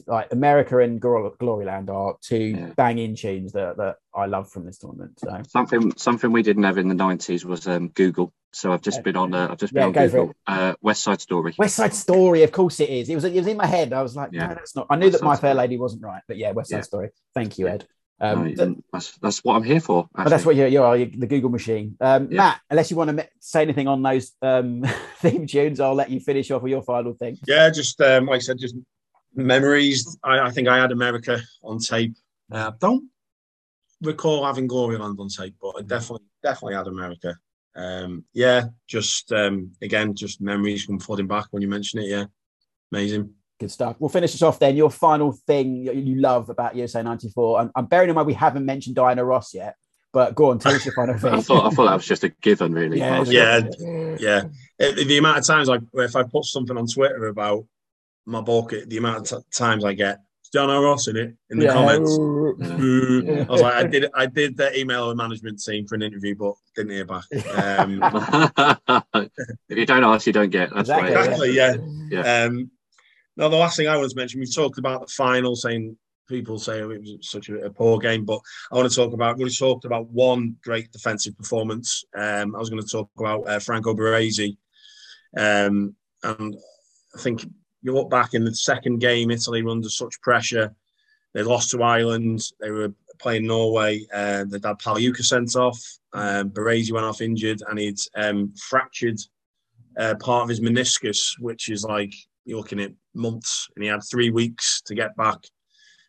[0.07, 2.67] like America and Gloryland are two yeah.
[2.77, 5.19] banging tunes that, that I love from this tournament.
[5.19, 8.33] So something something we didn't have in the nineties was um, Google.
[8.53, 9.35] So I've just been on.
[9.35, 10.33] Uh, I've just been yeah, on Google.
[10.47, 11.55] Uh, West Side Story.
[11.57, 13.09] West Side Story, of course it is.
[13.09, 13.93] It was it was in my head.
[13.93, 14.49] I was like, yeah.
[14.49, 14.87] no, that's not.
[14.91, 17.11] I knew West that My Fair Lady wasn't right, but yeah, West Side Story.
[17.35, 17.87] Thank you, Ed.
[18.23, 20.09] Um, no, that's that's what I'm here for.
[20.15, 21.97] But that's what you, you are, the Google machine.
[22.01, 24.85] Um, Matt, unless you want to say anything on those um,
[25.19, 27.37] theme tunes, I'll let you finish off with your final thing.
[27.49, 28.77] Yeah, just um, like I said, just
[29.35, 30.17] memories.
[30.23, 32.15] I, I, think I had America on tape.
[32.51, 33.09] Uh, don't
[34.01, 37.37] recall having Gloryland on tape, but I definitely definitely had America.
[37.75, 42.09] Um, yeah, just um, again, just memories from flooding back when you mention it.
[42.09, 42.27] Yeah,
[42.91, 43.35] amazing.
[43.59, 43.97] Good stuff.
[43.99, 44.77] We'll finish this off then.
[44.77, 47.61] Your final thing you love about USA '94.
[47.61, 49.77] I'm, I'm bearing in mind we haven't mentioned Diana Ross yet,
[50.13, 51.33] but go on, tell us your final thing.
[51.33, 52.99] I thought I thought that was just a given, really.
[52.99, 53.61] Yeah, yeah,
[54.19, 54.43] yeah.
[54.79, 57.65] The amount of times like if I put something on Twitter about
[58.27, 60.19] my book, the amount of t- times I get
[60.53, 61.73] John Ross in it in the yeah.
[61.73, 62.11] comments.
[63.49, 66.35] I was like, I did, I did the email the management team for an interview,
[66.35, 67.25] but didn't hear back.
[67.57, 68.03] Um,
[69.69, 70.71] if you don't ask, you don't get.
[70.71, 71.25] That's exactly, right.
[71.25, 71.53] Exactly.
[71.53, 71.77] Yeah.
[72.11, 72.45] yeah.
[72.45, 72.71] Um,
[73.37, 75.97] now, the last thing I want to mention, we've talked about the final, saying
[76.29, 78.41] people say it was such a, a, poor game, but
[78.71, 79.39] I want to talk about.
[79.39, 82.05] We talked about one great defensive performance.
[82.15, 84.59] Um, I was going to talk about uh, Franco Baresi,
[85.37, 86.57] um, and
[87.15, 87.47] I think
[87.83, 90.75] you look back in the second game, Italy were under such pressure.
[91.35, 92.41] They lost to Ireland.
[92.61, 94.07] They were playing Norway.
[94.13, 95.81] Uh, they had Pagliuca sent off.
[96.13, 99.19] Um, Baresi went off injured, and he'd um, fractured
[99.99, 102.15] uh, part of his meniscus, which is like
[102.45, 103.69] you're looking at months.
[103.75, 105.39] And he had three weeks to get back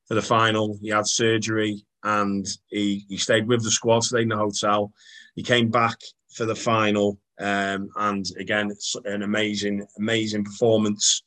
[0.08, 0.78] for the final.
[0.82, 4.92] He had surgery, and he he stayed with the squad, stayed in the hotel.
[5.36, 5.98] He came back
[6.36, 11.24] for the final, um, and again, it's an amazing, amazing performance.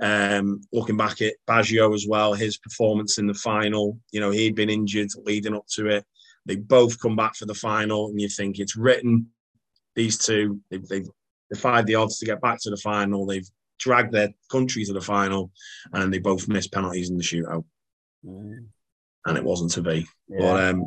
[0.00, 4.56] Um, looking back at Baggio as well, his performance in the final, you know, he'd
[4.56, 6.04] been injured leading up to it.
[6.46, 9.28] They both come back for the final, and you think it's written.
[9.94, 11.08] These two, they've, they've
[11.52, 13.26] defied the odds to get back to the final.
[13.26, 13.48] They've
[13.78, 15.50] dragged their country to the final,
[15.92, 17.64] and they both missed penalties in the shootout.
[18.24, 18.66] Mm.
[19.26, 20.06] And it wasn't to be.
[20.28, 20.38] Yeah.
[20.40, 20.86] But um,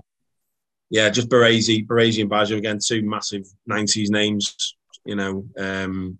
[0.90, 4.76] yeah, just Baresi, Baresi and Baggio again, two massive '90s names.
[5.06, 6.18] You know, um,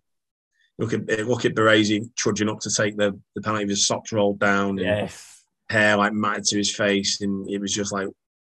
[0.78, 4.12] Look at look at Baresi trudging up to take the, the penalty with his socks
[4.12, 5.44] rolled down and yes.
[5.70, 8.10] hair like matted to his face, and it was just like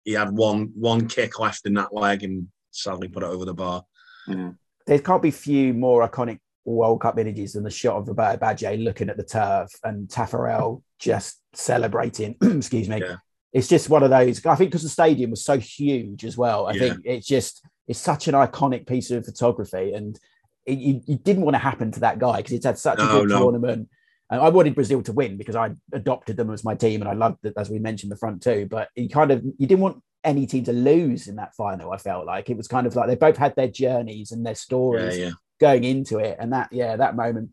[0.03, 3.53] he had one one kick left in that leg and sadly put it over the
[3.53, 3.83] bar.
[4.27, 4.57] Mm.
[4.87, 8.83] There can't be few more iconic World Cup images than the shot of Roberto Baggio
[8.83, 12.35] looking at the turf and Taffarel just celebrating.
[12.41, 12.99] excuse me.
[12.99, 13.17] Yeah.
[13.53, 14.45] It's just one of those.
[14.45, 16.67] I think because the stadium was so huge as well.
[16.67, 16.79] I yeah.
[16.79, 20.19] think it's just it's such an iconic piece of photography and
[20.67, 23.05] it, you, you, didn't want to happen to that guy because it's had such no,
[23.05, 23.39] a good no.
[23.39, 23.89] tournament.
[24.29, 27.13] And I wanted Brazil to win because I adopted them as my team and I
[27.13, 28.67] loved that, as we mentioned, the front two.
[28.69, 31.91] But you kind of you didn't want any team to lose in that final.
[31.91, 34.55] I felt like it was kind of like they both had their journeys and their
[34.55, 35.31] stories yeah, yeah.
[35.61, 37.51] going into it, and that yeah, that moment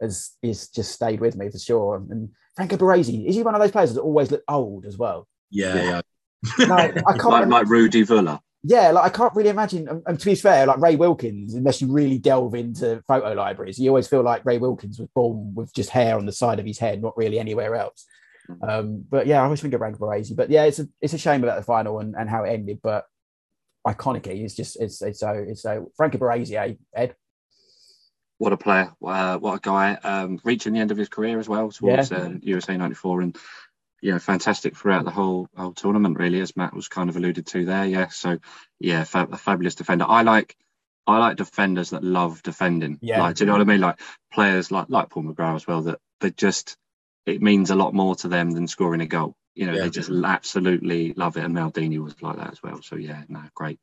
[0.00, 2.04] has is just stayed with me for sure.
[2.10, 5.28] And Franco Baresi is he one of those players that always look old as well?
[5.50, 6.66] Yeah, yeah.
[6.66, 10.02] Like, I can't like, like Rudi Völler yeah, like I can't really imagine.
[10.06, 13.90] And to be fair, like Ray Wilkins, unless you really delve into photo libraries, you
[13.90, 16.78] always feel like Ray Wilkins was born with just hair on the side of his
[16.78, 18.04] head, not really anywhere else.
[18.62, 20.34] Um, but yeah, I always think of Franco Baresi.
[20.34, 22.80] But yeah, it's a it's a shame about the final and, and how it ended.
[22.82, 23.06] But
[23.86, 24.54] iconically, he is.
[24.54, 27.14] Just it's it's so it's so Frankie Baresi, Ed.
[28.38, 28.92] What a player!
[29.02, 29.94] Uh, what a guy!
[29.94, 32.18] Um, reaching the end of his career as well towards yeah.
[32.18, 33.36] uh, USA '94, and
[34.06, 36.16] yeah, fantastic throughout the whole whole tournament.
[36.16, 37.84] Really, as Matt was kind of alluded to there.
[37.86, 38.38] Yeah, so
[38.78, 40.04] yeah, fa- a fabulous defender.
[40.06, 40.56] I like
[41.08, 43.00] I like defenders that love defending.
[43.02, 43.80] Yeah, like, do you know what I mean?
[43.80, 43.98] Like
[44.32, 45.82] players like like Paul McGrath as well.
[45.82, 46.76] That they just
[47.26, 49.34] it means a lot more to them than scoring a goal.
[49.56, 49.82] You know, yeah.
[49.82, 51.42] they just absolutely love it.
[51.42, 52.80] And Maldini was like that as well.
[52.82, 53.80] So yeah, no, great.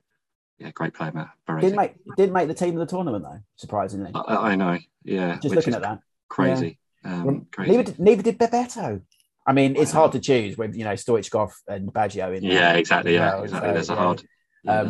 [0.57, 1.31] Yeah, great player, Matt.
[1.59, 4.11] Didn't make didn't make the team of the tournament though, surprisingly.
[4.15, 4.79] I, I know.
[5.03, 6.79] Yeah, just looking at that, crazy.
[7.03, 7.23] Yeah.
[7.23, 7.71] Um, crazy.
[7.71, 9.01] Neither did, neither did Bebeto.
[9.45, 12.43] I mean, it's hard to choose with you know Stoichkov and Baggio in.
[12.43, 13.15] Yeah, exactly.
[13.15, 13.69] Yeah, well, exactly.
[13.69, 14.23] So, There's a hard.
[14.65, 14.87] Um,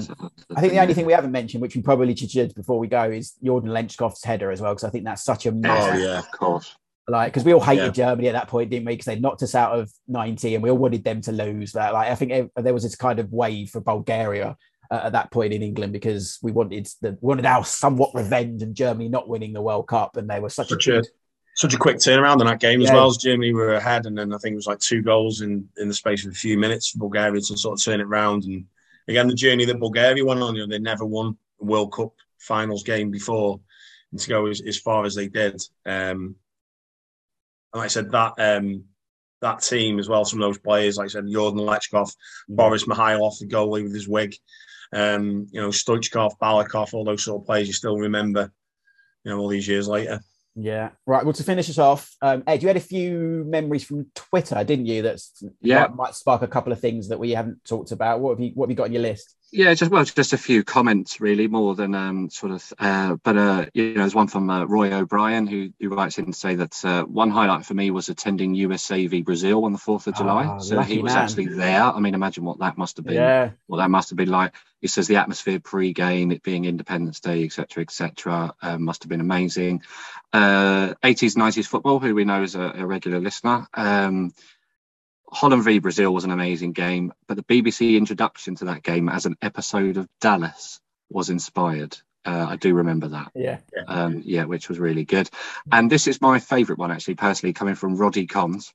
[0.55, 3.09] I think the only thing we haven't mentioned, which we probably should before we go,
[3.09, 5.95] is Jordan Lechkov's header as well, because I think that's such a massive.
[5.95, 6.75] Oh yeah, of course.
[7.07, 8.07] Like, because we all hated yeah.
[8.07, 8.93] Germany at that point, didn't we?
[8.93, 11.73] Because they knocked us out of 90 and we all wanted them to lose.
[11.73, 14.55] That, like, I think it, there was this kind of wave for Bulgaria
[14.89, 18.73] uh, at that point in England because we wanted the wanted our somewhat revenge and
[18.73, 21.07] Germany not winning the World Cup, and they were such, such a, good,
[21.55, 22.87] such a quick turnaround in that game yeah.
[22.87, 25.41] as well as Germany were ahead, and then I think it was like two goals
[25.41, 28.07] in in the space of a few minutes for Bulgaria to sort of turn it
[28.07, 28.43] around.
[28.45, 28.65] And
[29.07, 32.13] again, the journey that Bulgaria went on, you know, they never won a World Cup
[32.39, 33.59] finals game before,
[34.11, 35.61] and to go as, as far as they did.
[35.85, 36.35] Um,
[37.71, 38.85] and like I said, that um,
[39.41, 42.55] that team as well, some of those players, like I said, Jordan Lechkov, mm-hmm.
[42.55, 44.35] Boris Mikhailov, the goalie with his wig,
[44.93, 48.51] um, you know, Stoichkov, Balakov, all those sort of players you still remember,
[49.23, 50.19] you know, all these years later.
[50.55, 50.89] Yeah.
[51.05, 51.23] Right.
[51.23, 54.85] Well, to finish us off, um, Ed, you had a few memories from Twitter, didn't
[54.85, 55.01] you?
[55.01, 58.19] That's yeah might, might, spark a couple of things that we haven't talked about.
[58.19, 59.35] What have you What have you got on your list?
[59.53, 62.73] Yeah, just well, just a few comments really, more than um, sort of.
[62.79, 66.25] Uh, but uh, you know, there's one from uh, Roy O'Brien who, who writes in
[66.25, 69.77] to say that uh, one highlight for me was attending USA v Brazil on the
[69.77, 70.55] Fourth of July.
[70.55, 71.23] Oh, so he was man.
[71.23, 71.83] actually there.
[71.83, 73.13] I mean, imagine what that must have been.
[73.13, 73.51] Yeah.
[73.67, 74.55] What that must have been like.
[74.81, 79.21] He says the atmosphere pre-game, it being Independence Day, etc., etc., uh, must have been
[79.21, 79.83] amazing.
[80.33, 83.67] 80s, uh, 90s football, who we know is a, a regular listener.
[83.75, 84.33] Um,
[85.33, 89.25] Holland v Brazil was an amazing game, but the BBC introduction to that game as
[89.25, 90.79] an episode of Dallas
[91.09, 91.97] was inspired.
[92.25, 93.31] Uh, I do remember that.
[93.75, 93.85] Yeah.
[93.87, 95.29] Um, yeah, which was really good.
[95.71, 98.73] And this is my favourite one, actually, personally, coming from Roddy Cons.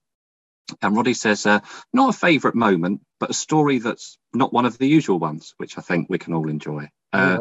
[0.83, 1.61] And Roddy says, uh,
[1.93, 5.79] not a favourite moment, but a story that's not one of the usual ones, which
[5.79, 6.91] I think we can all enjoy.
[7.13, 7.39] Uh,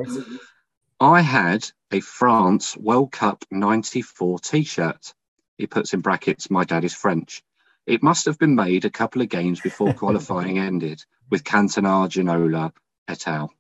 [1.00, 5.14] I had a France World Cup 94 t shirt.
[5.58, 7.44] He puts in brackets, my dad is French.
[7.88, 12.74] It must have been made a couple of games before qualifying ended, with Cantona, Ginola,
[13.08, 13.52] et al.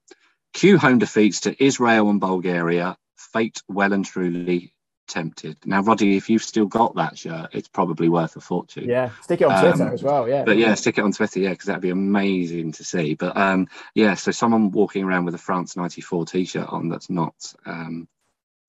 [0.54, 2.98] Cue home defeats to Israel and Bulgaria.
[3.16, 4.74] Fate well and truly
[5.08, 5.58] tempted.
[5.66, 8.90] Now, Roddy, if you've still got that shirt, it's probably worth a fortune.
[8.90, 10.28] Yeah, stick it on Twitter um, as well.
[10.28, 11.40] Yeah, but yeah, stick it on Twitter.
[11.40, 13.16] Yeah, because that'd be amazing to see.
[13.16, 17.36] But um, yeah, so someone walking around with a France '94 T-shirt on that's not
[17.66, 18.08] um,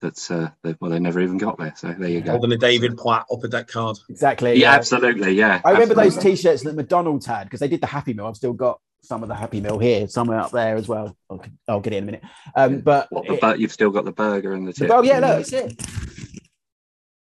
[0.00, 1.72] that's uh, they, well, they never even got there.
[1.76, 2.32] So there you go.
[2.32, 3.98] Holding a David Platt upper deck card.
[4.08, 4.52] Exactly.
[4.52, 4.74] Yeah, yeah.
[4.74, 5.32] absolutely.
[5.32, 5.60] Yeah.
[5.64, 6.10] I remember absolutely.
[6.10, 8.26] those T-shirts that McDonald's had because they did the Happy Meal.
[8.26, 11.16] I've still got some of the Happy Meal here, somewhere up there as well.
[11.30, 12.22] I'll, I'll get it in a minute.
[12.54, 14.90] Um, but what, the, it, you've still got the burger and the chip.
[14.90, 15.80] Oh yeah, no, that's it.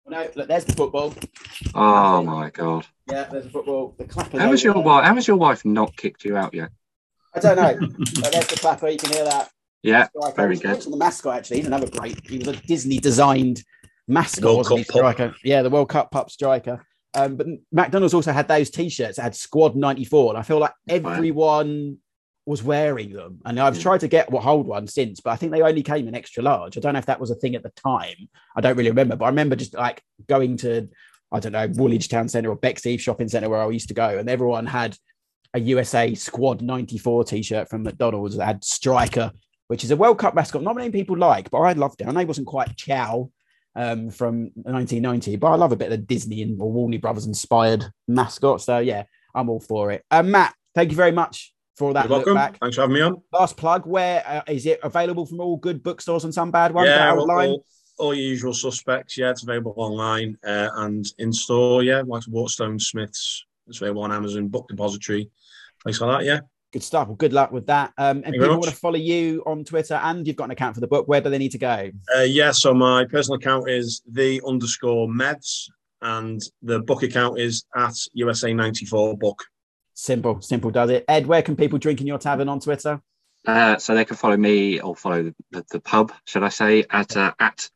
[0.07, 1.15] No, look, there's the football.
[1.75, 2.87] Oh my god.
[3.11, 3.95] Yeah, there's the football.
[3.97, 4.39] The clapper.
[4.39, 5.05] How has your wife?
[5.05, 6.71] How has your wife not kicked you out yet?
[7.35, 7.87] I don't know.
[8.31, 8.89] there's the clapper.
[8.89, 9.51] You can hear that.
[9.83, 10.81] Yeah, very good.
[10.81, 12.25] The mascot actually, he's another great.
[12.29, 13.63] He was a Disney designed
[14.07, 14.85] mascot, World wasn't he?
[14.85, 15.35] Striker.
[15.43, 16.85] Yeah, the World Cup pup striker.
[17.15, 20.73] Um, but McDonald's also had those T-shirts that had Squad '94, and I feel like
[20.89, 21.99] everyone
[22.47, 23.41] was wearing them.
[23.45, 26.09] And I've tried to get what hold one since, but I think they only came
[26.09, 26.77] in extra large.
[26.77, 28.29] I don't know if that was a thing at the time.
[28.57, 30.89] I don't really remember, but I remember just like going to
[31.31, 34.19] I don't know Woolwich Town Centre or Bexley Shopping Centre where I used to go,
[34.19, 34.97] and everyone had
[35.55, 39.33] a USA Squad '94 T-shirt from McDonald's that had striker
[39.73, 42.07] which is a World Cup mascot not many people like, but I loved it.
[42.07, 43.31] I know it wasn't quite Ciao
[43.75, 47.87] um, from 1990, but I love a bit of the Disney and Warner Brothers inspired
[48.07, 48.61] mascot.
[48.61, 49.05] So yeah,
[49.35, 50.05] I'm all for it.
[50.11, 52.05] Uh, Matt, thank you very much for that.
[52.05, 52.35] You're welcome.
[52.35, 52.59] Back.
[52.59, 53.23] Thanks for having me on.
[53.33, 56.89] Last plug: Where uh, is it available from all good bookstores and some bad ones?
[56.89, 57.49] Yeah, online.
[57.49, 57.67] All,
[57.97, 59.17] all, your usual suspects.
[59.17, 61.83] Yeah, it's available online uh, and in store.
[61.83, 63.47] Yeah, like Waterstone Smiths.
[63.69, 65.31] It's available on Amazon, Book Depository,
[65.83, 66.27] place like that.
[66.27, 66.41] Yeah.
[66.73, 67.09] Good stuff.
[67.09, 67.93] Well, good luck with that.
[67.99, 70.81] Um, and people want to follow you on Twitter and you've got an account for
[70.81, 71.07] the book.
[71.07, 71.91] Where do they need to go?
[72.17, 75.69] Uh, yeah, so my personal account is the underscore meds
[76.01, 79.45] and the book account is at USA 94 book.
[79.93, 81.05] Simple, simple does it.
[81.09, 83.03] Ed, where can people drink in your tavern on Twitter?
[83.47, 87.17] Uh, so they can follow me or follow the, the pub, should I say, at
[87.17, 87.69] uh, at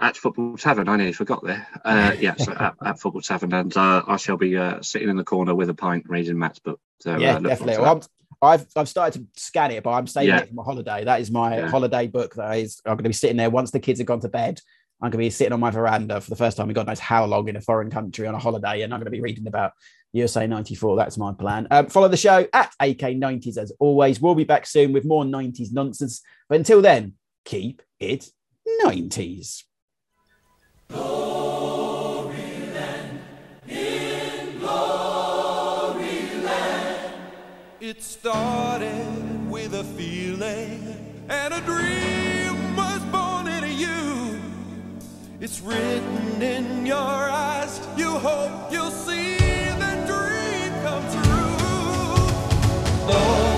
[0.00, 0.88] at Football Tavern.
[0.88, 1.66] I nearly forgot there.
[1.84, 5.16] Uh, yeah, so at, at, Football Tavern, and uh, I shall be uh, sitting in
[5.16, 6.80] the corner with a pint reading Matt's book.
[7.00, 7.78] So, yeah, definitely.
[7.78, 8.00] Well, I'm,
[8.42, 10.40] I've I've started to scan it, but I'm saving Yeah.
[10.40, 11.04] it for my holiday.
[11.04, 11.68] That is my Yeah.
[11.68, 12.34] holiday book.
[12.34, 14.60] That is, I'm going to be sitting there once the kids have gone to bed.
[15.00, 17.00] I'm going to be sitting on my veranda for the first time in God knows
[17.00, 19.46] how long in a foreign country on a holiday, and I'm going to be reading
[19.46, 19.72] about
[20.12, 20.96] USA 94.
[20.96, 21.66] That's my plan.
[21.70, 24.20] Um, follow the show at AK90s as always.
[24.20, 26.22] We'll be back soon with more 90s nonsense.
[26.48, 27.14] But until then,
[27.44, 28.30] keep it
[28.84, 29.64] 90s.
[37.86, 44.40] It started with a feeling and a dream was born in you.
[45.38, 47.80] It's written in your eyes.
[47.94, 51.54] You hope you'll see the dream come true.
[53.06, 53.53] Oh.